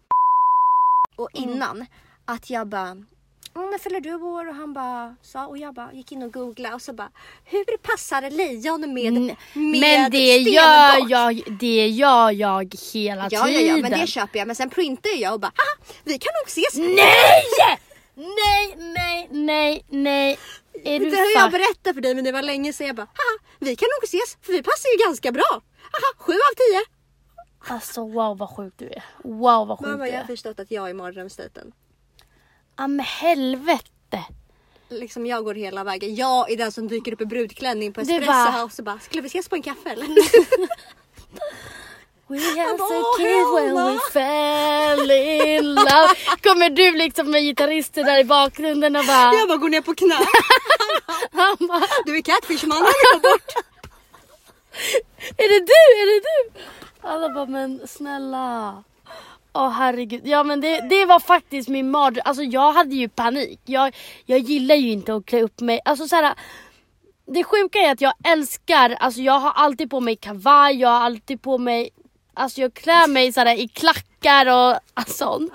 och 1.17 1.29
Mm. 1.39 1.51
innan 1.51 1.87
att 2.25 2.51
jag 2.51 2.67
bara 2.67 2.97
"Mm, 3.59 3.71
när 3.71 3.79
fyller 3.79 4.01
du 4.01 4.15
år? 4.15 4.49
Och 4.49 4.55
han 4.55 4.73
bara 4.73 5.17
sa 5.23 5.47
och 5.47 5.59
jag 5.59 5.75
bara 5.75 5.93
gick 5.93 6.13
in 6.13 6.23
och 6.23 6.33
googlade 6.33 6.75
och 6.75 6.83
så 6.83 6.93
bara 6.93 7.11
hur 7.45 7.77
passar 7.77 8.31
lejon 8.31 8.81
med, 8.81 9.13
med 9.13 9.37
men 9.55 10.11
det 10.11 10.19
stenbock?" 10.19 10.53
gör 10.55 11.11
jag, 11.11 11.43
det 11.61 11.89
gör 11.89 12.31
jag 12.31 12.75
hela 12.93 13.23
Ja, 13.23 13.29
ja, 13.31 13.47
tiden. 13.47 13.67
ja, 13.77 13.83
men 13.83 13.91
det 14.01 14.07
köper 14.07 14.39
jag. 14.39 14.47
Men 14.47 14.57
sen 14.57 14.71
printar 14.71 15.11
jag 15.21 15.35
och 15.35 15.41
bara 15.41 15.53
haha, 15.57 15.93
vi 16.05 16.19
kan 16.19 16.31
nog 16.43 16.47
ses. 16.49 16.75
Nej! 16.75 17.79
Nej, 18.15 18.75
nej, 18.77 19.29
nej, 19.31 19.85
nej. 19.89 20.39
Är 20.85 20.99
du 21.01 21.11
Det 21.11 21.17
har 21.17 21.43
jag 21.43 21.51
berättat 21.53 21.95
för 21.95 22.01
dig 22.01 22.15
men 22.15 22.25
det 22.25 22.33
var 22.33 22.43
länge 22.43 22.73
sedan. 22.73 22.87
Jag 22.87 22.97
bara 22.97 23.03
haha, 23.07 23.39
vi 23.59 23.77
kan 23.77 23.87
nog 23.99 24.05
ses 24.05 24.37
för 24.43 24.53
vi 24.53 24.63
passar 24.63 24.89
ju 24.99 25.05
ganska 25.07 25.33
bra. 25.33 25.51
Haha, 25.93 26.15
sju 26.19 26.33
av 26.33 26.55
tio. 26.57 26.81
Alltså 27.75 28.01
wow 28.09 28.39
vad 28.39 28.51
sjuk 28.57 28.75
du 28.77 28.87
är. 28.89 29.05
Wow 29.25 29.69
vad 29.69 29.79
sjuk 29.79 29.87
Mamma, 29.89 30.05
du 30.05 30.11
jag 30.11 30.17
har 30.17 30.23
är. 30.23 30.27
förstått 30.27 30.61
att 30.61 30.71
jag 30.71 30.91
är 30.91 30.95
mardrömsdejten. 30.95 31.73
Ja 32.79 32.87
men 32.87 33.01
helvete. 33.07 34.25
Liksom 34.89 35.27
jag 35.27 35.45
går 35.45 35.55
hela 35.55 35.85
vägen. 35.85 36.15
Jag 36.15 36.51
är 36.51 36.57
den 36.57 36.73
som 36.73 36.89
dyker 36.89 37.13
upp 37.13 37.21
i 37.21 37.27
brudklänning 37.27 37.93
på 37.93 38.01
Espresso 38.01 38.27
var- 38.27 38.63
House 38.63 38.83
och 38.83 38.85
bara 38.85 38.99
skulle 38.99 39.23
vi 39.23 39.27
ses 39.29 39.49
på 39.49 39.55
en 39.55 39.63
kaffe 39.63 39.91
eller? 39.91 40.07
We 42.31 42.37
bara, 42.57 42.71
a 42.71 42.77
"Åh, 42.81 43.17
kid 43.17 43.27
when 43.55 43.75
we 43.75 43.81
Helma." 43.81 44.01
fell 44.13 45.11
in 45.11 45.75
love. 45.75 46.15
Kommer 46.43 46.71
du 46.71 46.93
liksom 46.97 47.31
med 47.31 47.43
gitarrister 47.43 48.05
där 48.05 48.19
i 48.19 48.25
bakgrunden 48.25 48.97
och 48.97 49.05
bara... 49.05 49.35
jag 49.35 49.49
bara 49.49 49.59
går 49.59 49.69
ner 49.69 49.81
på 49.81 49.95
knä. 49.95 50.19
Bara, 51.69 51.83
Du 52.05 52.17
är 52.17 52.21
catfishmannen, 52.23 52.83
går 52.85 53.21
bort. 53.21 53.53
är 55.37 55.49
det 55.49 55.67
du? 55.67 56.01
Är 56.03 56.07
det 56.15 56.21
du? 56.29 56.61
Alla 57.09 57.29
bara, 57.35 57.47
men 57.47 57.81
snälla. 57.89 58.83
Åh 59.59 59.71
herregud. 59.71 60.27
Ja 60.27 60.43
men 60.43 60.61
det, 60.61 60.81
det 60.81 61.05
var 61.05 61.21
faktiskt 61.21 61.69
min 61.69 61.91
mardröm. 61.91 62.23
Alltså 62.25 62.43
jag 62.43 62.73
hade 62.73 62.95
ju 62.95 63.09
panik. 63.09 63.61
Jag, 63.65 63.97
jag 64.27 64.39
gillar 64.39 64.75
ju 64.75 64.91
inte 64.91 65.15
att 65.15 65.27
klä 65.27 65.43
upp 65.43 65.61
mig. 65.61 65.81
Alltså 65.85 66.09
så 66.09 66.17
här, 66.17 66.35
Det 67.27 67.45
sjuka 67.45 67.79
är 67.79 67.93
att 67.93 68.01
jag 68.01 68.13
älskar, 68.25 68.91
alltså 68.91 69.21
jag 69.21 69.41
har 69.41 69.51
alltid 69.51 69.91
på 69.91 70.01
mig 70.01 70.17
kavaj, 70.17 70.81
jag 70.81 70.89
har 70.89 71.01
alltid 71.01 71.43
på 71.43 71.59
mig, 71.59 71.91
alltså 72.35 72.61
jag 72.61 72.75
klär 72.75 73.09
mig 73.09 73.33
sådär 73.33 73.59
i 73.59 73.69
klackar 73.69 74.47
och 74.47 74.81
alltså, 74.95 75.25
sånt. 75.25 75.53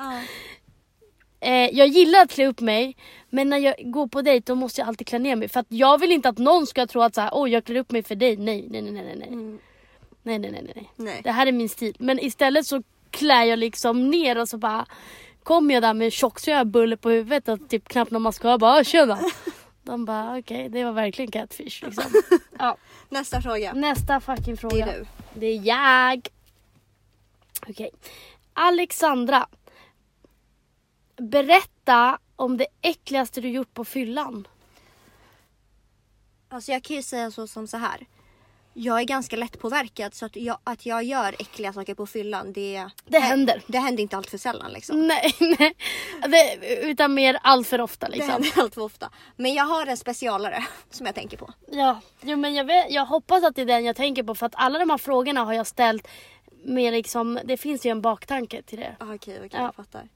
Eh, 1.39 1.69
jag 1.77 1.87
gillar 1.87 2.21
att 2.21 2.31
klä 2.31 2.47
upp 2.47 2.61
mig 2.61 2.95
men 3.29 3.49
när 3.49 3.57
jag 3.57 3.75
går 3.83 4.07
på 4.07 4.21
dejt 4.21 4.43
då 4.51 4.55
måste 4.55 4.81
jag 4.81 4.87
alltid 4.87 5.07
klä 5.07 5.19
ner 5.19 5.35
mig 5.35 5.49
för 5.49 5.59
att 5.59 5.65
jag 5.69 5.97
vill 5.97 6.11
inte 6.11 6.29
att 6.29 6.37
någon 6.37 6.67
ska 6.67 6.87
tro 6.87 7.01
att 7.01 7.15
såhär, 7.15 7.29
oj 7.33 7.51
jag 7.51 7.65
klär 7.65 7.79
upp 7.79 7.91
mig 7.91 8.03
för 8.03 8.15
dig. 8.15 8.37
Nej, 8.37 8.67
nej, 8.69 8.81
nej, 8.81 8.91
nej, 8.91 9.15
nej. 9.15 9.59
Nej, 10.25 10.39
nej, 10.39 10.51
nej, 10.51 10.61
nej, 10.63 10.73
nej. 10.75 10.89
Nej. 10.95 11.21
Det 11.23 11.31
här 11.31 11.47
är 11.47 11.51
min 11.51 11.69
stil. 11.69 11.95
Men 11.99 12.19
istället 12.19 12.65
så 12.65 12.83
klär 13.13 13.43
jag 13.43 13.59
liksom 13.59 14.09
ner 14.09 14.37
och 14.37 14.49
så 14.49 14.57
bara 14.57 14.85
kommer 15.43 15.73
jag 15.73 15.83
där 15.83 15.93
med 15.93 16.13
tjocksnöbulle 16.13 16.97
på 16.97 17.09
huvudet 17.09 17.47
och 17.47 17.69
typ 17.69 17.87
knappt 17.89 18.11
någon 18.11 18.21
mascara. 18.21 18.57
Bara 18.57 18.79
"Ah, 18.79 18.83
tjena. 18.83 19.19
De 19.83 20.05
bara 20.05 20.37
okej, 20.39 20.69
det 20.69 20.83
var 20.83 20.91
verkligen 20.91 21.31
catfish 21.31 21.83
liksom. 21.83 22.03
ja. 22.59 22.77
Nästa 23.09 23.41
fråga. 23.41 23.73
Nästa 23.73 24.19
fucking 24.19 24.57
fråga. 24.57 24.85
Det 24.85 24.91
är 24.91 24.99
du. 24.99 25.05
Det 25.33 25.45
är 25.47 25.61
jag. 25.67 26.27
Okej. 27.67 27.89
Alexandra. 28.53 29.47
Berätta 31.17 32.19
om 32.35 32.57
det 32.57 32.67
äckligaste 32.81 33.41
du 33.41 33.49
gjort 33.49 33.73
på 33.73 33.85
fyllan. 33.85 34.47
Alltså 36.49 36.71
jag 36.71 36.83
kan 36.83 36.95
ju 36.95 37.03
säga 37.03 37.31
så 37.31 37.47
som 37.47 37.67
så 37.67 37.77
här. 37.77 38.05
Jag 38.75 38.99
är 38.99 39.03
ganska 39.03 39.35
lättpåverkad 39.35 40.13
så 40.13 40.25
att 40.25 40.35
jag, 40.35 40.57
att 40.63 40.85
jag 40.85 41.03
gör 41.03 41.35
äckliga 41.39 41.73
saker 41.73 41.95
på 41.95 42.05
fyllan 42.07 42.53
det, 42.53 42.89
Det 43.05 43.19
händer. 43.19 43.61
det 43.67 43.77
händer 43.79 44.03
inte 44.03 44.17
allt 44.17 44.29
för 44.29 44.37
sällan 44.37 44.71
liksom. 44.71 45.07
Nej, 45.07 45.35
nej. 45.59 45.75
Det, 46.27 46.57
utan 46.81 47.13
mer 47.13 47.39
allt 47.43 47.67
för 47.67 47.81
ofta 47.81 48.05
Det 48.09 48.11
liksom. 48.11 48.31
händer 48.31 48.51
allt 48.61 48.73
för 48.73 48.81
ofta. 48.81 49.09
Men 49.35 49.53
jag 49.53 49.63
har 49.63 49.87
en 49.87 49.97
specialare 49.97 50.65
som 50.89 51.05
jag 51.05 51.15
tänker 51.15 51.37
på. 51.37 51.53
Ja, 51.71 51.99
jo, 52.21 52.37
men 52.37 52.53
jag, 52.55 52.65
vet, 52.65 52.91
jag 52.91 53.05
hoppas 53.05 53.43
att 53.43 53.55
det 53.55 53.61
är 53.61 53.65
den 53.65 53.85
jag 53.85 53.95
tänker 53.95 54.23
på 54.23 54.35
för 54.35 54.45
att 54.45 54.55
alla 54.55 54.79
de 54.79 54.89
här 54.89 54.97
frågorna 54.97 55.43
har 55.43 55.53
jag 55.53 55.67
ställt 55.67 56.07
med 56.63 56.93
liksom, 56.93 57.39
det 57.45 57.57
finns 57.57 57.85
ju 57.85 57.89
en 57.89 58.01
baktanke 58.01 58.61
till 58.61 58.79
det. 58.79 58.95
Ah, 58.99 59.13
Okej, 59.13 59.37
okej, 59.37 59.49
Ja. 59.53 59.59
jag 59.61 59.75
fattar. 59.75 60.09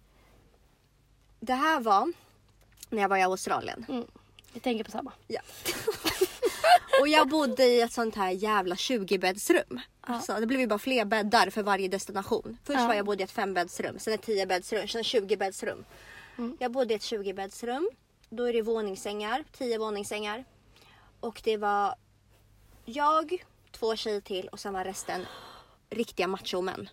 Det 1.39 1.53
här 1.53 1.80
var 1.80 2.14
när 2.89 3.01
jag 3.01 3.10
var 3.10 3.18
i 3.18 3.24
Australien. 3.24 3.86
Jag 4.53 4.64
tänker 4.64 4.84
på 4.84 4.91
samma. 4.91 5.12
Ja. 5.28 5.41
Och 7.01 7.07
jag 7.07 7.30
bodde 7.30 7.63
i 7.63 7.82
ett 7.82 7.93
sånt 7.93 8.15
här 8.15 8.32
jävla 8.32 8.76
20-bäddsrum. 8.76 9.80
Alltså, 10.01 10.34
det 10.39 10.45
blev 10.45 10.59
ju 10.59 10.68
bara 10.68 10.80
fler 10.80 11.05
bäddar 11.05 11.49
för 11.49 11.63
varje 11.63 11.88
destination. 11.88 12.57
Först 12.63 12.80
var 12.80 12.93
jag 12.93 13.05
bodde 13.05 13.24
i 13.24 13.24
ett 13.24 13.34
5-bäddsrum, 13.34 13.99
sen 13.99 14.13
ett 14.13 14.28
10-bäddsrum, 14.28 14.88
sen 14.88 15.03
20-bäddsrum. 15.03 15.86
Jag 16.59 16.72
bodde 16.72 16.93
i 16.93 16.97
ett 16.97 17.01
20-bäddsrum. 17.01 17.89
Då 18.30 18.43
är 18.43 18.53
det 18.53 18.61
våningssängar, 18.61 19.43
10 19.51 19.78
våningssängar. 19.78 20.45
Och 21.20 21.41
det 21.43 21.57
var 21.57 21.95
jag, 22.86 23.45
två 23.72 23.95
tjejer 23.95 24.22
till 24.22 24.47
och 24.47 24.59
sen 24.59 24.74
var 24.74 24.84
resten 24.84 25.26
riktiga 25.89 26.28
machomän. 26.28 26.89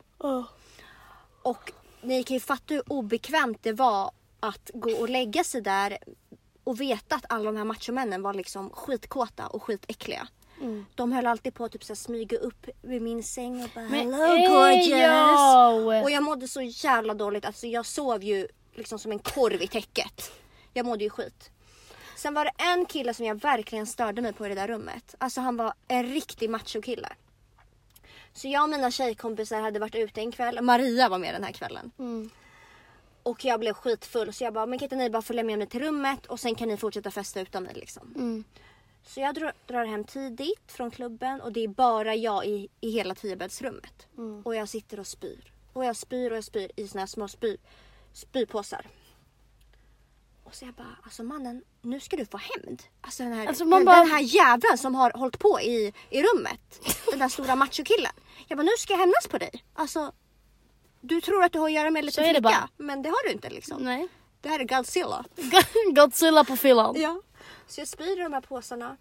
Och 1.42 1.72
ni 2.02 2.22
kan 2.24 2.34
ju 2.34 2.40
fatta 2.40 2.74
hur 2.74 2.92
obekvämt 2.92 3.58
det 3.62 3.72
var 3.72 4.10
att 4.40 4.70
gå 4.74 4.90
och 4.90 5.08
lägga 5.08 5.44
sig 5.44 5.60
där 5.60 5.98
och 6.64 6.80
veta 6.80 7.14
att 7.16 7.24
alla 7.28 7.44
de 7.44 7.56
här 7.56 7.64
machomännen 7.64 8.22
var 8.22 8.34
liksom 8.34 8.70
skitkåta 8.70 9.46
och 9.46 9.62
skitäckliga. 9.62 10.28
De 10.94 11.12
höll 11.12 11.26
alltid 11.26 11.54
på 11.54 11.64
att 11.64 11.72
typ 11.72 11.84
så 11.84 11.92
här 11.92 11.96
smyga 11.96 12.38
upp 12.38 12.66
vid 12.82 13.02
min 13.02 13.22
säng 13.22 13.64
och 13.64 13.70
bara 13.74 13.84
Men 13.84 14.14
hello 14.14 14.34
ey, 14.34 14.48
gorgeous. 14.48 15.94
yo! 15.94 16.02
Och 16.02 16.10
jag 16.10 16.22
mådde 16.22 16.48
så 16.48 16.62
jävla 16.62 17.14
dåligt. 17.14 17.44
Alltså 17.44 17.66
jag 17.66 17.86
sov 17.86 18.22
ju 18.22 18.48
liksom 18.74 18.98
som 18.98 19.12
en 19.12 19.18
korv 19.18 19.62
i 19.62 19.68
täcket. 19.68 20.32
Jag 20.72 20.86
mådde 20.86 21.04
ju 21.04 21.10
skit. 21.10 21.50
Sen 22.16 22.34
var 22.34 22.44
det 22.44 22.50
en 22.56 22.86
kille 22.86 23.14
som 23.14 23.26
jag 23.26 23.40
verkligen 23.40 23.86
störde 23.86 24.22
mig 24.22 24.32
på 24.32 24.46
i 24.46 24.48
det 24.48 24.54
där 24.54 24.68
rummet. 24.68 25.14
Alltså 25.18 25.40
han 25.40 25.56
var 25.56 25.74
en 25.88 26.06
riktig 26.06 26.50
machokille. 26.50 27.08
Så 28.32 28.48
jag 28.48 28.62
och 28.62 28.68
mina 28.68 28.90
tjejkompisar 28.90 29.60
hade 29.60 29.78
varit 29.78 29.94
ute 29.94 30.20
en 30.20 30.32
kväll. 30.32 30.60
Maria 30.62 31.08
var 31.08 31.18
med 31.18 31.34
den 31.34 31.44
här 31.44 31.52
kvällen. 31.52 31.90
Och 33.24 33.44
jag 33.44 33.60
blev 33.60 33.72
skitfull 33.74 34.32
så 34.32 34.44
jag 34.44 34.52
bara, 34.54 34.66
men 34.66 34.78
kan 34.78 34.86
inte 34.86 34.96
ni 34.96 35.10
bara 35.10 35.22
följa 35.22 35.42
med 35.42 35.58
mig 35.58 35.66
till 35.66 35.80
rummet 35.80 36.26
och 36.26 36.40
sen 36.40 36.54
kan 36.54 36.68
ni 36.68 36.76
fortsätta 36.76 37.10
festa 37.10 37.40
utan 37.40 37.62
mig 37.62 37.74
liksom. 37.74 38.44
Så 39.06 39.20
jag 39.20 39.34
drar, 39.34 39.52
drar 39.66 39.84
hem 39.84 40.04
tidigt 40.04 40.72
från 40.72 40.90
klubben 40.90 41.40
och 41.40 41.52
det 41.52 41.64
är 41.64 41.68
bara 41.68 42.14
jag 42.14 42.46
i, 42.46 42.68
i 42.80 42.90
hela 42.90 43.14
tiobäddsrummet. 43.14 44.06
Och 44.44 44.54
jag 44.54 44.68
sitter 44.68 45.00
och 45.00 45.06
spyr. 45.06 45.52
Och 45.72 45.84
jag 45.84 45.96
spyr 45.96 46.30
och 46.30 46.36
jag 46.36 46.44
spyr 46.44 46.70
i 46.76 46.88
såna 46.88 47.00
här 47.00 47.06
små 47.06 47.28
spy, 47.28 47.56
spypåsar. 48.12 48.86
Och 50.44 50.54
så 50.54 50.64
jag 50.64 50.74
bara, 50.74 50.96
alltså 51.02 51.22
mannen, 51.22 51.62
nu 51.82 52.00
ska 52.00 52.16
du 52.16 52.26
få 52.26 52.36
hämnd. 52.38 52.82
Alltså 53.00 53.22
den 53.22 53.32
här, 53.32 53.46
Alltså, 53.46 53.64
den, 53.64 53.84
bara- 53.84 53.96
den 53.98 54.08
här 54.10 54.20
jäveln 54.20 54.78
som 54.78 54.94
har 54.94 55.10
hållit 55.10 55.38
på 55.38 55.60
i, 55.60 55.92
i 56.10 56.22
rummet. 56.22 56.80
Den 57.10 57.18
där 57.18 57.28
stora 57.28 57.56
machokillen. 57.56 58.12
Jag 58.48 58.58
bara, 58.58 58.62
nu 58.62 58.70
ska 58.78 58.92
jag 58.92 58.98
hämnas 59.00 59.28
på 59.30 59.38
dig. 59.38 59.64
Alltså, 59.74 60.12
du 61.04 61.20
tror 61.20 61.44
att 61.44 61.52
du 61.52 61.58
har 61.58 61.66
att 61.66 61.72
göra 61.72 61.90
med 61.90 62.00
en 62.00 62.06
liten 62.06 62.24
flicka. 62.24 62.40
bara. 62.40 62.68
Men 62.76 63.02
det 63.02 63.08
har 63.08 63.26
du 63.26 63.32
inte 63.32 63.50
liksom. 63.50 63.82
Nej. 63.82 64.08
Det 64.40 64.48
här 64.48 64.60
är 64.60 64.64
Godzilla. 64.64 65.24
Godzilla 65.94 66.44
på 66.44 66.56
fyllan. 66.56 66.94
Ja. 66.98 67.20
Så 67.68 67.80
jag 67.80 67.88
spyr 67.88 68.20
i 68.20 68.22
de 68.22 68.32
här 68.32 68.40
påsarna. 68.40 68.96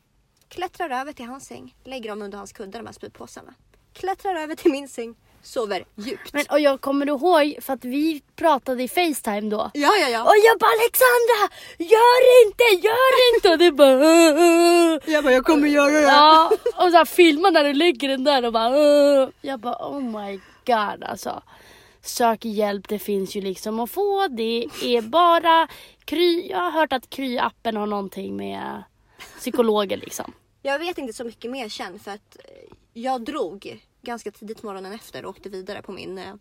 Klättrar 0.50 0.90
över 1.02 1.14
till 1.14 1.26
hans 1.26 1.46
säng. 1.46 1.76
Lägger 1.84 2.10
dem 2.10 2.22
under 2.22 2.38
hans 2.38 2.54
kudde, 2.54 2.78
de 2.78 2.86
här 2.86 2.94
spypåsarna. 2.94 3.54
Klättrar 3.94 4.36
över 4.36 4.56
till 4.56 4.72
min 4.72 4.88
säng. 4.88 5.16
Sover 5.44 5.86
djupt. 5.96 6.34
Men, 6.34 6.46
och 6.50 6.60
jag 6.60 6.82
kommer 6.82 7.08
ihåg 7.08 7.58
för 7.62 7.74
att 7.74 7.86
vi 7.86 8.22
pratade 8.36 8.84
i 8.84 8.88
Facetime 8.88 9.50
då. 9.50 9.72
Ja, 9.74 9.96
ja, 10.02 10.10
ja. 10.10 10.24
Och 10.24 10.36
jag 10.46 10.60
bara 10.60 10.72
Alexandra, 10.72 11.56
gör 11.78 12.46
inte, 12.46 12.88
gör 12.88 13.36
inte! 13.36 13.50
Och 13.50 13.58
du 13.58 13.72
bara. 13.72 15.02
Jag 15.06 15.24
bara, 15.24 15.34
jag 15.34 15.46
kommer 15.46 15.68
göra 15.68 15.92
det. 15.92 16.02
Ja, 16.02 16.52
och 16.76 16.92
så 16.92 16.98
här, 16.98 17.06
filma 17.06 17.50
när 17.50 17.64
du 17.64 17.74
ligger 17.74 18.10
den 18.10 18.24
där 18.24 18.46
och 18.46 18.54
bara. 18.54 19.32
Jag 19.42 19.60
bara 19.60 19.76
oh 19.76 20.02
my 20.02 20.40
god 20.66 21.04
alltså. 21.04 21.44
Sök 22.06 22.46
hjälp, 22.46 22.88
det 22.88 23.00
finns 23.00 23.36
ju 23.36 23.42
liksom 23.42 23.80
att 23.80 23.92
få. 23.92 24.28
Det 24.28 24.64
är 24.82 25.02
bara 25.02 25.68
Kry. 26.06 26.48
Jag 26.50 26.58
har 26.60 26.72
hört 26.72 26.94
att 26.94 27.10
Kry-appen 27.10 27.78
har 27.78 27.86
någonting 27.86 28.36
med 28.36 28.84
psykologer 29.38 29.98
liksom. 29.98 30.34
Jag 30.62 30.80
vet 30.80 30.98
inte 30.98 31.14
så 31.14 31.24
mycket 31.24 31.52
mer 31.52 31.70
sen 31.70 32.00
för 32.00 32.12
att 32.12 32.38
eh, 32.44 32.74
jag 32.94 33.22
drog 33.22 33.86
ganska 34.02 34.32
tidigt 34.32 34.64
morgonen 34.64 34.94
efter 34.94 35.26
och 35.26 35.30
åkte 35.30 35.50
vidare 35.50 35.82
på 35.82 35.92
min, 35.92 36.18
eh, 36.18 36.34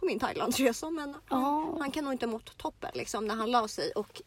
på 0.00 0.06
min 0.06 0.18
Thailandsresa. 0.18 0.90
Men 0.90 1.14
Ja. 1.30 1.76
han 1.80 1.90
kan 1.90 2.04
nog 2.04 2.14
inte 2.14 2.26
ha 2.26 2.30
mått 2.32 2.58
toppen 2.58 2.90
liksom 2.94 3.26
när 3.26 3.34
han 3.34 3.50
la 3.50 3.68
sig. 3.68 3.90
Och 3.92 4.22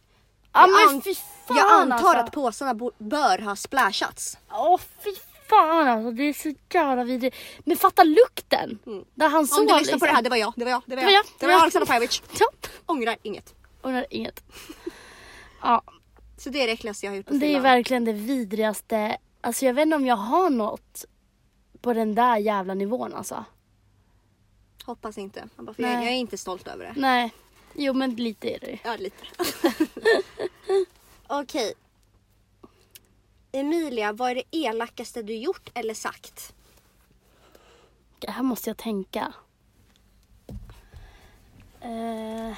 Ja 0.53 0.67
jag, 0.67 0.89
an- 0.89 1.01
jag 1.47 1.71
antar 1.81 1.95
alltså. 1.97 2.17
att 2.17 2.31
påsarna 2.31 2.73
bör 2.97 3.37
ha 3.39 3.55
splashats. 3.55 4.37
Åh 4.51 4.79
fy 5.03 5.09
fan 5.49 5.87
alltså, 5.87 6.11
det 6.11 6.23
är 6.23 6.33
så 6.33 6.53
jävla 6.73 7.03
vidrigt. 7.03 7.37
Men 7.59 7.77
fatta 7.77 8.03
lukten! 8.03 8.79
Där 9.15 9.29
han 9.29 9.47
sov 9.47 9.59
Om 9.59 9.67
du 9.67 9.73
lyssnar 9.73 9.79
liksom. 9.81 9.99
på 9.99 10.05
det 10.05 10.11
här, 10.11 10.21
det 10.21 10.29
var 10.29 10.37
jag. 10.37 10.53
Det 10.55 10.65
var 10.65 10.71
jag. 10.71 10.81
Det 10.85 10.95
var 10.95 11.01
Det 11.01 11.05
var 11.05 11.11
jag. 11.13 11.23
jag, 11.25 11.33
Det 11.39 11.45
var 11.47 11.53
var 11.53 11.61
Alexander 11.61 11.87
Pajovic. 11.87 12.21
Ja, 12.39 12.45
Ångrar 12.85 13.15
inget. 13.21 13.55
är 13.83 14.05
inget. 14.09 14.43
Ja, 15.61 15.83
Så 16.37 16.49
det 16.49 16.61
är 16.61 16.67
det 16.67 16.73
äckligaste 16.73 17.05
jag 17.05 17.11
har 17.11 17.17
gjort 17.17 17.25
på 17.25 17.33
det 17.33 17.55
är 17.55 17.59
verkligen 17.59 18.05
det 18.05 18.13
vidrigaste. 18.13 19.17
Alltså 19.41 19.65
jag 19.65 19.73
vet 19.73 19.83
inte 19.83 19.95
om 19.95 20.05
jag 20.05 20.15
har 20.15 20.49
något 20.49 21.05
på 21.81 21.93
den 21.93 22.15
där 22.15 22.37
jävla 22.37 22.73
nivån 22.73 23.13
alltså. 23.13 23.45
Hoppas 24.85 25.17
inte. 25.17 25.49
Jag, 25.55 25.65
bara, 25.65 25.73
jag, 25.77 25.85
Nej. 25.87 26.05
jag 26.05 26.13
är 26.13 26.17
inte 26.17 26.37
stolt 26.37 26.67
över 26.67 26.85
det. 26.85 26.93
Nej, 26.95 27.31
jo 27.73 27.93
men 27.93 28.15
lite 28.15 28.49
är 28.55 28.59
det 28.59 28.79
Ja, 28.83 28.95
lite. 28.95 29.23
Okej. 31.27 31.73
Emilia, 33.51 34.13
vad 34.13 34.31
är 34.31 34.35
det 34.35 34.43
elakaste 34.51 35.21
du 35.21 35.35
gjort 35.35 35.69
eller 35.73 35.93
sagt? 35.93 36.53
Det 38.19 38.31
här 38.31 38.43
måste 38.43 38.69
jag 38.69 38.77
tänka. 38.77 39.33
Eh... 41.81 42.53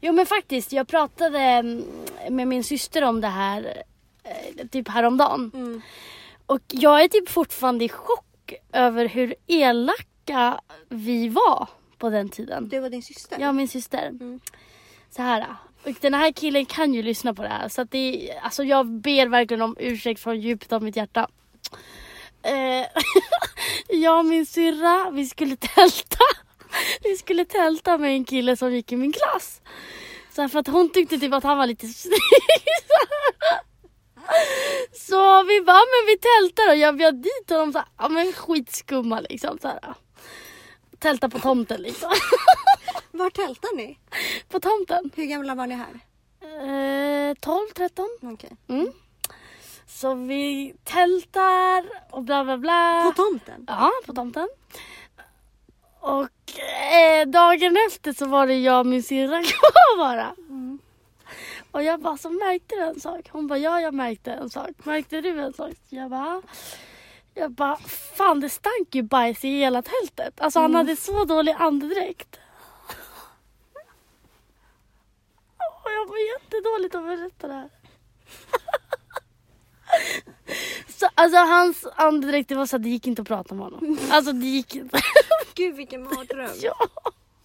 Jo 0.00 0.12
men 0.12 0.26
faktiskt, 0.26 0.72
jag 0.72 0.88
pratade 0.88 1.38
mm, 1.38 1.84
med 2.30 2.48
min 2.48 2.64
syster 2.64 3.04
om 3.04 3.20
det 3.20 3.28
här 3.28 3.82
eh, 4.22 4.66
typ 4.66 4.88
häromdagen. 4.88 5.82
Och 6.46 6.60
jag 6.68 7.04
är 7.04 7.08
typ 7.08 7.28
fortfarande 7.28 7.84
i 7.84 7.88
chock 7.88 8.54
över 8.72 9.08
hur 9.08 9.34
elaka 9.46 10.60
vi 10.88 11.28
var 11.28 11.68
på 11.98 12.10
den 12.10 12.28
tiden. 12.28 12.68
Du 12.68 12.80
och 12.80 12.90
din 12.90 13.02
syster? 13.02 13.48
Och 13.48 13.54
min 13.54 13.68
syster. 13.68 14.12
Så 15.10 15.22
här. 15.22 15.46
Och 15.84 15.94
den 16.00 16.14
här 16.14 16.32
killen 16.32 16.66
kan 16.66 16.94
ju 16.94 17.02
lyssna 17.02 17.34
på 17.34 17.42
det 17.42 17.48
här. 17.48 17.68
Så 17.68 17.82
att 17.82 17.90
det 17.90 18.30
alltså 18.42 18.64
jag 18.64 18.86
ber 18.86 19.26
verkligen 19.26 19.62
om 19.62 19.76
ursäkt 19.80 20.20
från 20.20 20.40
djupet 20.40 20.72
av 20.72 20.82
mitt 20.82 20.96
hjärta. 20.96 21.28
Eh, 22.42 22.86
jag 23.88 24.18
och 24.18 24.24
min 24.24 24.46
syrra, 24.46 25.10
vi 25.10 25.26
skulle 25.26 25.56
tälta. 25.56 26.24
Vi 27.02 27.16
skulle 27.16 27.44
tälta 27.44 27.98
med 27.98 28.10
en 28.10 28.24
kille 28.24 28.56
som 28.56 28.72
gick 28.72 28.92
i 28.92 28.96
min 28.96 29.12
klass. 29.12 29.60
Så 30.34 30.40
här, 30.40 30.48
för 30.48 30.58
att 30.58 30.66
hon 30.66 30.90
tyckte 30.92 31.18
typ 31.18 31.32
att 31.32 31.44
han 31.44 31.58
var 31.58 31.66
lite 31.66 31.86
snygg. 31.86 32.18
Så 34.92 35.42
vi 35.42 35.60
bara, 35.60 35.82
men 35.92 36.06
vi 36.06 36.18
tältar 36.18 36.68
och 36.68 36.76
jag 36.76 36.96
bjöd 36.96 37.14
dit 37.14 37.50
honom 37.50 37.72
så 37.72 37.78
här, 37.78 37.88
ja 37.98 38.08
men 38.08 38.32
skitskumma 38.32 39.20
liksom. 39.20 39.58
Så 39.62 39.68
här. 39.68 39.94
Tälta 40.98 41.28
på 41.28 41.38
tomten 41.38 41.82
liksom. 41.82 42.12
Var 43.20 43.30
tältar 43.30 43.76
ni? 43.76 43.98
På 44.48 44.60
tomten. 44.60 45.10
Hur 45.16 45.24
gamla 45.24 45.54
var 45.54 45.66
ni 45.66 45.74
här? 45.74 46.00
Eh, 47.30 47.34
12, 47.40 47.60
13. 47.74 48.06
Okej. 48.22 48.50
Mm. 48.68 48.92
Så 49.86 50.14
vi 50.14 50.74
tältar 50.84 51.84
och 52.10 52.22
bla 52.22 52.44
bla 52.44 52.58
bla. 52.58 53.02
På 53.16 53.22
tomten? 53.22 53.64
Ja, 53.68 53.90
på 54.06 54.12
tomten. 54.12 54.48
Och 56.00 56.58
eh, 56.92 57.26
dagen 57.26 57.76
efter 57.88 58.12
så 58.12 58.26
var 58.26 58.46
det 58.46 58.54
jag 58.58 58.80
och 58.80 58.86
min 58.86 59.02
syrra 59.02 59.42
kvar 59.42 59.98
bara. 59.98 60.34
Och 61.70 61.82
jag 61.82 62.00
bara, 62.00 62.16
så 62.16 62.30
märkte 62.30 62.74
du 62.74 62.82
en 62.82 63.00
sak? 63.00 63.28
Hon 63.32 63.46
bara, 63.46 63.58
ja 63.58 63.80
jag 63.80 63.94
märkte 63.94 64.32
en 64.32 64.50
sak. 64.50 64.70
Märkte 64.84 65.20
du 65.20 65.40
en 65.40 65.52
sak? 65.52 65.74
Jag 65.88 66.10
bara, 66.10 66.24
"Ja." 66.24 66.42
Jag 67.34 67.50
bara, 67.50 67.76
fan 68.16 68.40
det 68.40 68.48
stank 68.50 68.94
ju 68.94 69.02
bajs 69.02 69.44
i 69.44 69.48
hela 69.58 69.82
tältet. 69.82 70.40
Alltså 70.40 70.60
han 70.60 70.74
hade 70.74 70.96
så 70.96 71.24
dålig 71.24 71.56
andedräkt. 71.58 72.36
Åh, 75.58 75.79
jag 75.94 76.08
mår 76.08 76.18
jättedåligt 76.18 76.94
av 76.94 77.08
att 77.10 77.18
berätta 77.18 77.46
det 77.46 77.54
här. 77.54 77.68
Så, 80.98 81.08
alltså 81.14 81.38
hans 81.38 81.86
andedräkt, 81.96 82.48
det 82.48 82.54
var 82.54 82.66
så 82.66 82.76
att 82.76 82.82
det 82.82 82.88
gick 82.88 83.06
inte 83.06 83.22
att 83.22 83.28
prata 83.28 83.54
med 83.54 83.64
honom. 83.64 83.98
Alltså 84.10 84.32
det 84.32 84.46
gick 84.46 84.74
inte. 84.74 85.00
Gud 85.54 85.76
vilken 85.76 86.02
mardröm. 86.04 86.50
ja. 86.62 86.74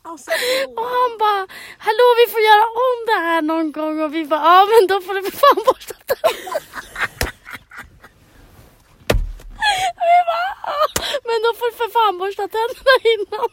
Alltså, 0.02 0.32
Och 0.78 0.86
han 0.98 1.12
bara, 1.20 1.48
hallå 1.78 2.06
vi 2.26 2.32
får 2.32 2.42
göra 2.42 2.64
om 2.64 2.98
det 3.08 3.20
här 3.28 3.42
någon 3.42 3.72
gång 3.72 4.02
och 4.02 4.14
vi 4.16 4.26
bara, 4.26 4.42
ja 4.44 4.66
men 4.66 4.88
då 4.88 5.02
får 5.02 5.14
du 5.14 5.24
för 5.24 5.38
fan 5.38 5.64
borsta 5.66 5.94
tänderna. 5.94 6.60
Vi 10.06 10.18
bara, 10.32 10.50
"Ja, 10.66 10.78
men 11.24 11.38
då 11.46 11.50
får 11.60 11.72
du 11.72 11.78
för 11.78 11.90
fan 11.98 12.18
borsta 12.18 12.48
tänderna 12.48 12.96
innan. 13.14 13.50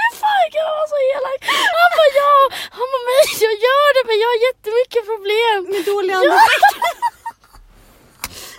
Hur 0.00 0.10
fan 0.22 0.46
kan 0.54 0.62
man 0.68 0.74
vara 0.80 0.90
så 0.94 0.98
elak? 1.12 1.40
Han 1.78 1.88
bara, 1.98 2.10
ja, 2.22 2.34
han 2.78 2.86
bara, 2.92 3.04
men 3.08 3.16
jag 3.46 3.54
gör 3.66 3.88
det 3.96 4.02
men 4.10 4.16
jag 4.22 4.28
har 4.32 4.40
jättemycket 4.48 5.02
problem. 5.12 5.56
Med 5.72 5.82
dålig 5.92 6.12
andedräkt. 6.18 6.72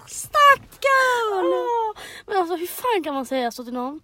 Stackarn! 0.23 1.45
Åh, 1.45 1.91
Men 2.25 2.37
alltså 2.37 2.55
hur 2.55 2.67
fan 2.67 3.03
kan 3.03 3.13
man 3.13 3.25
säga 3.25 3.51
så 3.51 3.63
till 3.63 3.73
någon? 3.73 3.99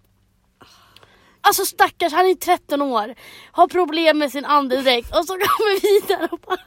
Alltså 1.42 1.64
stackars, 1.64 2.12
han 2.12 2.26
är 2.26 2.34
13 2.34 2.82
år, 2.82 3.14
har 3.52 3.68
problem 3.68 4.18
med 4.18 4.32
sin 4.32 4.44
andedräkt 4.44 5.16
och 5.16 5.24
så 5.24 5.32
kommer 5.32 5.80
vi 5.80 6.06
där 6.14 6.28
och 6.32 6.38
bara... 6.40 6.58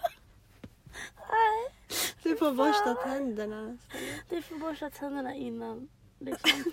Nej, 1.32 1.74
Du 2.24 2.38
får 2.38 2.52
borsta 2.52 2.94
tänderna. 2.96 3.78
du 4.30 4.42
får 4.42 4.56
borsta 4.56 4.90
tänderna 4.90 5.36
innan. 5.36 5.90
Liksom. 6.20 6.64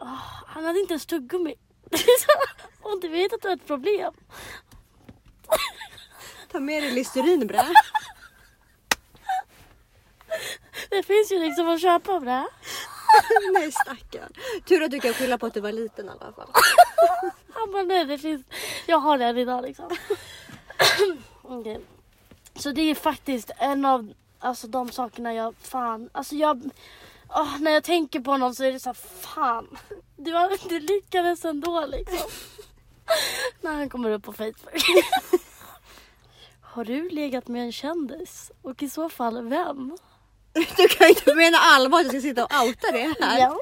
Åh, 0.00 0.18
han 0.46 0.64
hade 0.64 0.78
inte 0.80 0.92
ens 0.92 1.06
tuggummi. 1.06 1.54
Och 2.92 3.00
du 3.00 3.08
vet 3.08 3.32
att 3.32 3.42
du 3.42 3.48
har 3.48 3.56
ett 3.56 3.66
problem. 3.66 4.14
Ta 6.52 6.60
med 6.60 6.82
dig 6.82 6.92
Listerine 6.92 7.46
Det 10.90 11.02
finns 11.02 11.32
ju 11.32 11.38
liksom 11.38 11.68
att 11.68 11.80
köpa 11.80 12.12
här. 12.12 12.46
Nej 13.52 13.72
stackarn. 13.72 14.32
Tur 14.64 14.82
att 14.82 14.90
du 14.90 15.00
kan 15.00 15.14
skylla 15.14 15.38
på 15.38 15.46
att 15.46 15.54
du 15.54 15.60
var 15.60 15.72
liten 15.72 16.06
i 16.06 16.08
alla 16.08 16.32
fall. 16.32 16.50
Han 17.54 17.72
bara 17.72 17.82
nej 17.82 18.04
det 18.04 18.18
finns, 18.18 18.42
jag 18.86 18.98
har 18.98 19.18
den 19.18 19.38
idag 19.38 19.62
liksom. 19.62 19.96
Okej. 21.42 21.80
Så 22.54 22.72
det 22.72 22.82
är 22.82 22.94
faktiskt 22.94 23.50
en 23.58 23.84
av 23.84 24.12
alltså, 24.38 24.66
de 24.66 24.90
sakerna 24.90 25.34
jag 25.34 25.54
fan, 25.60 26.10
alltså 26.12 26.34
jag, 26.34 26.70
åh, 27.28 27.60
när 27.60 27.70
jag 27.70 27.84
tänker 27.84 28.20
på 28.20 28.30
honom 28.30 28.54
så 28.54 28.64
är 28.64 28.72
det 28.72 28.80
så 28.80 28.88
här, 28.88 28.94
fan. 29.20 29.78
Du, 30.16 30.32
du 30.68 30.80
lyckades 30.80 31.44
ändå 31.44 31.86
liksom. 31.86 32.30
när 33.60 33.72
han 33.74 33.88
kommer 33.90 34.10
upp 34.10 34.22
på 34.22 34.32
Facebook. 34.32 34.82
har 36.60 36.84
du 36.84 37.08
legat 37.08 37.48
med 37.48 37.62
en 37.62 37.72
kändis? 37.72 38.50
Och 38.62 38.82
i 38.82 38.88
så 38.90 39.08
fall 39.08 39.48
vem? 39.48 39.96
Du 40.52 40.88
kan 40.88 41.08
inte 41.08 41.34
mena 41.34 41.58
allvar 41.58 41.98
att 41.98 42.04
jag 42.04 42.12
ska 42.12 42.20
sitta 42.20 42.44
och 42.44 42.66
outa 42.66 42.90
det 42.92 43.14
här. 43.20 43.38
Ja. 43.38 43.58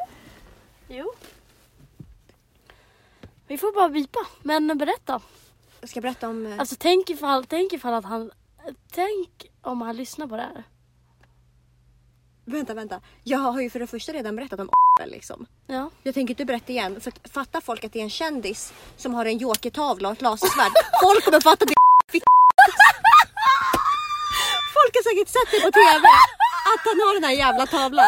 Jo. 0.89 1.13
Vi 3.47 3.59
får 3.59 3.73
bara 3.73 3.89
bipa, 3.89 4.19
men 4.43 4.79
berätta. 4.79 5.21
Jag 5.81 5.91
ska 5.91 6.01
berätta 6.01 6.29
om... 6.29 6.47
eh, 6.47 6.59
Alltså 6.59 6.77
tänk 6.79 7.11
ifall, 7.11 7.45
tänk 7.45 7.73
ifall 7.73 7.95
att 7.95 8.05
han... 8.05 8.31
Tänk 8.91 9.47
om 9.63 9.81
han 9.81 9.97
lyssnar 9.97 10.27
på 10.27 10.37
det 10.37 10.43
här. 10.43 10.65
Vänta, 12.49 12.75
vänta. 12.75 13.01
Jag 13.25 13.39
har 13.39 13.61
ju 13.61 13.71
för 13.71 13.79
det 13.79 13.87
första 13.87 14.13
redan 14.13 14.37
berättat 14.37 14.61
om 14.61 14.69
liksom. 15.07 15.47
Ja. 15.67 15.91
Jag 16.03 16.15
tänker 16.15 16.33
inte 16.33 16.45
berätta 16.45 16.73
igen. 16.73 17.01
För 17.01 17.11
att 17.11 17.31
fattar 17.33 17.61
folk 17.61 17.85
att 17.85 17.93
det 17.93 17.99
är 17.99 18.03
en 18.03 18.11
kändis 18.11 18.73
som 18.97 19.15
har 19.15 19.27
en 19.27 19.39
jokertavla 19.39 20.09
och 20.09 20.13
ett 20.13 20.23
lasersvärd. 20.23 20.73
Folk 21.03 21.25
kommer 21.25 21.41
fatta 21.41 21.65
att 21.65 21.69
det 21.69 21.75
är 21.75 21.77
Folk 24.77 24.95
har 24.95 25.03
säkert 25.11 25.29
sett 25.29 25.51
det 25.51 25.61
på 25.61 25.71
TV. 25.73 26.09
Att 26.75 26.85
han 26.85 27.01
har 27.01 27.15
den 27.15 27.25
här 27.25 27.33
jävla 27.33 27.67
tavlan. 27.67 28.07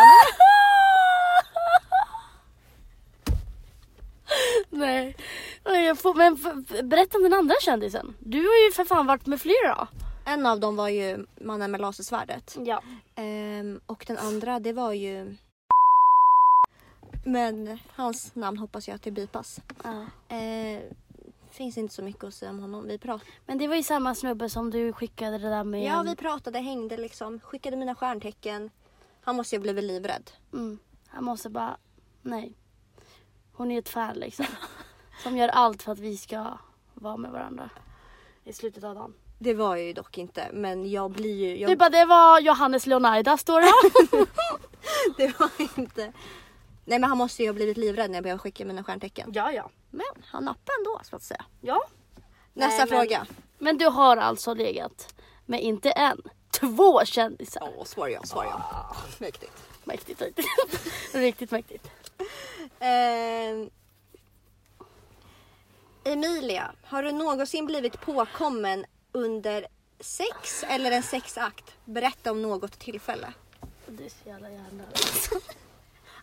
Nej. 4.71 5.17
Men 6.15 6.39
berätta 6.89 7.17
om 7.17 7.23
den 7.23 7.35
andra 7.35 7.55
kändisen. 7.61 8.17
Du 8.19 8.39
har 8.39 8.65
ju 8.65 8.73
för 8.73 8.85
fan 8.85 9.07
varit 9.07 9.27
med 9.27 9.41
flera. 9.41 9.89
En 10.29 10.47
av 10.47 10.61
dem 10.61 10.77
var 10.77 10.89
ju 10.89 11.27
mannen 11.41 11.71
med 11.71 11.81
lasersvärdet. 11.81 12.57
Ja. 12.65 12.83
Ehm, 13.15 13.81
och 13.87 14.05
den 14.07 14.19
andra 14.19 14.61
det 14.61 14.73
var 14.73 14.93
ju... 14.93 15.37
Men 17.25 17.79
hans 17.91 18.35
namn 18.35 18.59
hoppas 18.59 18.89
jag 18.89 18.95
att 18.95 19.03
det 19.03 19.11
bipas. 19.11 19.61
ja. 19.85 20.07
Ehm, 20.29 20.83
finns 21.51 21.79
inte 21.79 21.95
så 21.95 22.03
mycket 22.03 22.25
att 22.25 22.35
säga 22.35 22.51
om 22.51 22.59
honom. 22.59 22.87
Vi 22.87 22.99
pratade, 22.99 23.31
Men 23.47 23.59
det 23.59 23.69
var 23.69 23.77
ju 23.77 23.83
samma 23.83 24.15
snubbe 24.15 24.51
som 24.51 24.71
du 24.71 24.93
skickade 24.93 25.39
det 25.39 25.49
där 25.49 25.65
med. 25.65 25.83
ja, 25.83 26.03
vi 26.03 26.17
pratade, 26.17 26.59
hängde 26.59 26.97
liksom. 26.97 27.41
Skickade 27.41 27.77
mina 27.77 27.95
stjärntecken. 27.95 28.71
Han 29.21 29.37
måste 29.37 29.55
ju 29.55 29.59
ha 29.59 29.63
blivit 29.63 29.85
livrädd. 29.85 30.31
Mm. 30.53 30.79
Han 31.07 31.25
måste 31.25 31.51
bara, 31.51 31.77
nej. 32.23 32.53
Hon 33.53 33.71
är 33.71 33.79
ett 33.79 33.89
fan 33.89 34.17
liksom. 34.17 34.47
som 35.23 35.37
gör 35.37 35.49
allt 35.49 35.83
för 35.83 35.93
att 35.93 35.99
vi 35.99 36.17
ska 36.17 36.59
vara 36.95 37.17
med 37.17 37.31
varandra. 37.31 37.71
I 38.45 38.53
slutet 38.53 38.85
av 38.85 38.95
dagen. 38.95 39.15
Det 39.39 39.55
var 39.55 39.77
jag 39.77 39.87
ju 39.87 39.93
dock 39.93 40.19
inte. 40.19 40.49
Men 40.53 40.91
jag 40.91 41.11
blir 41.11 41.35
ju... 41.37 41.59
Jag, 41.59 41.71
Du 41.71 41.77
bara, 41.77 41.91
det 41.91 42.05
var 42.05 42.41
Johannes 42.41 42.87
Leonarda 42.87 43.37
står 43.37 43.61
det. 43.61 44.27
det 45.17 45.41
var 45.41 45.51
inte... 45.79 46.13
Nej 46.85 46.99
men 46.99 47.05
han 47.05 47.19
måste 47.19 47.43
ju 47.43 47.49
ha 47.49 47.53
blivit 47.55 47.77
livrädd 47.77 48.11
när 48.11 48.17
jag 48.17 48.23
började 48.25 48.39
skicka 48.39 48.65
mina 48.65 48.85
stjärntecken. 48.85 49.31
ja, 49.35 49.53
ja. 49.53 49.71
Men 49.91 50.07
han 50.25 50.45
nappade 50.45 50.73
ändå 50.79 51.01
så 51.03 51.17
att 51.17 51.23
säga. 51.23 51.45
Ja. 51.61 51.83
Nästa 52.55 52.85
Nej, 52.85 52.91
men- 52.91 52.99
fråga. 53.01 53.27
Men 53.59 53.79
du 53.79 53.87
har 53.87 54.17
alltså 54.17 54.55
legat 54.55 55.15
med 55.47 55.63
inte 55.63 55.91
en, 55.91 56.23
två 56.61 57.05
kändisar. 57.05 57.73
Åh, 57.77 57.85
svar 57.85 58.09
ja, 58.09 58.23
svar 58.25 58.45
ja. 58.45 58.97
Mäktigt. 59.19 59.53
Mäktigt, 59.85 60.21
mäktigt. 60.21 60.49
Riktigt 61.15 61.51
mäktigt. 61.51 61.91
Ehm, 62.79 63.71
Emilia, 66.05 66.73
har 66.85 67.03
du 67.03 67.13
någonsin 67.13 67.67
blivit 67.67 68.01
påkommen 68.01 68.85
under 69.13 69.67
sex 70.01 70.65
eller 70.69 70.91
en 70.91 71.03
sexakt? 71.03 71.75
Berätta 71.85 72.31
om 72.31 72.43
något 72.43 72.79
tillfälle. 72.79 73.33
Det 73.87 74.05
är 74.05 74.09
så 74.09 74.29
jävla 74.29 74.51
gärna. 74.51 74.85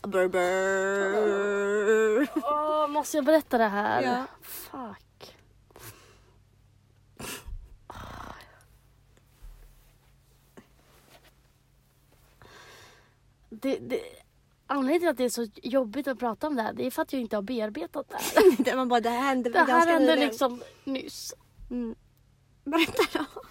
Brr, 0.04 0.28
brr. 0.28 2.28
Åh, 2.36 2.88
måste 2.88 3.18
jag 3.18 3.26
berätta 3.26 3.58
det 3.58 3.68
här? 3.68 4.02
Ja. 4.02 4.26
Fuck. 4.42 5.36
Det, 13.50 13.78
det, 13.78 14.02
anledningen 14.68 15.02
till 15.02 15.10
att 15.10 15.18
det 15.18 15.24
är 15.24 15.30
så 15.30 15.48
jobbigt 15.64 16.08
att 16.08 16.20
prata 16.20 16.48
om 16.48 16.56
det 16.56 16.62
här, 16.62 16.74
det 16.74 16.86
är 16.86 16.92
för 16.92 17.02
att 17.02 17.14
jag 17.14 17.22
inte 17.22 17.36
har 17.36 17.44
bearbetat 17.44 18.10
det 18.10 18.16
här. 18.16 18.58
Det, 18.64 18.76
man 18.76 18.90
bara, 18.90 19.00
det 19.00 19.10
här 19.10 19.22
hände 19.22 19.50
Det 19.50 19.60
här 19.60 19.88
hände 19.88 20.16
liksom 20.16 20.64
nyss. 20.84 21.34
Mm. 21.72 21.96
Berätta 22.66 23.04
då. 23.14 23.42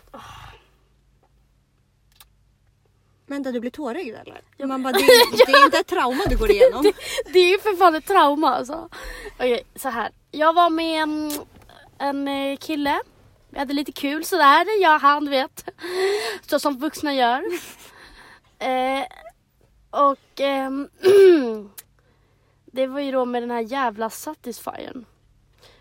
Vänta, 3.26 3.52
du 3.52 3.60
blir 3.60 3.70
tårögd 3.70 4.14
eller? 4.14 4.66
Man 4.66 4.82
bara, 4.82 4.92
det, 4.92 4.98
det 5.46 5.52
är 5.52 5.64
inte 5.64 5.78
ett 5.78 5.86
trauma 5.86 6.24
du 6.28 6.36
går 6.36 6.50
igenom. 6.50 6.82
Det, 7.32 7.38
är 7.38 7.50
ju 7.50 7.58
för 7.58 7.76
fan 7.76 7.94
ett 7.94 8.06
trauma 8.06 8.54
alltså. 8.54 8.88
Okej, 9.34 9.62
så 9.76 9.88
här. 9.88 10.12
Jag 10.30 10.52
var 10.52 10.70
med 10.70 11.02
mm, 11.02 11.30
en 11.98 12.28
eh, 12.28 12.56
kille. 12.56 13.00
Vi 13.50 13.58
hade 13.58 13.74
lite 13.74 13.92
kul 13.92 14.24
sådär, 14.24 14.82
jag 14.82 14.94
och 14.94 15.00
han 15.00 15.30
vet. 15.30 15.64
Så 16.46 16.58
som 16.58 16.78
vuxna 16.78 17.14
gör. 17.14 17.44
Eh, 18.58 19.04
och 19.90 20.40
ehm, 20.40 20.88
det 22.66 22.86
var 22.86 23.00
ju 23.00 23.12
då 23.12 23.24
med 23.24 23.42
den 23.42 23.50
här 23.50 23.60
jävla 23.60 24.10
Satisfyern. 24.10 25.04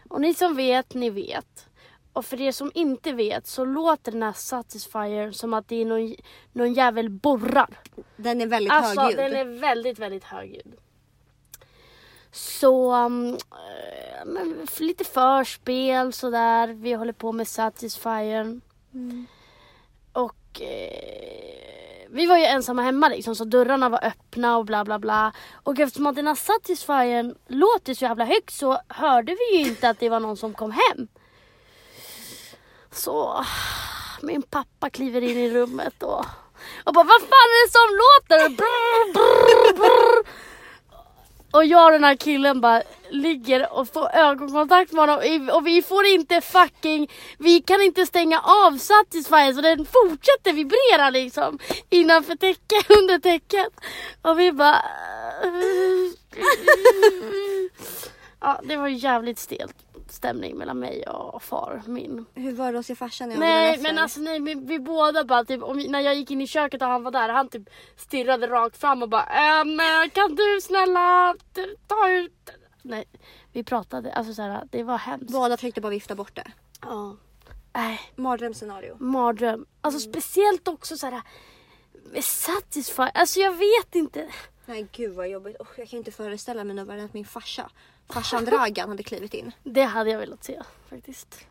Och 0.09 0.21
ni 0.21 0.34
som 0.34 0.55
vet, 0.55 0.93
ni 0.93 1.09
vet. 1.09 1.67
Och 2.14 2.26
för 2.26 2.41
er 2.41 2.51
som 2.51 2.72
inte 2.74 3.11
vet 3.11 3.47
så 3.47 3.66
låter 3.66 4.11
den 4.11 4.24
här 4.24 4.34
Satisfyern 4.34 5.34
som 5.34 5.53
att 5.53 5.68
det 5.68 5.82
är 5.82 5.86
någon, 5.86 6.16
någon 6.51 6.74
jävel 6.74 7.09
borrar. 7.09 7.80
Den 8.16 8.41
är 8.41 8.47
väldigt 8.47 8.74
Alltså 8.74 9.01
högljudd. 9.01 9.20
den 9.20 9.36
är 9.36 9.59
väldigt, 9.59 9.99
väldigt 9.99 10.24
högljudd. 10.24 10.76
Så, 12.32 12.95
um, 12.95 13.38
men 14.26 14.68
lite 14.80 15.03
förspel 15.03 16.14
sådär. 16.14 16.68
Vi 16.68 16.93
håller 16.93 17.14
på 17.14 17.32
med 17.32 17.47
Satisfyern. 17.47 18.61
Mm. 18.93 19.26
Och 20.14 20.61
eh, 20.61 22.07
vi 22.09 22.26
var 22.26 22.38
ju 22.38 22.43
ensamma 22.43 22.82
hemma 22.82 23.09
liksom 23.09 23.36
så 23.36 23.45
dörrarna 23.45 23.89
var 23.89 24.05
öppna 24.05 24.57
och 24.57 24.66
bla 24.66 24.86
bla 24.86 24.99
bla. 24.99 25.34
Och 25.53 25.80
eftersom 25.80 26.07
att 26.07 26.16
den 26.16 26.28
här 26.28 26.36
Satisfyern 26.36 27.36
låter 27.47 27.93
så 27.93 28.05
jävla 28.05 28.26
högt 28.26 28.53
så 28.53 28.80
hörde 28.88 29.36
vi 29.36 29.57
ju 29.57 29.68
inte 29.68 29.89
att 29.89 29.99
det 29.99 30.09
var 30.09 30.20
någon 30.20 30.38
som 30.38 30.53
kom 30.53 30.72
hem. 30.72 31.07
Så 32.94 33.46
min 34.22 34.41
pappa 34.41 34.89
kliver 34.89 35.22
in 35.22 35.38
i 35.38 35.50
rummet 35.50 36.04
och 36.04 36.26
Och 36.84 36.94
bara 36.94 37.04
vad 37.04 37.22
fan 37.22 37.50
är 37.54 37.66
det 37.66 37.72
som 37.72 37.89
låter? 38.04 38.50
Brr, 38.50 39.14
brr, 39.14 39.74
brr. 39.78 40.24
Och 41.52 41.66
jag 41.66 41.86
och 41.86 41.91
den 41.91 42.04
här 42.04 42.16
killen 42.16 42.62
bara 42.62 42.82
ligger 43.10 43.74
och 43.74 43.88
får 43.88 44.16
ögonkontakt 44.16 44.91
med 44.91 45.02
honom 45.02 45.50
och 45.54 45.68
vi 45.68 45.82
får 45.82 46.06
inte 46.06 46.41
fucking, 46.41 47.12
vi 47.38 47.62
kan 47.62 47.82
inte 47.82 48.06
stänga 48.06 48.39
av 48.39 48.78
Satisfyer 48.78 49.54
så 49.54 49.62
den 49.62 49.86
fortsätter 49.86 50.54
vibrera 50.54 51.10
liksom 51.10 51.60
innanför 51.89 52.36
täcket, 52.36 52.89
under 53.00 53.20
täcket. 53.20 53.68
Och 54.22 54.39
vi 54.39 54.52
bara... 54.52 54.82
Ja, 58.46 58.60
det 58.64 58.78
var 58.78 58.88
jävligt 58.88 59.39
stelt 59.39 59.76
stämning 60.14 60.57
mellan 60.57 60.80
mig 60.80 61.07
och 61.07 61.43
far 61.43 61.82
min. 61.88 62.26
Hur 62.34 62.51
var 62.55 62.74
det 62.74 62.80
att 62.80 62.86
se 62.86 62.95
farsan 62.95 63.32
i 63.32 63.36
Nej 63.38 63.70
ögonen 63.74 63.84
men 63.84 64.03
alltså 64.03 64.20
nej, 64.20 64.39
vi, 64.39 64.53
vi 64.55 64.80
båda 64.80 65.24
bara 65.24 65.45
typ, 65.45 65.64
om, 65.64 65.78
när 65.78 65.99
jag 65.99 66.16
gick 66.16 66.32
in 66.32 66.41
i 66.41 66.47
köket 66.47 66.82
och 66.82 66.88
han 66.88 67.03
var 67.03 67.11
där, 67.11 67.30
han 67.30 67.49
typ 67.49 67.70
stirrade 67.97 68.47
rakt 68.47 68.78
fram 68.78 69.03
och 69.03 69.09
bara 69.09 69.24
ehm, 69.24 69.80
kan 70.14 70.36
du 70.36 70.59
snälla 70.61 71.36
ta 71.88 72.09
ut... 72.09 72.49
Nej, 72.82 73.05
vi 73.51 73.64
pratade, 73.64 74.14
alltså 74.14 74.34
såhär, 74.34 74.68
det 74.72 74.84
var 74.84 74.97
hemskt. 74.97 75.32
Båda 75.32 75.57
försökte 75.57 75.82
bara 75.82 75.89
vifta 75.89 76.16
bort 76.16 76.36
det. 76.36 76.51
Ja. 76.82 77.16
Nej, 77.74 77.99
Mardrömsscenario. 78.16 78.95
mardröm. 78.99 79.66
Alltså 79.82 80.07
Mm. 80.07 80.14
speciellt 80.14 80.68
också 80.68 80.97
såhär 80.97 81.22
Satisfy, 82.22 83.03
alltså 83.14 83.39
jag 83.39 83.51
vet 83.51 83.95
inte. 83.95 84.28
Nej 84.66 84.88
gud 84.91 85.16
vad 85.16 85.30
jobbigt. 85.30 85.57
Oh, 85.59 85.68
jag 85.78 85.89
kan 85.89 85.97
inte 85.99 86.11
föreställa 86.11 86.64
mig 86.64 86.76
något 86.76 86.88
värre 86.88 86.99
än 86.99 87.05
att 87.05 87.14
min 87.14 87.26
farsa, 87.26 87.70
farsan 88.14 88.45
Dragan 88.45 88.89
hade 88.89 89.03
klivit 89.03 89.34
in. 89.34 89.51
Det 89.64 89.84
hade 89.84 90.09
jag 90.09 90.20
velat 90.20 90.43
se 90.43 90.61
faktiskt. 90.89 91.45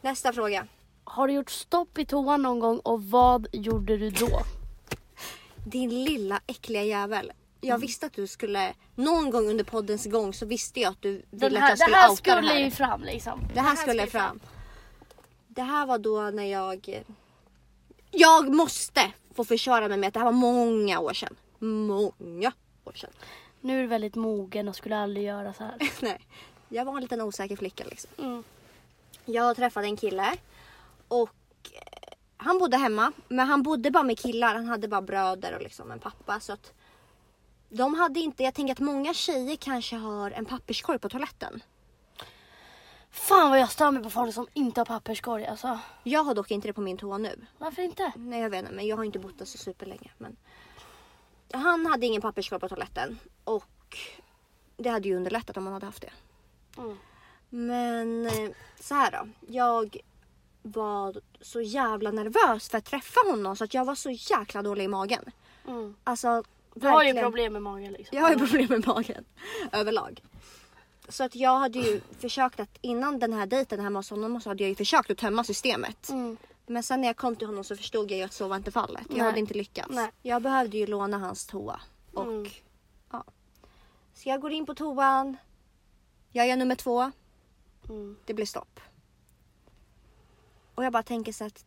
Nästa 0.00 0.32
fråga. 0.32 0.66
Har 1.04 1.28
du 1.28 1.34
gjort 1.34 1.50
stopp 1.50 1.98
i 1.98 2.06
toan 2.06 2.42
någon 2.42 2.58
gång 2.58 2.78
och 2.78 3.02
vad 3.02 3.46
gjorde 3.52 3.96
du 3.96 4.10
då? 4.10 4.40
Din 5.66 6.04
lilla 6.04 6.40
äckliga 6.46 6.82
jävel. 6.82 7.32
Jag 7.60 7.78
visste 7.78 8.06
att 8.06 8.12
du 8.12 8.26
skulle, 8.26 8.74
någon 8.94 9.30
gång 9.30 9.48
under 9.48 9.64
poddens 9.64 10.06
gång 10.06 10.34
så 10.34 10.46
visste 10.46 10.80
jag 10.80 10.90
att 10.90 11.02
du 11.02 11.22
ville 11.30 11.58
här, 11.58 11.72
att 11.72 11.78
jag 11.80 11.88
det 11.88 11.92
skulle 11.92 11.96
här 11.96 12.10
outa 12.10 12.16
skulle 12.16 12.40
det 12.40 12.48
här. 12.48 12.58
ju 12.58 12.70
fram 12.70 13.02
liksom. 13.02 13.40
Det 13.54 13.60
här 13.60 13.76
skulle 13.76 14.06
fram. 14.06 14.40
Det 15.48 15.62
här 15.62 15.86
var 15.86 15.98
då 15.98 16.20
när 16.20 16.44
jag... 16.44 17.02
Jag 18.10 18.54
måste 18.54 19.12
få 19.34 19.44
försvara 19.44 19.88
mig 19.88 19.98
med 19.98 20.08
att 20.08 20.14
det 20.14 20.20
här 20.20 20.24
var 20.24 20.32
många 20.32 21.00
år 21.00 21.12
sedan. 21.12 21.36
Många 21.58 22.52
år 22.84 22.92
sedan. 22.92 23.10
Nu 23.68 23.78
är 23.78 23.82
du 23.82 23.86
väldigt 23.86 24.14
mogen 24.14 24.68
och 24.68 24.76
skulle 24.76 24.96
aldrig 24.96 25.26
göra 25.26 25.52
så 25.52 25.64
här. 25.64 25.76
Nej, 26.02 26.20
jag 26.68 26.84
var 26.84 26.94
en 26.94 27.00
liten 27.00 27.20
osäker 27.20 27.56
flicka 27.56 27.84
liksom. 27.84 28.10
Mm. 28.18 28.44
Jag 29.24 29.56
träffade 29.56 29.86
en 29.86 29.96
kille 29.96 30.36
och 31.08 31.30
eh, 31.72 32.14
han 32.36 32.58
bodde 32.58 32.76
hemma 32.76 33.12
men 33.28 33.48
han 33.48 33.62
bodde 33.62 33.90
bara 33.90 34.02
med 34.02 34.18
killar. 34.18 34.54
Han 34.54 34.66
hade 34.66 34.88
bara 34.88 35.02
bröder 35.02 35.54
och 35.54 35.62
liksom 35.62 35.90
en 35.90 35.98
pappa 35.98 36.40
så 36.40 36.52
att 36.52 36.72
de 37.68 37.94
hade 37.94 38.20
inte, 38.20 38.42
jag 38.42 38.54
tänker 38.54 38.72
att 38.72 38.80
många 38.80 39.14
tjejer 39.14 39.56
kanske 39.56 39.96
har 39.96 40.30
en 40.30 40.44
papperskorg 40.44 40.98
på 40.98 41.08
toaletten. 41.08 41.62
Fan 43.10 43.50
vad 43.50 43.60
jag 43.60 43.70
stör 43.70 43.90
mig 43.90 44.02
på 44.02 44.10
folk 44.10 44.34
som 44.34 44.46
inte 44.54 44.80
har 44.80 44.84
papperskorg 44.84 45.46
alltså. 45.46 45.78
Jag 46.02 46.24
har 46.24 46.34
dock 46.34 46.50
inte 46.50 46.68
det 46.68 46.72
på 46.72 46.80
min 46.80 46.96
toa 46.96 47.18
nu. 47.18 47.46
Varför 47.58 47.82
inte? 47.82 48.12
Nej 48.16 48.40
jag 48.40 48.50
vet 48.50 48.60
inte 48.60 48.72
men 48.72 48.86
jag 48.86 48.96
har 48.96 49.04
inte 49.04 49.18
bott 49.18 49.38
där 49.38 49.44
så 49.44 49.58
superlänge. 49.58 50.10
Men... 50.18 50.36
Han 51.52 51.86
hade 51.86 52.06
ingen 52.06 52.22
papperskorg 52.22 52.60
på 52.60 52.68
toaletten 52.68 53.18
och 53.44 53.96
det 54.76 54.88
hade 54.88 55.08
ju 55.08 55.16
underlättat 55.16 55.56
om 55.56 55.64
man 55.64 55.72
hade 55.72 55.86
haft 55.86 56.02
det. 56.02 56.12
Mm. 56.76 56.96
Men 57.48 58.26
eh, 58.26 58.50
så 58.80 58.94
här 58.94 59.10
då. 59.10 59.28
Jag 59.46 59.96
var 60.62 61.20
så 61.40 61.60
jävla 61.60 62.10
nervös 62.10 62.68
för 62.68 62.78
att 62.78 62.84
träffa 62.84 63.20
honom 63.30 63.56
så 63.56 63.64
att 63.64 63.74
jag 63.74 63.84
var 63.84 63.94
så 63.94 64.10
jäkla 64.10 64.62
dålig 64.62 64.84
i 64.84 64.88
magen. 64.88 65.24
Mm. 65.68 65.94
Alltså 66.04 66.42
Du 66.74 66.88
har 66.88 67.04
ju 67.04 67.14
problem 67.14 67.52
med 67.52 67.62
magen 67.62 67.92
liksom. 67.92 68.16
Jag 68.16 68.24
har 68.24 68.30
ju 68.30 68.38
problem 68.38 68.66
med 68.68 68.86
magen 68.86 69.24
överlag. 69.72 70.22
Så 71.08 71.24
att 71.24 71.36
jag 71.36 71.58
hade 71.58 71.78
ju 71.78 72.00
försökt 72.18 72.60
att 72.60 72.78
innan 72.80 73.18
den 73.18 73.32
här 73.32 73.46
dejten 73.46 73.80
hemma 73.80 73.98
hos 73.98 74.10
honom 74.10 74.40
så 74.40 74.50
hade 74.50 74.62
jag 74.62 74.68
ju 74.68 74.74
försökt 74.74 75.10
att 75.10 75.18
tömma 75.18 75.44
systemet. 75.44 76.08
Mm. 76.08 76.36
Men 76.68 76.82
sen 76.82 77.00
när 77.00 77.08
jag 77.08 77.16
kom 77.16 77.36
till 77.36 77.46
honom 77.46 77.64
så 77.64 77.76
förstod 77.76 78.10
jag 78.10 78.18
ju 78.18 78.24
att 78.24 78.32
så 78.32 78.48
var 78.48 78.56
inte 78.56 78.70
fallet. 78.70 79.02
Jag 79.08 79.16
Nej. 79.18 79.26
hade 79.26 79.38
inte 79.38 79.54
lyckats. 79.54 79.88
Nej. 79.90 80.10
Jag 80.22 80.42
behövde 80.42 80.76
ju 80.78 80.86
låna 80.86 81.18
hans 81.18 81.46
toa. 81.46 81.80
Och 82.12 82.22
Mm. 82.22 82.46
ja. 83.12 83.24
Så 84.14 84.28
jag 84.28 84.40
går 84.40 84.52
in 84.52 84.66
på 84.66 84.74
toan. 84.74 85.36
Jag 86.32 86.48
gör 86.48 86.56
nummer 86.56 86.74
två. 86.74 87.10
Mm. 87.88 88.16
Det 88.24 88.34
blir 88.34 88.46
stopp. 88.46 88.80
Och 90.74 90.84
jag 90.84 90.92
bara 90.92 91.02
tänker 91.02 91.32
så 91.32 91.44
att 91.44 91.64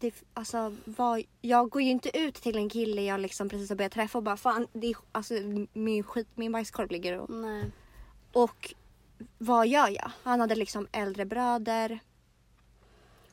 det, 0.00 0.14
alltså, 0.34 0.76
vad, 0.84 1.22
jag 1.40 1.70
går 1.70 1.82
ju 1.82 1.90
inte 1.90 2.18
ut 2.18 2.34
till 2.34 2.56
en 2.56 2.68
kille 2.68 3.02
jag 3.02 3.20
liksom 3.20 3.48
precis 3.48 3.68
har 3.68 3.76
börjat 3.76 3.92
träffa 3.92 4.18
och 4.18 4.24
bara 4.24 4.36
fan, 4.36 4.66
det 4.72 4.94
alltså, 5.12 5.34
min, 5.72 6.02
skit, 6.02 6.26
min 6.34 6.52
bajskorv 6.52 6.90
ligger 6.90 7.18
och, 7.18 7.30
Nej. 7.30 7.70
och 8.32 8.74
vad 9.38 9.66
gör 9.68 9.88
jag? 9.88 10.10
Han 10.22 10.40
hade 10.40 10.54
liksom 10.54 10.88
äldre 10.92 11.24
bröder. 11.24 11.98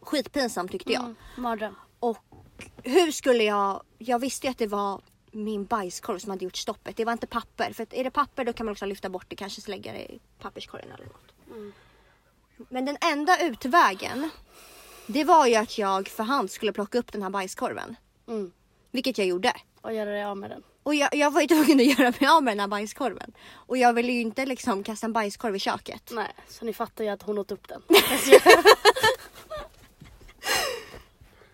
Skitpinsamt 0.05 0.71
tyckte 0.71 0.93
jag. 0.93 1.03
Mm. 1.03 1.15
Mardröm. 1.37 1.75
Och 1.99 2.17
hur 2.83 3.11
skulle 3.11 3.43
jag, 3.43 3.83
jag 3.97 4.19
visste 4.19 4.47
ju 4.47 4.51
att 4.51 4.57
det 4.57 4.67
var 4.67 5.01
min 5.31 5.65
bajskorv 5.65 6.19
som 6.19 6.29
hade 6.29 6.45
gjort 6.45 6.57
stoppet. 6.57 6.97
Det 6.97 7.05
var 7.05 7.13
inte 7.13 7.27
papper. 7.27 7.73
För 7.73 7.87
är 7.91 8.03
det 8.03 8.11
papper 8.11 8.45
då 8.45 8.53
kan 8.53 8.65
man 8.65 8.71
också 8.71 8.85
lyfta 8.85 9.09
bort 9.09 9.25
det, 9.29 9.35
kanske 9.35 9.71
lägga 9.71 9.93
det 9.93 10.13
i 10.13 10.19
papperskorgen 10.39 10.91
eller 10.91 11.05
något. 11.05 11.33
Mm. 11.49 11.73
Men 12.69 12.85
den 12.85 12.97
enda 13.11 13.41
utvägen, 13.41 14.29
det 15.07 15.23
var 15.23 15.47
ju 15.47 15.55
att 15.55 15.77
jag 15.77 16.07
för 16.07 16.23
hand 16.23 16.51
skulle 16.51 16.73
plocka 16.73 16.97
upp 16.97 17.11
den 17.11 17.23
här 17.23 17.29
bajskorven. 17.29 17.95
Mm. 18.27 18.51
Vilket 18.91 19.17
jag 19.17 19.27
gjorde. 19.27 19.53
Och 19.81 19.93
göra 19.93 20.09
dig 20.09 20.23
av 20.23 20.37
med 20.37 20.49
den. 20.49 20.63
Och 20.83 20.95
jag, 20.95 21.15
jag 21.15 21.31
var 21.31 21.41
ju 21.41 21.47
tvungen 21.65 21.79
att 21.79 21.99
göra 21.99 22.13
mig 22.19 22.29
av 22.29 22.43
med 22.43 22.51
den 22.51 22.59
här 22.59 22.67
bajskorven. 22.67 23.33
Och 23.53 23.77
jag 23.77 23.93
ville 23.93 24.11
ju 24.11 24.21
inte 24.21 24.45
liksom 24.45 24.83
kasta 24.83 25.05
en 25.05 25.13
bajskorv 25.13 25.55
i 25.55 25.59
köket. 25.59 26.11
Nej, 26.11 26.33
så 26.47 26.65
ni 26.65 26.73
fattar 26.73 27.03
ju 27.03 27.09
att 27.09 27.21
hon 27.21 27.37
åt 27.37 27.51
upp 27.51 27.67
den. 27.67 27.81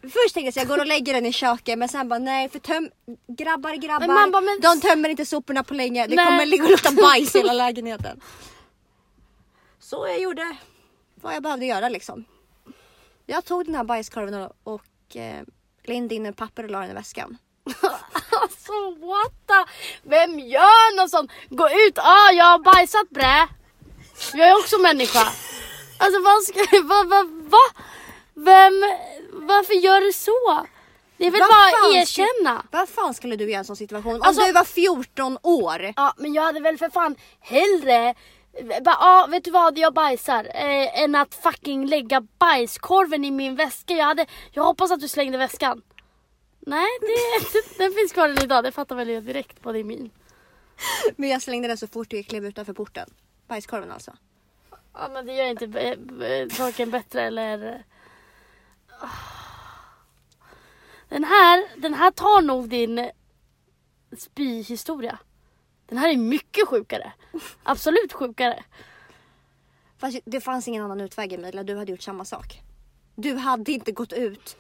Först 0.01 0.33
tänkte 0.33 0.41
jag 0.41 0.53
så 0.53 0.59
jag 0.59 0.67
går 0.67 0.79
och 0.79 0.85
lägger 0.87 1.13
den 1.13 1.25
i 1.25 1.33
köket 1.33 1.77
men 1.79 1.89
sen 1.89 2.09
bara 2.09 2.19
nej 2.19 2.49
för 2.49 2.59
töm 2.59 2.89
grabbar 3.27 3.73
grabbar 3.73 4.07
Men 4.07 4.15
man 4.15 4.31
bara, 4.31 4.41
men- 4.41 4.59
de 4.61 4.81
tömmer 4.81 5.09
inte 5.09 5.25
soporna 5.25 5.63
på 5.63 5.73
länge. 5.73 6.07
Det 6.07 6.15
Nej. 6.15 6.25
kommer 6.25 6.45
ligga 6.45 6.63
och 6.63 6.69
lukta 6.69 6.91
bajs 6.91 7.35
i 7.35 7.37
hela 7.37 7.53
lägenheten. 7.65 8.21
Så 9.79 10.07
jag 10.07 10.19
gjorde 10.19 10.55
vad 11.15 11.35
jag 11.35 11.43
behövde 11.43 11.65
göra 11.65 11.89
liksom. 11.89 12.25
Jag 13.25 13.45
tog 13.45 13.65
den 13.65 13.75
här 13.75 13.83
bajskorven 13.83 14.33
och, 14.33 14.51
och 14.63 15.15
eh, 15.15 15.41
lindade 15.83 16.15
in 16.15 16.25
en 16.25 16.33
papper 16.33 16.63
och 16.63 16.69
la 16.69 16.79
den 16.79 16.91
i 16.91 16.93
väskan. 16.93 17.37
alltså 18.41 18.71
what 18.99 19.31
the... 19.47 19.71
Vem 20.03 20.39
gör 20.39 20.97
något 20.97 21.09
sånt? 21.11 21.31
Gå 21.49 21.69
ut, 21.69 21.97
ah 21.99 22.31
jag 22.31 22.45
har 22.45 22.59
bajsat 22.59 23.09
brä. 23.09 23.47
Jag 24.33 24.47
är 24.47 24.57
också 24.59 24.77
människa. 24.77 25.19
Alltså 25.97 26.21
vad 26.21 26.43
ska... 26.43 26.81
Vad, 26.83 27.09
vad, 27.09 27.27
va? 27.29 27.57
Vem... 28.45 28.73
Varför 29.31 29.73
gör 29.73 30.01
du 30.01 30.13
så? 30.13 30.67
Det 31.17 31.27
är 31.27 31.31
väl 31.31 31.39
bara 31.39 31.87
att 31.87 31.95
erkänna. 31.95 32.65
Vad 32.71 32.89
fan 32.89 33.13
skulle 33.13 33.35
du 33.35 33.43
göra 33.43 33.51
i 33.51 33.55
en 33.55 33.65
sån 33.65 33.75
situation? 33.75 34.15
Om 34.15 34.21
Alltså- 34.21 34.45
du 34.45 34.51
var 34.51 34.63
14 34.63 35.37
år. 35.43 35.93
Ja 35.95 36.13
men 36.17 36.33
jag 36.33 36.43
hade 36.43 36.59
väl 36.59 36.77
för 36.77 36.89
fan 36.89 37.15
hellre 37.39 38.15
bara, 38.81 38.97
ja 38.99 39.27
vet 39.29 39.43
du 39.43 39.51
vad 39.51 39.77
jag 39.77 39.93
bajsar 39.93 40.45
eh, 40.45 41.01
än 41.03 41.15
att 41.15 41.35
fucking 41.35 41.85
lägga 41.85 42.21
bajskorven 42.21 43.25
i 43.25 43.31
min 43.31 43.55
väska. 43.55 43.93
Jag, 43.93 44.05
hade, 44.05 44.25
jag 44.51 44.63
hoppas 44.63 44.91
att 44.91 44.99
du 44.99 45.07
slängde 45.07 45.37
väskan. 45.37 45.81
Nej, 46.59 46.87
det, 47.01 47.77
den 47.83 47.93
finns 47.93 48.11
kvar 48.13 48.29
än 48.29 48.43
idag. 48.43 48.63
Det 48.63 48.71
fattar 48.71 48.95
väl 48.95 49.09
jag 49.09 49.23
direkt 49.23 49.61
på 49.61 49.71
din 49.71 49.87
min. 49.87 50.09
Men 51.15 51.29
jag 51.29 51.41
slängde 51.41 51.67
den 51.67 51.77
så 51.77 51.87
fort 51.87 52.13
jag 52.13 52.25
klev 52.25 52.45
utanför 52.45 52.73
porten. 52.73 53.09
Bajskorven 53.47 53.91
alltså. 53.91 54.13
Ja 54.93 55.09
men 55.13 55.25
det 55.25 55.33
gör 55.33 55.45
inte 55.45 55.97
saken 56.55 56.91
bättre 56.91 57.21
eller... 57.21 57.83
Den 61.09 61.23
här, 61.23 61.81
den 61.81 61.93
här 61.93 62.11
tar 62.11 62.41
nog 62.41 62.69
din 62.69 63.11
spyhistoria. 64.17 65.19
Den 65.85 65.97
här 65.97 66.09
är 66.09 66.17
mycket 66.17 66.67
sjukare. 66.67 67.13
Absolut 67.63 68.13
sjukare. 68.13 68.63
Fast 69.97 70.19
det 70.25 70.41
fanns 70.41 70.67
ingen 70.67 70.83
annan 70.83 71.01
utväg 71.01 71.33
Emilia, 71.33 71.63
du 71.63 71.77
hade 71.77 71.91
gjort 71.91 72.01
samma 72.01 72.25
sak. 72.25 72.61
Du 73.15 73.35
hade 73.35 73.71
inte 73.71 73.91
gått 73.91 74.13
ut 74.13 74.57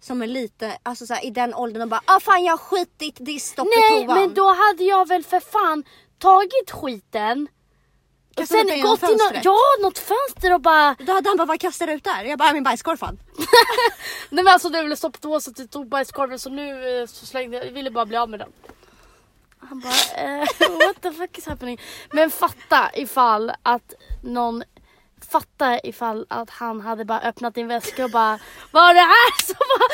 som 0.00 0.22
en 0.22 0.32
liten, 0.32 0.72
alltså 0.82 1.06
så 1.06 1.14
här, 1.14 1.24
i 1.24 1.30
den 1.30 1.54
åldern 1.54 1.82
och 1.82 1.88
bara 1.88 2.02
ah 2.04 2.20
fan 2.20 2.44
jag 2.44 2.52
har 2.52 2.58
skitit, 2.58 3.16
det 3.20 3.30
är 3.32 3.38
stopp 3.38 3.68
Nej 3.76 4.02
i 4.02 4.06
toan. 4.06 4.20
men 4.20 4.34
då 4.34 4.46
hade 4.48 4.84
jag 4.84 5.08
väl 5.08 5.24
för 5.24 5.40
fan 5.40 5.84
tagit 6.18 6.70
skiten 6.70 7.48
och 8.40 8.48
sen 8.48 8.80
gått 8.82 9.00
till 9.00 9.08
något, 9.08 9.44
ja, 9.44 9.58
något 9.82 9.98
fönster 9.98 10.54
och 10.54 10.60
bara... 10.60 10.96
Då 10.98 11.12
hade 11.12 11.28
han 11.28 11.36
bara 11.36 11.46
vad 11.46 11.60
kastar 11.60 11.86
du 11.86 11.92
ut 11.92 12.04
där? 12.04 12.24
Jag 12.24 12.38
bara 12.38 12.52
min 12.52 12.64
bajskorv 12.64 12.96
fan. 12.96 13.18
Nej 14.30 14.44
men 14.44 14.52
alltså 14.52 14.68
du 14.68 14.82
ville 14.82 14.96
stoppa 14.96 15.18
på 15.18 15.40
så 15.40 15.50
att 15.50 15.56
du 15.56 15.66
tog 15.66 15.88
bajskorven 15.88 16.38
så 16.38 16.50
nu 16.50 17.00
eh, 17.00 17.06
så 17.06 17.26
slängde 17.26 17.56
jag, 17.56 17.66
jag 17.66 17.72
ville 17.72 17.90
bara 17.90 18.06
bli 18.06 18.16
av 18.16 18.30
med 18.30 18.40
den. 18.40 18.52
Han 19.60 19.80
bara 19.80 20.22
eh, 20.24 20.38
what 20.86 21.02
the 21.02 21.12
fuck 21.12 21.38
is 21.38 21.46
happening? 21.46 21.80
Men 22.12 22.30
fatta 22.30 22.90
ifall 22.94 23.52
att 23.62 23.94
någon 24.22 24.62
fatta 25.30 25.80
ifall 25.84 26.26
att 26.28 26.50
han 26.50 26.80
hade 26.80 27.04
bara 27.04 27.20
öppnat 27.20 27.54
din 27.54 27.68
väska 27.68 28.04
och 28.04 28.10
bara 28.10 28.38
Vad 28.70 28.90
är 28.90 28.94
det 28.94 29.00
här 29.00 29.42
som 29.46 29.56
bara 29.56 29.88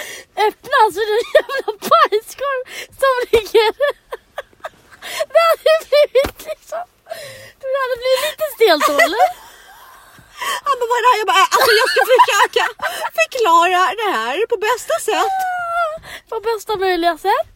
öppnas? 0.47 0.95
Det 0.95 1.01
är 1.01 1.11
en 1.11 1.31
jävla 1.35 1.73
bajskorv 1.91 2.65
som 2.87 3.15
ligger 3.33 3.75
Det 5.33 5.41
hade 5.51 5.89
blivit 5.89 6.47
liksom 6.47 6.94
Det 7.61 7.71
hade 7.83 7.97
blivit 8.03 8.25
lite 8.31 8.47
stelt 8.57 8.85
då 8.89 8.95
eller? 9.07 9.27
Han 10.67 10.75
bara, 10.81 10.89
vad 10.93 10.99
är 10.99 11.03
det 11.05 11.11
här? 11.13 11.19
Jag 11.23 11.29
bara, 11.33 11.47
alltså 11.57 11.71
jag 11.81 11.89
ska 11.93 12.01
försöka 12.15 12.65
förklara 13.21 13.83
det 14.03 14.11
här 14.19 14.47
på 14.47 14.57
bästa 14.69 14.95
sätt. 15.11 15.37
På 16.29 16.41
bästa 16.41 16.77
möjliga 16.77 17.19
sätt. 17.19 17.55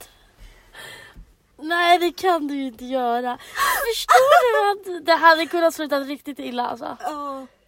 Nej 1.56 1.98
det 1.98 2.12
kan 2.12 2.46
du 2.48 2.54
ju 2.54 2.66
inte 2.66 2.84
göra. 2.84 3.38
Förstår 3.86 4.52
du 4.52 4.70
att 4.98 5.06
det 5.06 5.12
hade 5.14 5.46
kunnat 5.46 5.74
sluta 5.74 6.00
riktigt 6.00 6.38
illa 6.38 6.66
alltså? 6.66 6.96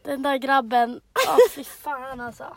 Den 0.03 0.22
där 0.22 0.36
grabben, 0.36 1.01
åh 1.28 1.36
fy 1.51 1.64
fan 1.64 2.20
alltså. 2.20 2.57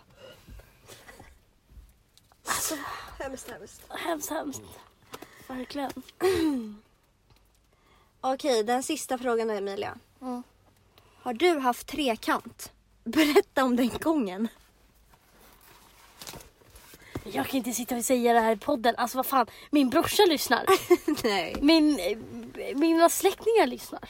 Alltså 2.48 2.76
Hemskt, 3.20 3.50
hemskt. 3.50 3.82
hemskt 3.90 4.30
hemskt. 4.30 4.62
Verkligen. 5.48 5.92
Okej, 8.26 8.64
den 8.64 8.84
sista 8.84 9.18
frågan 9.18 9.48
då 9.48 9.54
Emilia. 9.54 9.98
Mm. 10.22 10.44
Har 11.22 11.34
du 11.34 11.60
haft 11.60 11.88
trekant? 11.88 12.72
Berätta 13.04 13.64
om 13.64 13.76
den 13.76 13.90
gången. 13.90 14.48
Jag 17.24 17.48
kan 17.48 17.58
inte 17.58 17.72
sitta 17.72 17.96
och 17.96 18.06
säga 18.06 18.34
det 18.34 18.40
här 18.40 18.52
i 18.52 18.58
podden. 18.58 18.96
Alltså 18.98 19.18
vad 19.18 19.26
fan, 19.26 19.48
min 19.72 19.90
brorsa 19.90 20.24
lyssnar. 20.30 20.66
Nej. 21.24 21.56
Min, 21.62 22.00
eh, 22.00 22.18
mina 22.78 23.10
släktingar 23.10 23.68
lyssnar. 23.68 24.10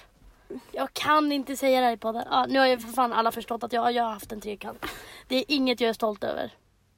Jag 0.71 0.93
kan 0.93 1.31
inte 1.31 1.55
säga 1.55 1.79
det 1.79 1.85
här 1.85 1.93
i 1.93 1.97
podden. 1.97 2.23
Ja, 2.29 2.45
nu 2.45 2.59
har 2.59 2.67
ju 2.67 2.79
för 2.79 2.93
fan 2.93 3.13
alla 3.13 3.31
förstått 3.31 3.63
att 3.63 3.73
jag, 3.73 3.91
jag 3.91 4.03
har 4.03 4.11
haft 4.11 4.31
en 4.31 4.41
trekant. 4.41 4.85
Det 5.27 5.35
är 5.35 5.45
inget 5.47 5.81
jag 5.81 5.89
är 5.89 5.93
stolt 5.93 6.23
över. 6.23 6.51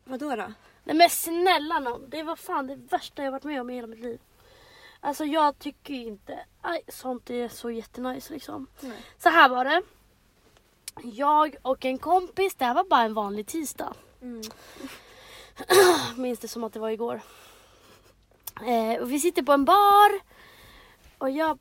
Vadå 0.04 0.36
då? 0.36 0.54
Nej 0.84 0.96
men 0.96 1.10
snälla 1.10 1.80
nån, 1.80 2.10
det 2.10 2.24
var 2.24 2.36
fan 2.36 2.68
det 2.68 2.76
värsta 2.76 3.24
jag 3.24 3.32
varit 3.32 3.44
med 3.44 3.62
om 3.62 3.70
i 3.70 3.76
hela 3.76 3.88
mitt 3.88 4.00
liv. 4.00 4.20
Alltså 5.06 5.26
jag 5.26 5.60
tycker 5.60 5.94
inte, 5.94 6.40
aj, 6.62 6.82
sånt 6.88 7.30
är 7.30 7.48
så 7.50 7.72
jättenice 7.72 8.34
liksom. 8.34 8.68
Nej. 8.80 9.04
Så 9.18 9.30
här 9.30 9.50
var 9.50 9.66
det. 9.66 9.82
Jag 11.04 11.56
och 11.62 11.86
en 11.86 11.98
kompis, 11.98 12.56
det 12.56 12.66
här 12.66 12.74
var 12.74 12.84
bara 12.84 13.02
en 13.02 13.14
vanlig 13.14 13.48
tisdag. 13.48 13.94
Mm. 14.22 14.42
Minns 16.18 16.40
det 16.40 16.48
som 16.48 16.64
att 16.64 16.74
det 16.74 16.80
var 16.80 16.90
igår. 16.90 17.22
Eh, 18.68 19.02
och 19.02 19.12
vi 19.12 19.20
sitter 19.20 19.44
på 19.44 19.52
en 19.52 19.66
bar. 19.66 20.20
Och 21.18 21.30
jag... 21.30 21.60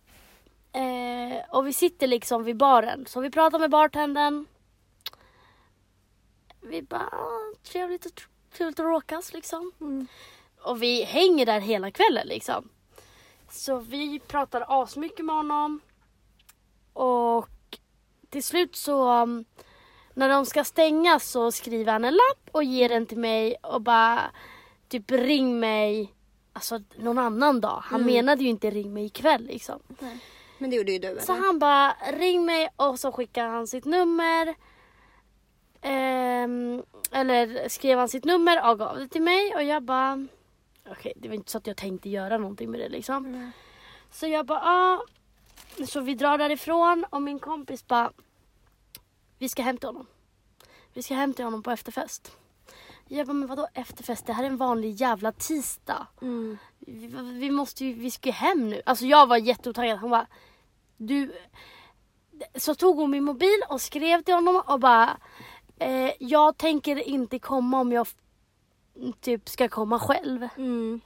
Eh, 0.72 1.44
och 1.50 1.66
vi 1.66 1.72
sitter 1.72 2.06
liksom 2.06 2.44
vid 2.44 2.56
baren. 2.56 3.06
Så 3.06 3.20
vi 3.20 3.30
pratar 3.30 3.58
med 3.58 3.70
bartendern. 3.70 4.46
Vi 6.60 6.82
bara, 6.82 7.08
"Ah, 7.12 7.54
trevligt, 7.62 8.06
trevligt 8.52 8.80
att 8.80 8.86
råkas 8.86 9.32
liksom. 9.32 9.72
Och 10.62 10.82
vi 10.82 11.02
hänger 11.04 11.46
där 11.46 11.60
hela 11.60 11.90
kvällen 11.90 12.26
liksom. 12.26 12.68
Så 13.50 13.78
vi 13.78 14.18
pratar 14.20 14.64
asmycket 14.82 15.24
med 15.24 15.34
honom. 15.36 15.80
Och 16.92 17.48
till 18.30 18.42
slut 18.44 18.76
så 18.76 19.22
um, 19.22 19.44
när 20.14 20.28
de 20.28 20.46
ska 20.46 20.64
stänga 20.64 21.18
så 21.18 21.52
skriver 21.52 21.92
han 21.92 22.04
en 22.04 22.14
lapp 22.14 22.48
och 22.52 22.64
ger 22.64 22.88
den 22.88 23.06
till 23.06 23.18
mig 23.18 23.56
och 23.62 23.80
bara 23.82 24.20
typ 24.88 25.10
ring 25.10 25.60
mig 25.60 26.14
alltså 26.52 26.80
någon 26.96 27.18
annan 27.18 27.60
dag. 27.60 27.80
Han 27.84 28.00
Mm. 28.00 28.14
menade 28.14 28.42
ju 28.44 28.48
inte 28.50 28.70
ring 28.70 28.92
mig 28.92 29.04
ikväll 29.04 29.44
liksom. 29.46 29.80
Men 30.58 30.70
det 30.70 30.76
gjorde 30.76 30.92
ju 30.92 30.98
du 30.98 31.18
Så 31.20 31.32
eller? 31.32 31.42
han 31.44 31.58
bara 31.58 31.94
ring 32.12 32.44
mig 32.44 32.68
och 32.76 32.98
så 33.00 33.12
skickar 33.12 33.48
han 33.48 33.66
sitt 33.66 33.84
nummer. 33.84 34.54
Ehm, 35.80 36.82
eller 37.12 37.68
skrev 37.68 37.98
han 37.98 38.08
sitt 38.08 38.24
nummer 38.24 38.70
och 38.70 38.78
gav 38.78 38.98
det 38.98 39.08
till 39.08 39.22
mig 39.22 39.54
och 39.54 39.62
jag 39.64 39.82
bara 39.82 40.26
okej 40.90 41.12
det 41.16 41.28
var 41.28 41.34
inte 41.34 41.50
så 41.50 41.58
att 41.58 41.66
jag 41.66 41.76
tänkte 41.76 42.08
göra 42.08 42.38
någonting 42.38 42.70
med 42.70 42.80
det 42.80 42.88
liksom. 42.88 43.52
Så 44.10 44.26
jag 44.26 44.46
bara 44.46 44.60
ah. 44.62 45.02
Så 45.86 46.00
vi 46.00 46.14
drar 46.14 46.38
därifrån 46.38 47.04
och 47.10 47.22
min 47.22 47.38
kompis 47.38 47.86
bara 47.86 48.12
vi 49.38 49.48
ska 49.48 49.72
till 49.72 49.88
honom. 49.88 50.06
Vi 50.92 51.02
ska 51.02 51.32
till 51.32 51.44
honom 51.44 51.62
på 51.62 51.70
efterfest. 51.70 52.36
Jag 53.08 53.26
bara, 53.26 53.32
men 53.32 53.48
vadå 53.48 53.68
efterfest? 53.74 54.26
Det 54.26 54.32
här 54.32 54.44
är 54.44 54.48
en 54.48 54.56
vanlig 54.56 54.94
jävla 54.94 55.32
tisdag. 55.32 56.06
Mm. 56.22 56.58
Vi, 56.78 57.06
vi 57.38 57.50
måste 57.50 57.84
ju, 57.84 57.92
vi 57.92 58.10
ska 58.10 58.28
ju 58.28 58.32
hem 58.32 58.68
nu. 58.68 58.82
Alltså 58.86 59.04
jag 59.04 59.26
var 59.26 59.36
jätteotaggad. 59.36 59.98
Han 59.98 60.10
bara, 60.10 60.26
du. 60.96 61.32
Så 62.54 62.74
tog 62.74 62.96
hon 62.96 63.10
min 63.10 63.24
mobil 63.24 63.62
och 63.68 63.80
skrev 63.80 64.22
till 64.22 64.34
honom 64.34 64.62
och 64.66 64.80
bara, 64.80 65.16
eh, 65.78 66.12
jag 66.18 66.56
tänker 66.56 67.08
inte 67.08 67.38
komma 67.38 67.80
om 67.80 67.92
jag 67.92 68.06
typ 69.20 69.48
ska 69.48 69.68
komma 69.68 69.98
själv. 69.98 70.48
Mm. 70.56 71.00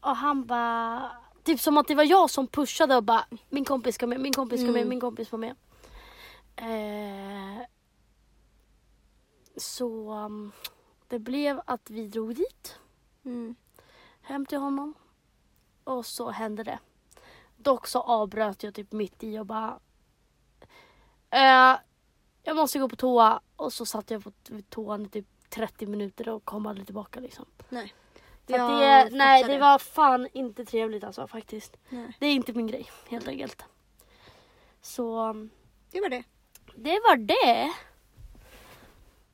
Och 0.00 0.16
han 0.16 0.46
bara, 0.46 1.10
typ 1.42 1.60
som 1.60 1.78
att 1.78 1.88
det 1.88 1.94
var 1.94 2.04
jag 2.04 2.30
som 2.30 2.46
pushade 2.46 2.96
och 2.96 3.04
bara, 3.04 3.26
min 3.48 3.64
kompis 3.64 3.94
ska 3.94 4.06
med, 4.06 4.20
min 4.20 4.32
kompis 4.32 4.60
ska 4.60 4.66
med, 4.70 4.76
Mm. 4.76 4.88
min 4.88 5.00
kompis 5.00 5.28
ska 5.28 5.36
med. 5.36 5.56
Eh, 6.56 7.66
så 9.56 10.12
um, 10.12 10.52
det 11.08 11.18
blev 11.18 11.60
att 11.66 11.90
vi 11.90 12.08
drog 12.08 12.34
dit. 12.34 12.78
Mm. 13.24 13.54
hem 14.22 14.46
till 14.46 14.58
honom. 14.58 14.94
Och 15.84 16.06
så 16.06 16.30
hände 16.30 16.62
det. 16.62 16.78
Dock 17.56 17.86
så 17.86 18.00
avbröt 18.00 18.62
jag 18.62 18.74
typ 18.74 18.92
mitt 18.92 19.22
i 19.22 19.38
och 19.38 19.46
bara... 19.46 19.78
Eh, 21.30 21.78
jag 22.42 22.56
måste 22.56 22.78
gå 22.78 22.88
på 22.88 22.96
toa. 22.96 23.40
Och 23.56 23.72
så 23.72 23.86
satt 23.86 24.10
jag 24.10 24.24
på 24.24 24.32
toan 24.68 25.06
i 25.06 25.08
typ 25.08 25.26
30 25.54 25.86
minuter 25.86 26.28
och 26.28 26.44
kom 26.44 26.66
aldrig 26.66 26.86
tillbaka 26.86 27.20
liksom. 27.20 27.46
Nej. 27.68 27.94
Så 28.46 28.52
Jag 28.52 28.70
det, 28.70 29.16
nej, 29.16 29.44
det 29.44 29.58
var 29.58 29.78
fan 29.78 30.28
inte 30.32 30.64
trevligt 30.64 31.04
alltså 31.04 31.26
faktiskt. 31.26 31.76
Nej. 31.88 32.16
Det 32.18 32.26
är 32.26 32.32
inte 32.34 32.52
min 32.52 32.66
grej 32.66 32.90
helt 33.08 33.28
enkelt. 33.28 33.64
Så 34.82 35.28
um, 35.28 35.50
Det 35.90 36.00
var 36.00 36.08
det. 36.08 36.24
det 36.74 37.00
var 37.00 37.16
det. 37.16 37.72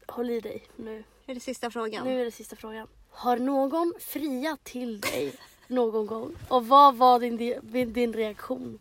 Håll 0.06 0.30
i 0.30 0.40
dig 0.40 0.64
nu. 0.76 1.04
Är 1.26 1.34
det 1.34 1.40
sista 1.40 1.70
frågan. 1.70 2.04
Nu 2.04 2.20
är 2.20 2.24
det 2.24 2.30
sista 2.30 2.56
frågan. 2.56 2.88
Har 3.10 3.36
någon 3.36 3.94
friat 4.00 4.64
till 4.64 5.00
dig 5.00 5.32
någon 5.66 6.06
gång? 6.06 6.34
Och 6.48 6.66
vad 6.66 6.96
var 6.96 7.20
din, 7.20 7.36
din, 7.62 7.92
din 7.92 8.12
reaktion? 8.12 8.78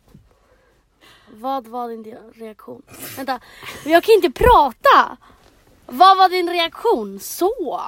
Vad 1.32 1.66
var 1.66 1.88
din 1.88 2.16
reaktion? 2.34 2.82
Vänta, 3.16 3.40
jag 3.84 4.04
kan 4.04 4.14
inte 4.14 4.30
prata! 4.30 5.16
Vad 5.90 6.16
var 6.16 6.28
din 6.28 6.48
reaktion? 6.50 7.20
Så! 7.20 7.80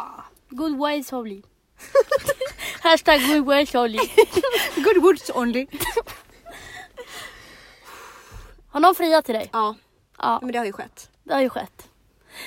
Good 0.48 0.78
ways 0.78 1.12
only. 1.12 1.42
Hashtag 2.80 3.20
good 3.26 3.46
ways 3.46 3.74
only. 3.74 3.98
Good 4.76 5.02
words 5.02 5.30
only. 5.34 5.66
Har 8.70 8.80
någon 8.80 8.94
friat 8.94 9.24
till 9.24 9.34
dig? 9.34 9.50
Ja, 9.52 9.74
Ja, 10.18 10.38
men 10.42 10.52
det 10.52 10.58
har 10.58 10.66
ju 10.66 10.72
skett. 10.72 11.10
det 11.24 11.34
har 11.34 11.40
ju 11.40 11.48
skett. 11.48 11.88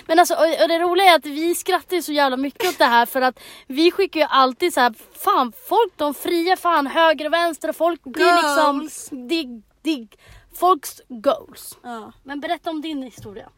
Men 0.06 0.20
alltså, 0.20 0.34
och 0.36 0.68
det 0.68 0.80
roliga 0.80 1.06
är 1.12 1.16
att 1.16 1.26
vi 1.26 1.56
skrattar 1.56 1.96
ju 1.96 2.02
så 2.02 2.12
jävla 2.12 2.38
mycket 2.38 2.70
åt 2.70 2.78
det 2.78 2.86
här 2.86 3.06
för 3.06 3.22
att 3.22 3.40
vi 3.68 3.92
skickar 3.92 4.20
ju 4.20 4.26
alltid 4.30 4.74
så 4.74 4.80
här, 4.80 4.94
fan 5.24 5.54
folk 5.70 5.94
de 5.98 6.14
friar 6.14 6.56
fan 6.56 6.88
höger 6.88 7.26
och 7.26 7.34
vänster 7.34 7.70
och 7.70 7.76
folk 7.76 8.04
blir 8.04 8.26
Goals. 8.26 8.44
liksom 8.44 9.28
dig, 9.28 9.62
dig, 9.82 10.08
folks 10.56 11.02
goals. 11.08 11.78
Ja. 11.84 12.12
Men 12.24 12.40
berätta 12.40 12.70
om 12.70 12.82
din 12.82 13.04
historia. 13.04 13.50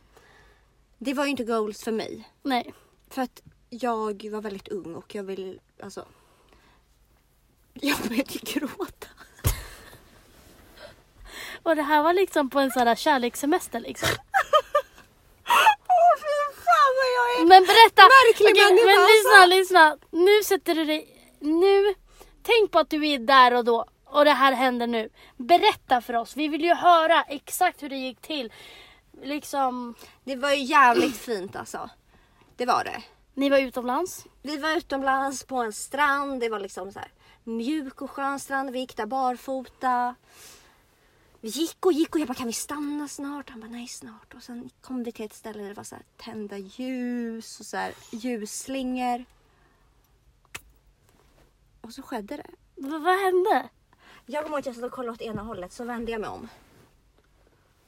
Det 0.98 1.14
var 1.14 1.24
ju 1.24 1.32
inte 1.32 1.44
goals 1.44 1.84
för 1.84 1.92
mig. 1.92 2.30
Nej. 2.44 2.74
För 3.10 3.22
att 3.22 3.42
jag 3.70 4.30
var 4.32 4.42
väldigt 4.42 4.68
ung 4.68 4.96
och 4.96 5.16
jag 5.16 5.24
vill, 5.24 5.60
alltså. 5.84 6.06
Jag 7.74 7.98
började 7.98 8.40
gråta. 8.42 9.08
Och 11.64 11.76
det 11.76 11.82
här 11.82 12.04
var 12.04 12.14
liksom 12.14 12.50
på 12.50 12.60
en 12.60 12.72
sån 12.72 12.88
här 12.88 12.96
kärlekssemester 12.96 13.80
liksom. 13.80 14.10
Åh 15.88 16.16
fy 16.22 16.56
fan 16.66 16.92
vad 16.98 17.10
jag 17.18 17.42
är 17.42 17.46
Men 17.46 17.64
berätta! 17.64 18.02
Märklig 18.02 18.64
människa, 18.64 18.86
men 18.86 19.08
lyssna, 19.08 19.38
alltså. 19.38 19.58
lyssna. 19.58 19.98
Nu 20.12 20.44
sätter 20.44 20.76
du 20.76 20.86
dig, 20.86 21.32
nu, 21.40 21.96
tänk 22.44 22.72
på 22.72 22.80
att 22.80 22.90
du 22.90 23.08
är 23.08 23.20
där 23.20 23.54
och 23.54 23.66
då 23.66 23.86
och 24.06 24.26
det 24.26 24.32
här 24.32 24.52
händer 24.52 24.88
nu. 24.88 25.10
Berätta 25.38 26.02
för 26.02 26.14
oss, 26.14 26.38
vi 26.38 26.48
vill 26.48 26.64
ju 26.64 26.74
höra 26.74 27.24
exakt 27.24 27.84
hur 27.84 27.90
det 27.90 27.96
gick 27.96 28.22
till. 28.22 28.52
Liksom, 29.22 29.96
Det 30.24 30.36
var 30.36 30.52
ju 30.52 30.64
jävligt 30.64 31.18
fint 31.18 31.56
alltså. 31.56 31.90
Det 32.56 32.66
var 32.66 32.84
det. 32.84 33.04
ni 33.34 33.50
var 33.50 33.58
utomlands. 33.58 34.26
Vi 34.42 34.58
var 34.58 34.78
utomlands 34.78 35.44
på 35.44 35.56
en 35.58 35.74
strand. 35.74 36.40
Det 36.40 36.50
var 36.50 36.60
liksom 36.60 36.92
så 36.92 37.00
här 37.00 37.12
mjuk 37.44 38.02
och 38.02 38.12
skön 38.12 38.40
strand. 38.40 38.70
Vi 38.72 38.80
gick 38.80 38.98
där 38.98 39.06
barfota. 39.06 40.16
Vi 41.42 41.50
gick 41.50 41.86
och 41.86 41.94
gick 41.94 42.16
och 42.16 42.22
jag 42.22 42.28
bara 42.28 42.34
kan 42.34 42.48
vi 42.48 42.54
stanna 42.54 43.08
snart? 43.08 43.50
Han 43.50 43.60
bara 43.60 43.72
nej 43.72 43.88
snart. 43.88 44.34
Och 44.34 44.44
sen 44.44 44.70
kom 44.82 45.04
vi 45.04 45.12
till 45.12 45.26
ett 45.26 45.34
ställe 45.34 45.60
där 45.62 45.68
det 45.70 45.74
var 45.74 45.84
så 45.84 45.96
här 45.96 46.04
tända 46.18 46.58
ljus 46.58 47.60
och 47.60 47.66
så 47.66 47.78
här 47.78 47.94
ljusslingor. 48.12 49.26
Och 51.82 51.94
så 51.94 52.02
skedde 52.02 52.38
det. 52.38 52.50
V- 52.76 52.98
vad 52.98 53.20
hände? 53.20 53.70
Jag 54.26 54.44
kommer 54.44 54.56
ihåg 54.58 54.60
att 54.60 54.66
jag 54.66 54.76
stod 54.76 54.86
och 54.86 54.92
kollade 54.92 55.12
åt 55.14 55.22
ena 55.22 55.42
hållet 55.44 55.74
så 55.74 55.84
vände 55.84 56.12
jag 56.12 56.22
mig 56.22 56.30
om. 56.30 56.48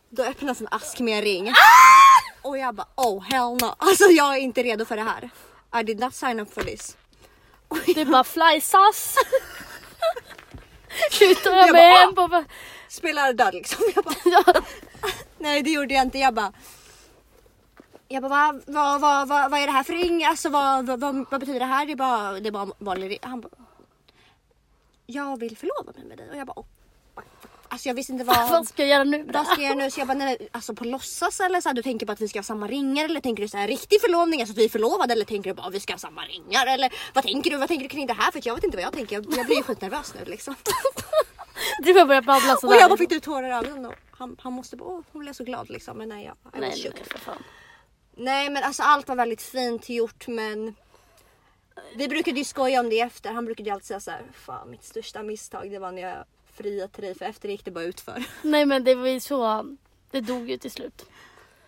Då 0.10 0.24
öppnades 0.24 0.62
en 0.62 0.68
ask 0.72 1.00
med 1.00 1.18
en 1.18 1.24
ring. 1.24 1.54
Och 2.42 2.58
jag 2.58 2.76
bara 2.76 2.88
oh 2.96 3.24
hell 3.24 3.58
no. 3.62 3.76
Alltså 3.78 4.04
jag 4.04 4.36
är 4.36 4.40
inte 4.40 4.64
redo 4.64 4.86
för 4.86 4.96
det 4.98 5.04
här. 5.04 5.30
I 5.80 5.84
did 5.84 6.00
not 6.00 6.16
sign 6.16 6.40
up 6.40 6.54
for 6.54 6.62
this. 6.62 6.98
Du 7.96 8.06
bara 8.06 8.24
fly 8.24 8.62
sus. 8.62 9.16
Sluta 11.12 11.50
Jag 11.50 11.68
jag 11.68 11.68
bara, 11.68 11.74
med 11.74 11.94
"Ah!" 11.94 11.98
hem 11.98 12.16
på... 12.16 12.44
Spelar 12.90 13.34
död 13.34 13.54
liksom. 13.54 13.84
Jag 13.96 14.04
bara, 14.06 14.62
nej 15.38 15.62
det 15.64 15.70
gjorde 15.70 15.94
jag 15.94 16.04
inte. 16.04 16.18
Jag 16.18 16.34
bara 16.34 16.54
jag 18.08 18.24
bara, 18.24 18.30
vad, 18.30 18.64
vad, 18.66 19.02
vad, 19.02 19.28
vad, 19.28 19.52
vad 19.52 19.60
är 19.60 19.66
det 19.66 19.72
här 19.72 19.84
för 19.84 19.94
ring? 19.94 20.26
Alltså 20.26 20.50
vad, 20.50 20.86
vad, 20.86 21.00
vad, 21.00 21.26
vad 21.32 21.40
betyder 21.40 21.60
det 21.60 21.66
här? 21.66 21.86
Det 21.86 21.92
är 21.92 21.96
bara, 21.96 22.32
det 22.40 22.50
är 22.50 22.52
bara 22.52 22.68
vanlig 22.78 23.10
ring. 23.10 23.20
Han 23.22 23.42
bara, 23.42 23.50
jag 25.06 25.40
vill 25.40 25.58
förlova 25.58 25.92
mig 25.96 26.06
med 26.06 26.18
dig. 26.18 26.30
Och 26.30 26.36
jag 26.38 26.48
bara, 26.48 26.60
oh, 26.60 26.66
alltså 27.70 27.90
jag 27.90 27.94
visste 27.96 28.12
inte 28.14 28.24
vad, 28.34 28.50
Vad 28.50 28.68
ska 28.68 28.82
jag 28.84 28.90
göra 28.90 29.04
nu? 29.04 29.24
vad 29.34 29.46
ska 29.48 29.62
jag 29.62 29.70
göra 29.70 29.86
nu? 29.86 29.92
Så 29.92 30.00
jag 30.00 30.08
bara, 30.08 30.18
nej, 30.18 30.50
alltså 30.52 30.74
på 30.74 30.84
låtsas 30.84 31.40
eller 31.40 31.62
så 31.62 31.70
här, 31.70 31.74
du 31.74 31.84
tänker 31.84 32.06
på 32.06 32.12
att 32.12 32.22
vi 32.22 32.28
ska 32.28 32.40
ha 32.40 32.44
samma 32.44 32.68
ringar 32.68 33.06
eller 33.06 33.20
tänker 33.20 33.44
du 33.44 33.50
så 33.50 33.58
här 33.58 33.68
riktig 33.68 34.02
förlovning, 34.02 34.42
alltså 34.42 34.52
att 34.54 34.58
vi 34.58 34.66
är 34.66 34.70
förlovade 34.70 35.14
eller 35.14 35.26
tänker 35.26 35.50
du 35.50 35.54
bara 35.54 35.68
att 35.68 35.74
vi 35.74 35.80
ska 35.80 35.94
ha 35.94 35.98
samma 35.98 36.26
ringar 36.26 36.68
eller 36.68 36.94
vad 37.14 37.24
tänker 37.24 37.52
du? 37.52 37.58
Vad 37.58 37.68
tänker 37.68 37.84
du 37.84 37.90
kring 37.90 38.08
det 38.08 38.14
här? 38.14 38.32
För 38.32 38.42
jag 38.44 38.56
vet 38.56 38.64
inte 38.64 38.78
vad 38.78 38.84
jag 38.84 38.94
tänker. 38.94 39.16
Jag, 39.16 39.26
jag 39.38 39.46
blir 39.46 39.56
ju 39.58 39.64
skitnervös 39.64 40.14
nu 40.20 40.26
liksom. 40.26 40.56
Du 41.84 41.94
får 41.94 42.06
börja 42.06 42.22
babbla 42.22 42.54
Och 42.54 42.60
sådär. 42.60 42.80
jag 42.80 42.90
bara 42.90 42.98
fick 42.98 43.12
ut 43.12 43.24
tårar 43.24 43.48
i 43.50 43.52
ögonen 43.52 43.86
och 43.86 43.94
han, 44.12 44.36
han 44.40 44.54
måste 44.54 44.76
bara, 44.76 44.90
åh 44.90 45.02
hon 45.12 45.22
blev 45.22 45.34
så 45.34 45.44
glad 45.44 45.70
liksom. 45.70 45.98
Men 45.98 46.10
nej, 46.10 46.26
jag, 46.26 46.36
Nej, 46.62 46.70
nej, 46.84 47.04
för 47.12 47.20
fan. 47.20 47.44
nej 48.18 48.50
men 48.50 48.64
alltså 48.64 48.84
allt 48.84 49.08
var 49.08 49.16
väldigt 49.16 49.42
fint 49.42 49.90
gjort 49.90 50.28
men 50.28 50.76
vi 51.96 52.08
brukade 52.08 52.38
ju 52.40 52.44
skoja 52.46 52.80
om 52.80 52.90
det 52.90 53.00
efter. 53.00 53.32
Han 53.34 53.46
brukade 53.46 53.70
ju 53.70 53.74
alltid 53.74 53.88
säga 53.88 54.00
så 54.00 54.12
här, 54.12 54.22
fan 54.34 54.70
mitt 54.72 54.84
största 54.84 55.24
misstag 55.24 55.72
det 55.72 55.80
var 55.80 55.92
när 55.92 56.02
jag 56.02 56.24
friade 56.58 56.88
till 56.88 57.04
dig 57.04 57.16
för 57.16 57.26
efter 57.26 57.50
gick 57.50 57.66
det 57.66 57.72
bara 57.72 57.84
utför. 57.84 58.24
Nej 58.42 58.66
men 58.66 58.84
det 58.84 58.96
var 58.96 59.08
ju 59.08 59.20
så. 59.20 59.66
Det 60.12 60.22
dog 60.22 60.50
ju 60.50 60.58
till 60.58 60.72
slut. 60.72 61.06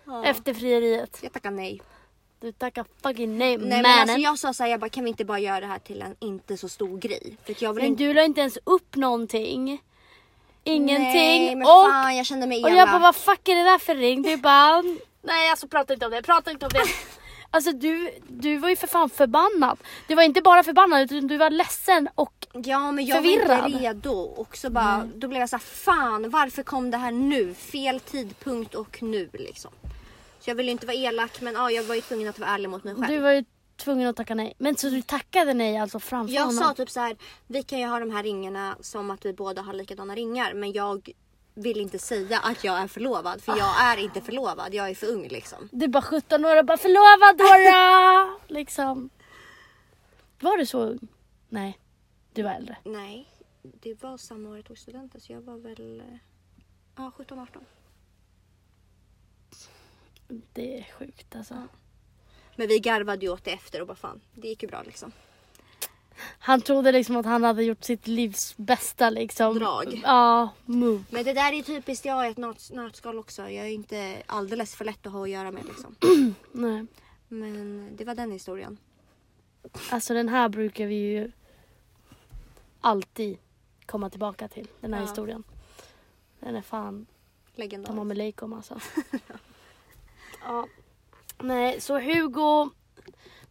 Ja. 0.04 0.24
Efter 0.24 0.54
frieriet. 0.54 1.18
Jag 1.22 1.32
tackar 1.32 1.50
nej. 1.50 1.82
Du 2.40 2.52
tackar 2.52 2.84
fucking 3.02 3.38
nej, 3.38 3.58
Nej 3.58 3.82
men 3.82 4.00
alltså 4.00 4.16
jag 4.16 4.38
sa 4.38 4.52
såhär, 4.52 4.70
jag 4.70 4.80
bara 4.80 4.90
kan 4.90 5.04
vi 5.04 5.10
inte 5.10 5.24
bara 5.24 5.38
göra 5.38 5.60
det 5.60 5.66
här 5.66 5.78
till 5.78 6.02
en 6.02 6.16
inte 6.18 6.56
så 6.56 6.68
stor 6.68 6.98
grej? 6.98 7.36
För 7.44 7.56
jag 7.58 7.72
vill 7.72 7.82
Men 7.82 7.92
inte... 7.92 8.04
du 8.04 8.14
la 8.14 8.22
inte 8.22 8.40
ens 8.40 8.58
upp 8.64 8.96
någonting. 8.96 9.82
Ingenting. 10.64 11.44
Nej 11.44 11.56
men 11.56 11.66
och, 11.66 11.90
fan 11.90 12.16
jag 12.16 12.26
kände 12.26 12.46
mig 12.46 12.62
och 12.62 12.70
elak. 12.70 12.80
jag 12.80 12.88
bara 12.88 12.98
vad 12.98 13.16
fuck 13.16 13.48
är 13.48 13.54
det 13.54 13.62
där 13.62 13.78
för 13.78 13.94
ring? 13.94 14.22
Du 14.22 14.36
bara 14.36 14.82
nej 15.22 15.50
alltså 15.50 15.68
prata 15.68 15.92
inte 15.92 16.06
om 16.06 16.12
det, 16.12 16.22
prata 16.22 16.50
inte 16.50 16.66
om 16.66 16.70
det. 16.74 16.82
Alltså 17.50 17.72
du, 17.72 18.10
du 18.28 18.58
var 18.58 18.68
ju 18.68 18.76
för 18.76 18.86
fan 18.86 19.10
förbannad. 19.10 19.78
Du 20.08 20.14
var 20.14 20.22
inte 20.22 20.42
bara 20.42 20.62
förbannad 20.62 21.02
utan 21.12 21.26
du 21.26 21.36
var 21.36 21.50
ledsen 21.50 22.08
och 22.14 22.46
Ja 22.52 22.92
men 22.92 23.06
jag 23.06 23.16
var 23.16 23.22
förvirrad. 23.22 23.66
inte 23.70 23.78
redo 23.88 24.12
och 24.12 24.56
så 24.56 24.70
bara, 24.70 25.08
då 25.14 25.28
blev 25.28 25.40
jag 25.40 25.48
såhär 25.50 25.60
fan 25.64 26.30
varför 26.30 26.62
kom 26.62 26.90
det 26.90 26.96
här 26.96 27.10
nu? 27.12 27.54
Fel 27.54 28.00
tidpunkt 28.00 28.74
och 28.74 29.02
nu 29.02 29.28
liksom. 29.32 29.70
Så 30.40 30.50
jag 30.50 30.54
ville 30.54 30.70
inte 30.70 30.86
vara 30.86 30.96
elak 30.96 31.40
men 31.40 31.54
ja, 31.54 31.70
jag 31.70 31.82
var 31.82 31.94
ju 31.94 32.00
tvungen 32.00 32.28
att 32.28 32.38
vara 32.38 32.50
ärlig 32.50 32.68
mot 32.70 32.84
mig 32.84 32.94
själv. 32.94 33.06
du 33.08 33.18
var 33.18 33.30
ju 33.32 33.44
tvungen 33.76 34.08
att 34.08 34.16
tacka 34.16 34.34
nej. 34.34 34.54
Men 34.58 34.76
så 34.76 34.88
du 34.88 35.02
tackade 35.02 35.54
nej 35.54 35.78
alltså 35.78 36.00
framför 36.00 36.34
Jag 36.34 36.46
honom? 36.46 36.64
sa 36.64 36.74
typ 36.74 36.90
så 36.90 37.00
här: 37.00 37.16
vi 37.46 37.62
kan 37.62 37.78
ju 37.78 37.86
ha 37.86 37.98
de 37.98 38.10
här 38.10 38.22
ringarna 38.22 38.76
som 38.80 39.10
att 39.10 39.24
vi 39.24 39.32
båda 39.32 39.62
har 39.62 39.72
likadana 39.72 40.14
ringar 40.14 40.54
men 40.54 40.72
jag 40.72 41.10
vill 41.62 41.80
inte 41.80 41.98
säga 41.98 42.38
att 42.38 42.64
jag 42.64 42.78
är 42.78 42.86
förlovad 42.86 43.42
för 43.42 43.56
jag 43.56 43.80
är 43.80 43.96
inte 43.96 44.20
förlovad, 44.20 44.74
jag 44.74 44.90
är 44.90 44.94
för 44.94 45.06
ung 45.06 45.28
liksom. 45.28 45.68
Du 45.72 45.88
bara 45.88 46.02
17 46.02 46.44
år 46.44 46.58
och 46.58 46.64
bara 46.64 46.78
förlovad 46.78 47.38
Dora! 47.38 48.38
liksom. 48.60 49.10
Var 50.40 50.56
du 50.56 50.66
så 50.66 50.82
ung? 50.82 51.08
Nej, 51.48 51.78
du 52.32 52.42
var 52.42 52.50
äldre. 52.50 52.76
Nej, 52.84 53.28
det 53.62 54.02
var 54.02 54.16
samma 54.16 54.48
år 54.48 54.56
jag 54.56 54.64
tog 54.64 54.78
studenten 54.78 55.20
så 55.20 55.32
jag 55.32 55.40
var 55.40 55.56
väl 55.56 56.00
eh, 56.00 56.18
ja, 56.96 57.12
17-18. 57.18 57.46
Det 60.52 60.78
är 60.78 60.92
sjukt 60.92 61.36
alltså. 61.36 61.68
Men 62.56 62.68
vi 62.68 62.78
garvade 62.78 63.26
ju 63.26 63.32
åt 63.32 63.44
det 63.44 63.52
efter 63.52 63.80
och 63.80 63.86
bara 63.86 63.96
fan, 63.96 64.20
det 64.34 64.48
gick 64.48 64.62
ju 64.62 64.68
bra 64.68 64.82
liksom. 64.82 65.12
Han 66.38 66.60
trodde 66.60 66.92
liksom 66.92 67.16
att 67.16 67.26
han 67.26 67.44
hade 67.44 67.62
gjort 67.64 67.84
sitt 67.84 68.06
livs 68.06 68.56
bästa 68.56 69.10
liksom. 69.10 69.58
Drag. 69.58 70.00
Ja, 70.04 70.48
move. 70.64 71.04
Men 71.10 71.24
det 71.24 71.32
där 71.32 71.52
är 71.52 71.62
typiskt 71.62 72.04
jag 72.04 72.26
i 72.26 72.30
ett 72.30 72.36
nöt- 72.38 72.72
nötskal 72.72 73.18
också. 73.18 73.42
Jag 73.42 73.66
är 73.66 73.70
inte 73.70 74.22
alldeles 74.26 74.74
för 74.74 74.84
lätt 74.84 75.06
att 75.06 75.12
ha 75.12 75.22
att 75.22 75.30
göra 75.30 75.50
med 75.50 75.64
liksom. 75.64 75.96
Nej. 76.52 76.86
Men 77.28 77.88
det 77.96 78.04
var 78.04 78.14
den 78.14 78.32
historien. 78.32 78.78
Alltså 79.90 80.14
den 80.14 80.28
här 80.28 80.48
brukar 80.48 80.86
vi 80.86 80.94
ju 80.94 81.32
alltid 82.80 83.38
komma 83.86 84.10
tillbaka 84.10 84.48
till. 84.48 84.68
Den 84.80 84.92
här 84.94 85.00
Ja. 85.00 85.06
historien. 85.06 85.42
Den 86.40 86.56
är 86.56 86.62
fan 86.62 87.06
Legendarisk. 87.54 87.86
tamam 87.88 88.10
aleikum 88.10 88.52
alltså. 88.52 88.80
ja. 90.44 90.66
Nej, 91.38 91.80
så 91.80 92.00
Hugo. 92.00 92.70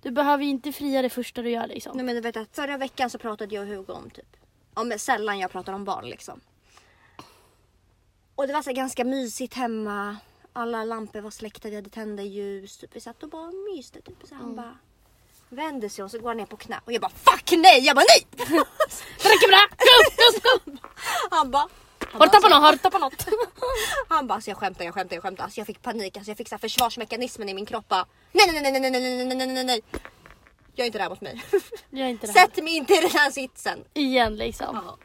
Du 0.02 0.12
behöver 0.12 0.44
ju 0.44 0.50
inte 0.50 0.72
fria 0.72 1.02
det 1.02 1.10
första 1.10 1.42
du 1.42 1.50
gör 1.50 1.68
liksom. 1.68 1.98
Nej 1.98 2.06
men 2.06 2.16
du 2.16 2.22
vet 2.22 2.38
att 2.38 2.56
förra 2.56 2.78
veckan 2.78 3.10
så 3.10 3.18
pratade 3.18 3.56
jag 3.56 3.62
och 3.62 3.68
Hugo 3.68 3.94
om 3.94 4.10
typ, 4.10 4.38
om 4.74 4.94
sällan 4.98 5.40
jag 5.40 5.52
pratar 5.52 5.74
om 5.74 5.86
barn 5.86 6.10
liksom. 6.10 6.42
Och 8.36 8.48
det 8.48 8.54
var 8.54 8.62
så 8.62 8.74
ganska 8.74 9.04
mysigt 9.04 9.54
hemma. 9.54 10.18
Alla 10.54 10.84
lampor 10.84 11.22
var 11.22 11.32
släckta, 11.32 11.70
vi 11.70 11.76
hade 11.76 11.90
tända 11.90 12.24
ljus. 12.24 12.78
Typ. 12.78 12.96
Vi 12.96 13.00
satt 13.00 13.24
och 13.24 13.30
bara 13.30 13.52
myste. 13.52 14.02
Typ. 14.02 14.18
Så 14.24 14.36
han 14.36 14.56
bara 14.56 14.78
vänder 15.50 15.90
sig 15.90 16.04
och 16.04 16.12
så 16.12 16.20
går 16.20 16.28
han 16.28 16.38
ner 16.38 16.46
på 16.46 16.58
knä. 16.58 16.80
Och 16.86 16.94
jag 16.94 17.02
bara 17.02 17.12
fuck 17.12 17.52
nej! 17.52 17.86
Jag 17.86 17.96
bara 17.96 18.06
nej! 18.10 18.48
Go, 19.24 20.64
go! 20.66 20.78
Han 21.30 21.52
bara 21.52 21.70
Har 22.12 22.14
du 22.14 22.20
bara, 22.20 22.30
tappat 22.30 22.52
något? 22.52 22.62
Har 22.62 22.72
du 22.72 22.78
tappat 22.78 23.02
något? 23.02 23.26
Han 24.08 24.28
bara, 24.28 24.34
alltså 24.34 24.50
jag 24.50 24.58
skämtar, 24.58 24.86
jag 24.86 24.94
skämtar, 24.94 25.16
jag 25.16 25.24
skämtar. 25.24 25.44
Alltså 25.44 25.60
jag 25.60 25.68
fick 25.68 25.82
panik, 25.82 26.18
alltså 26.18 26.32
jag 26.32 26.38
fick 26.38 26.50
så 26.50 26.56
här 26.56 26.60
försvarsmekanismen 26.60 27.50
i 27.50 27.54
min 27.54 27.66
kropp. 27.66 27.88
bara, 27.88 28.06
Nej, 28.32 28.52
nej, 28.52 28.62
nej, 28.62 28.72
nej, 28.72 28.92
nej, 28.92 28.92
nej, 28.92 29.26
nej, 29.26 29.38
nej, 29.38 29.48
nej, 29.48 29.64
nej. 29.64 29.82
Gör 30.76 30.86
inte 30.86 30.98
det 30.98 31.02
här 31.02 31.10
mot 31.10 31.22
mig. 31.22 31.44
Är 31.92 32.06
inte 32.06 32.28
det 32.28 32.34
här. 32.34 32.48
Sätt 32.48 32.64
mig 32.64 32.76
inte 32.76 32.94
i 32.94 33.02
den 33.02 33.12
här 33.12 33.32
sitsen. 33.32 33.84
Igen 33.94 34.36
liksom. 34.36 34.80
Ja. 34.86 34.98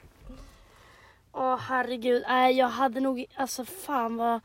Åh 1.36 1.59
herregud, 1.59 2.24
nej 2.28 2.57
jag 2.57 2.68
hade 2.68 3.00
nog, 3.00 3.26
alltså 3.36 3.64
fan 3.64 4.16
vad 4.16 4.40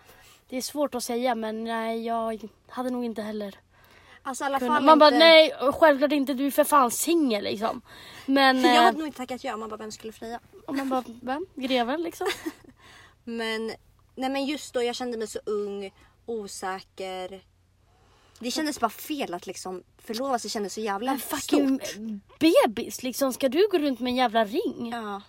Det 0.50 0.58
är 0.58 0.62
svårt 0.62 0.96
att 0.96 1.04
säga 1.04 1.36
men 1.36 1.64
nej 1.64 2.06
jag 2.06 2.50
hade 2.70 2.90
nog 2.90 3.06
inte 3.06 3.22
heller 3.22 3.56
Alltså 4.24 4.44
i 4.44 4.46
alla 4.46 4.60
fall 4.60 4.84
Man 4.84 5.00
bara 5.00 5.08
inte... 5.08 5.20
nej 5.20 5.54
självklart 5.74 6.12
inte, 6.12 6.34
du 6.34 6.48
är 6.48 6.52
för 6.52 6.64
fan 6.64 6.92
singel 6.92 7.44
liksom. 7.44 7.82
Men 8.26 8.62
Jag 8.64 8.76
eh, 8.76 8.84
hade 8.84 8.98
nog 8.98 9.08
inte 9.08 9.18
tackat 9.18 9.44
ja, 9.44 9.58
man 9.58 9.70
bara 9.70 9.78
vem 9.78 9.92
skulle 9.92 10.14
fria? 10.14 10.40
Och 10.70 10.76
man 10.76 10.90
bara, 10.90 11.04
vem? 11.22 11.46
Greven 11.56 12.02
liksom? 12.02 12.28
Men, 13.24 13.68
nej 14.16 14.30
men 14.30 14.46
just 14.46 14.74
då 14.74 14.84
jag 14.84 14.96
kände 14.96 15.18
mig 15.18 15.28
så 15.28 15.40
ung, 15.46 15.92
osäker. 16.26 17.42
Det 18.40 18.52
kändes 18.52 18.80
bara 18.80 18.90
fel 18.90 19.34
att 19.34 19.48
liksom 19.48 19.84
förlova 19.98 20.40
sig 20.40 20.50
kändes 20.50 20.74
så 20.74 20.82
jävla 20.82 21.12
Men 21.12 21.20
fucking 21.20 21.80
stort. 21.84 22.40
bebis 22.40 23.04
liksom, 23.04 23.34
ska 23.34 23.50
du 23.50 23.68
gå 23.72 23.78
runt 23.78 24.00
med 24.00 24.10
en 24.10 24.16
jävla 24.16 24.46
ring? 24.46 24.90
Ja. 24.92 25.22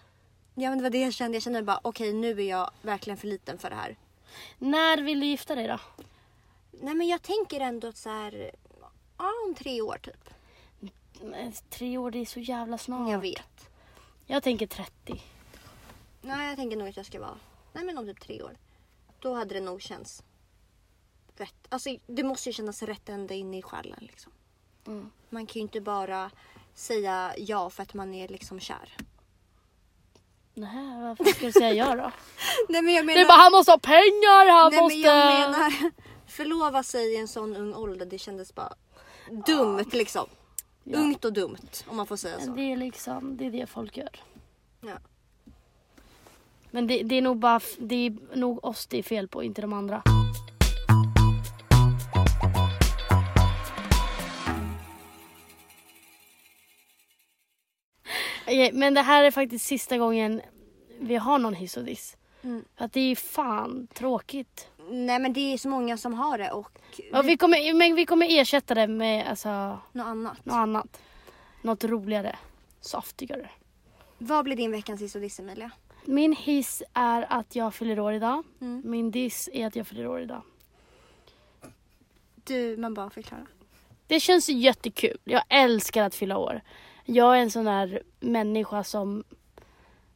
ja 0.55 0.69
men 0.69 0.79
det 0.79 0.83
var 0.83 0.91
det 0.91 1.01
jag 1.01 1.13
kände. 1.13 1.37
Jag 1.37 1.43
kände 1.43 1.63
bara 1.63 1.81
okej 1.83 2.13
nu 2.13 2.31
är 2.31 2.49
jag 2.49 2.71
verkligen 2.83 3.17
för 3.17 3.29
liten 3.29 3.59
för 3.59 3.71
det 3.71 3.77
här. 3.77 3.97
När 4.59 4.99
vill 5.03 5.21
du 5.21 5.27
gifta 5.27 5.55
dig 5.55 5.67
då? 5.69 5.79
Nej 6.73 6.95
men 6.95 7.09
jag 7.09 7.23
tänker 7.23 7.61
ändå 7.61 7.89
att 7.89 7.97
så 7.97 8.09
här, 8.09 8.51
ja 9.19 9.31
om 9.47 9.55
tre 9.55 9.81
år 9.83 9.99
typ. 10.03 10.31
Men 11.23 11.53
Tre 11.71 11.99
år, 11.99 12.11
det 12.11 12.19
är 12.19 12.27
så 12.27 12.41
jävla 12.41 12.79
snart. 12.79 13.11
Jag 13.11 13.19
vet. 13.19 13.70
Jag 14.31 14.43
tänker 14.43 14.67
30. 14.67 15.23
Nej 16.21 16.49
jag 16.49 16.57
tänker 16.57 16.77
nog 16.77 16.89
att 16.89 16.97
jag 16.97 17.07
ska 17.07 17.21
vara, 17.21 17.39
nej 17.73 17.85
men 17.85 17.99
om 17.99 18.07
typ 18.07 18.21
tre 18.21 18.43
år. 18.43 18.57
Då 19.21 19.35
hade 19.35 19.55
det 19.55 19.61
nog 19.61 19.83
känts 19.83 20.23
rätt. 21.37 21.67
Alltså 21.69 21.97
det 22.07 22.23
måste 22.23 22.49
ju 22.49 22.53
kännas 22.53 22.83
rätt 22.83 23.09
ända 23.09 23.35
in 23.35 23.55
i 23.55 23.63
själen 23.63 23.99
liksom. 24.01 24.33
Mm. 24.87 25.11
Man 25.31 25.47
kan 25.47 25.55
ju 25.55 25.61
inte 25.61 25.81
bara 25.81 26.31
säga 26.75 27.35
ja 27.39 27.71
för 27.71 27.83
att 27.83 27.95
man 27.95 28.15
är 28.15 28.29
liksom 28.29 28.61
kär. 28.61 28.97
Nej, 30.55 31.03
varför 31.03 31.25
ska 31.25 31.47
du 31.47 31.53
säga 31.53 31.73
ja 31.73 31.97
då? 31.97 32.13
Nej 32.69 32.83
men 32.83 32.95
jag 32.95 33.07
Det 33.07 33.21
är 33.21 33.27
bara 33.27 33.43
han 33.43 33.53
måste 33.53 33.73
ha 33.73 33.79
pengar, 33.79 34.53
han 34.53 34.73
Nej 34.73 34.81
måste... 34.81 34.99
men 34.99 35.07
jag 35.07 35.51
menar 35.51 35.91
förlova 36.27 36.83
sig 36.83 37.15
i 37.15 37.17
en 37.17 37.29
sån 37.29 37.57
ung 37.57 37.75
ålder 37.75 38.07
det 38.07 38.19
kändes 38.19 38.55
bara 38.55 38.75
dumt 39.47 39.91
liksom. 39.93 40.29
Ja. 40.93 40.99
Ungt 40.99 41.25
och 41.25 41.33
dumt 41.33 41.85
om 41.87 41.97
man 41.97 42.07
får 42.07 42.17
säga 42.17 42.41
så. 42.41 42.51
Det 42.51 42.73
är 42.73 42.77
liksom, 42.77 43.37
det 43.37 43.47
är 43.47 43.51
det 43.51 43.67
folk 43.67 43.97
gör. 43.97 44.21
Ja. 44.81 44.99
Men 46.71 46.87
det, 46.87 47.03
det 47.03 47.15
är 47.15 47.23
nog 47.23 47.37
bara, 47.37 47.61
det 47.79 47.95
är 47.95 48.37
nog 48.37 48.65
oss 48.65 48.87
det 48.87 48.99
är 48.99 49.03
fel 49.03 49.29
på, 49.29 49.43
inte 49.43 49.61
de 49.63 49.73
andra. 49.73 50.03
Okej, 58.43 58.73
Men 58.73 58.95
det 58.95 59.03
här 59.03 59.25
är 59.25 59.31
faktiskt 59.31 59.67
sista 59.67 59.99
gången 59.99 60.41
vi 61.01 61.17
har 61.17 61.39
någon 61.39 61.55
hiss 61.55 61.77
och 61.77 61.85
diss. 61.85 62.17
Mm. 62.43 62.65
För 62.77 62.85
att 62.85 62.93
det 62.93 63.01
är 63.01 63.17
fan 63.17 63.87
tråkigt. 63.95 64.69
Nej 64.91 65.19
men 65.19 65.33
det 65.33 65.41
är 65.53 65.59
så 65.59 65.69
många 65.69 65.97
som 65.97 66.15
har 66.15 66.39
det 66.39 66.51
och 66.51 66.81
Ja, 67.13 67.23
vi 67.23 67.37
kommer, 67.37 67.75
men 67.75 67.95
vi 67.95 68.07
kommer 68.07 68.41
ersätta 68.41 68.75
det 68.75 68.87
med 68.87 69.27
alltså, 69.29 69.79
något 69.93 70.07
annat. 70.07 70.45
något 70.47 70.55
annat. 70.55 71.03
Något 71.63 71.85
roligare. 71.85 72.37
Saftigare. 72.81 73.51
Vad 74.19 74.45
blir 74.45 74.57
din 74.57 74.71
veckans 74.71 75.01
hiss 75.01 75.15
och 75.15 75.21
diss 75.21 75.41
Emilia? 75.41 75.71
Min 76.05 76.33
hiss 76.33 76.83
är 76.93 77.27
att 77.33 77.57
jag 77.57 77.75
fyller 77.75 78.01
år 78.01 78.13
idag. 78.13 78.45
Mm. 78.61 78.83
Min 78.85 79.11
diss 79.11 79.49
är 79.53 79.67
att 79.67 79.77
jag 79.77 79.87
fyller 79.87 80.07
år 80.07 80.21
idag. 80.21 80.43
Du, 82.35 82.77
man 82.77 82.95
bara 82.95 83.11
förklara. 83.11 83.47
Det 84.07 84.21
känns 84.21 84.49
jättekul. 84.49 85.19
Jag 85.25 85.43
älskar 85.49 86.05
att 86.05 86.15
fylla 86.15 86.39
år. 86.39 86.61
Jag 87.05 87.37
är 87.37 87.41
en 87.43 87.51
sån 87.51 87.65
där 87.65 88.03
människa 88.21 88.85
som 88.85 89.25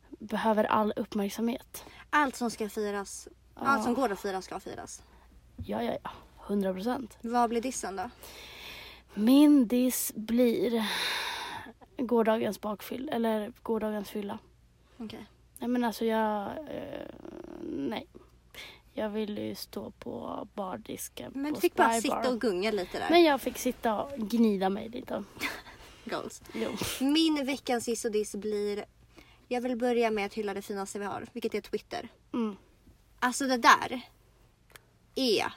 behöver 0.09 0.65
all 0.65 0.93
uppmärksamhet. 0.97 1.85
Allt 2.17 2.37
som 2.37 2.51
ska 2.51 2.69
firas, 2.69 3.29
allt 3.55 3.85
som 3.85 3.95
går 3.95 4.13
att 4.13 4.21
fira 4.21 4.43
ska 4.43 4.61
firas. 4.61 5.03
Ja, 5.57 5.83
ja, 5.83 5.97
ja. 6.03 6.11
100 6.47 6.73
procent. 6.75 7.19
Vad 7.21 7.51
blir 7.51 7.61
dissen 7.61 7.97
då? 7.97 8.11
Min 9.15 9.69
diss 9.69 10.13
blir 10.15 10.89
gårdagens 11.97 12.61
bakfyll, 12.61 13.09
eller 13.09 13.53
gårdagens 13.63 14.11
fylla. 14.11 14.39
Okej. 14.99 15.27
Nej 15.59 15.69
men 15.69 15.85
alltså 15.85 16.05
jag, 16.05 16.51
eh, 16.51 17.09
nej. 17.63 18.07
Jag 18.93 19.11
ville 19.11 19.41
ju 19.41 19.55
stå 19.55 19.91
på 19.91 20.49
bardisken 20.55 21.33
Men 21.35 21.53
på 21.53 21.55
du 21.55 21.61
fick 21.61 21.75
bara 21.75 22.01
sitta 22.01 22.31
och 22.31 22.41
gunga 22.41 22.71
lite 22.71 22.99
där. 22.99 23.11
Men 23.11 23.23
jag 23.23 23.41
fick 23.41 23.59
sitta 23.59 24.03
och 24.03 24.19
gnida 24.19 24.71
mig 24.71 24.89
lite. 24.89 25.25
Goals. 26.05 26.43
Jo. 26.53 26.71
Min 27.01 27.47
veckans 27.47 27.85
diss 27.85 28.05
och 28.05 28.13
diss 28.13 28.35
blir... 28.35 28.85
Jag 29.49 29.61
vill 29.61 29.77
börja 29.77 30.11
med 30.11 30.27
att 30.27 30.35
hylla 30.35 30.55
det 30.55 30.63
finaste 30.63 30.99
vi 30.99 31.05
har, 31.05 31.27
vilket 31.33 31.55
är 31.55 31.61
Twitter. 31.61 32.09
Mm. 32.33 32.57
Alltså 33.19 33.47
det 33.47 33.57
där 33.57 34.01
är 35.15 35.53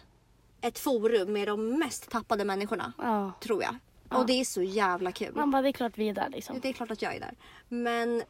ett 0.62 0.80
forum 0.80 1.34
med 1.34 1.48
de 1.48 1.80
mest 1.80 2.10
tappade 2.10 2.46
människorna, 2.46 2.94
Ja. 2.98 3.32
tror 3.40 3.64
jag. 3.64 3.76
Ja. 4.10 4.18
Och 4.18 4.26
det 4.26 4.34
är 4.34 4.46
så 4.46 4.62
jävla 4.64 5.12
kul. 5.12 5.36
Man 5.36 5.52
bara, 5.52 5.62
det 5.62 5.70
är 5.70 5.74
klart 5.74 5.98
vi 5.98 6.10
är 6.10 6.14
där 6.14 6.30
liksom. 6.30 6.60
Det 6.60 6.70
är 6.70 6.74
klart 6.74 6.92
att 6.92 7.02
jag 7.02 7.16
är 7.16 7.20
där. 7.20 7.36
Men 7.68 8.24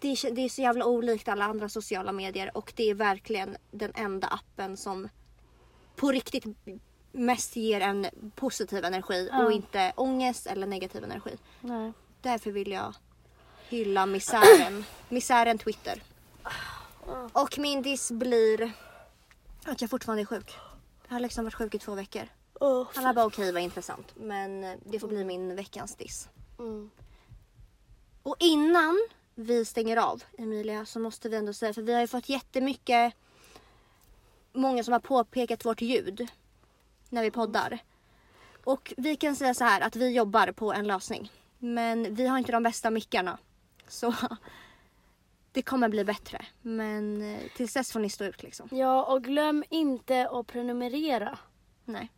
det 0.00 0.08
är, 0.08 0.30
det 0.30 0.40
är 0.40 0.48
så 0.48 0.62
jävla 0.62 0.84
olikt 0.86 1.28
alla 1.28 1.44
andra 1.44 1.68
sociala 1.68 2.12
medier 2.12 2.56
och 2.56 2.72
det 2.76 2.90
är 2.90 2.94
verkligen 2.94 3.56
den 3.70 3.92
enda 3.94 4.26
appen 4.28 4.76
som 4.76 5.08
på 5.96 6.12
riktigt 6.12 6.44
mest 7.12 7.56
ger 7.56 7.80
en 7.80 8.06
positiv 8.34 8.84
energi 8.84 9.28
Ja. 9.32 9.44
och 9.44 9.52
inte 9.52 9.92
ångest 9.96 10.46
eller 10.46 10.66
negativ 10.66 11.04
energi. 11.04 11.36
Nej. 11.60 11.92
Därför 12.20 12.50
vill 12.50 12.70
jag 12.72 12.94
hylla 13.72 14.06
misären. 14.06 14.84
misären 15.08 15.58
Twitter. 15.58 16.02
Och 17.32 17.58
min 17.58 17.82
diss 17.82 18.10
blir 18.10 18.72
att 19.64 19.80
jag 19.80 19.90
fortfarande 19.90 20.22
är 20.22 20.26
sjuk. 20.26 20.54
Jag 21.08 21.14
har 21.14 21.20
liksom 21.20 21.44
varit 21.44 21.54
sjuk 21.54 21.74
i 21.74 21.78
två 21.78 21.94
veckor. 21.94 22.28
Alla 22.94 23.12
bara 23.14 23.26
okej, 23.26 23.52
vad 23.52 23.62
intressant. 23.62 24.14
Men 24.14 24.64
eh, 24.64 24.78
det 24.84 24.98
får 24.98 25.08
bli 25.08 25.24
min 25.24 25.56
veckans 25.56 25.96
diss. 25.96 26.28
Mm. 26.58 26.90
Och 28.22 28.36
innan 28.38 29.08
vi 29.34 29.64
stänger 29.64 29.96
av 29.96 30.22
Emilia 30.38 30.86
så 30.86 30.98
måste 30.98 31.28
vi 31.28 31.36
ändå 31.36 31.52
säga, 31.52 31.74
för 31.74 31.82
vi 31.82 31.94
har 31.94 32.00
ju 32.00 32.06
fått 32.06 32.28
jättemycket 32.28 33.14
många 34.52 34.84
som 34.84 34.92
har 34.92 35.00
påpekat 35.00 35.64
vårt 35.64 35.80
ljud 35.80 36.28
när 37.08 37.22
vi 37.22 37.30
poddar. 37.30 37.78
Och 38.64 38.94
vi 38.96 39.16
kan 39.16 39.36
säga 39.36 39.54
så 39.54 39.64
här 39.64 39.80
att 39.80 39.96
vi 39.96 40.08
jobbar 40.08 40.52
på 40.52 40.72
en 40.72 40.86
lösning. 40.86 41.32
Men 41.58 42.14
vi 42.14 42.26
har 42.26 42.38
inte 42.38 42.52
de 42.52 42.62
bästa 42.62 42.90
mickarna. 42.90 43.38
Så 43.88 44.14
det 45.52 45.62
kommer 45.62 45.88
bli 45.88 46.04
bättre. 46.04 46.46
Men 46.62 47.34
eh, 47.34 47.40
tills 47.56 47.72
dess 47.74 47.92
får 47.92 48.00
ni 48.00 48.10
stå 48.10 48.24
ut 48.24 48.42
liksom. 48.42 48.68
Ja, 48.72 49.04
och 49.04 49.24
glöm 49.24 49.64
inte 49.70 50.28
att 50.28 50.46
prenumerera. 50.46 51.38
Nej. 51.84 52.10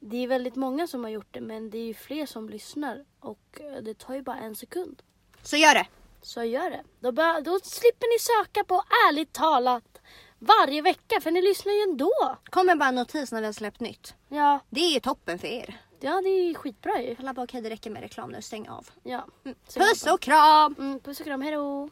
Det 0.00 0.16
är 0.16 0.28
väldigt 0.28 0.56
många 0.56 0.86
som 0.86 1.04
har 1.04 1.10
gjort 1.10 1.28
det, 1.34 1.40
men 1.40 1.70
det 1.70 1.78
är 1.78 1.84
ju 1.86 1.94
fler 1.94 2.26
som 2.26 2.48
lyssnar. 2.48 3.04
Och 3.20 3.60
eh, 3.60 3.82
det 3.82 3.98
tar 3.98 4.14
ju 4.14 4.22
bara 4.22 4.38
en 4.38 4.56
sekund. 4.56 5.02
Så 5.42 5.56
gör 5.56 5.74
det! 5.74 5.86
Så 6.22 6.42
gör 6.44 6.70
det. 6.70 6.82
Då, 7.00 7.12
bör, 7.12 7.40
då 7.40 7.58
slipper 7.62 8.14
ni 8.14 8.18
söka 8.18 8.64
på 8.64 8.82
ärligt 9.08 9.32
talat 9.32 10.00
varje 10.38 10.82
vecka, 10.82 11.20
för 11.20 11.30
ni 11.30 11.42
lyssnar 11.42 11.72
ju 11.72 11.80
ändå. 11.80 12.36
Kommer 12.50 12.76
bara 12.76 12.88
en 12.88 12.94
notis 12.94 13.32
när 13.32 13.40
vi 13.40 13.46
har 13.46 13.52
släppt 13.52 13.80
nytt. 13.80 14.14
Ja, 14.28 14.60
Det 14.70 14.80
är 14.80 14.94
ju 14.94 15.00
toppen 15.00 15.38
för 15.38 15.48
er. 15.48 15.80
Ja 16.00 16.20
det 16.20 16.28
är 16.28 16.54
skitbra 16.54 17.02
ju. 17.02 17.16
Alla 17.18 17.34
bara 17.34 17.44
okej 17.44 17.62
det 17.62 17.70
räcker 17.70 17.90
med 17.90 18.02
reklam 18.02 18.30
nu, 18.30 18.42
stäng 18.42 18.68
av. 18.68 18.88
Ja. 19.02 19.26
Så 19.68 19.80
Puss 19.80 20.06
och 20.06 20.20
kram! 20.20 20.74
Mm, 20.78 21.00
puss 21.00 21.20
och 21.20 21.26
kram, 21.26 21.42
hejdå. 21.42 21.90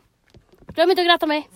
Glöm 0.67 0.91
inte 0.91 1.03
att 1.03 1.09
gratta 1.09 1.27
mig. 1.27 1.49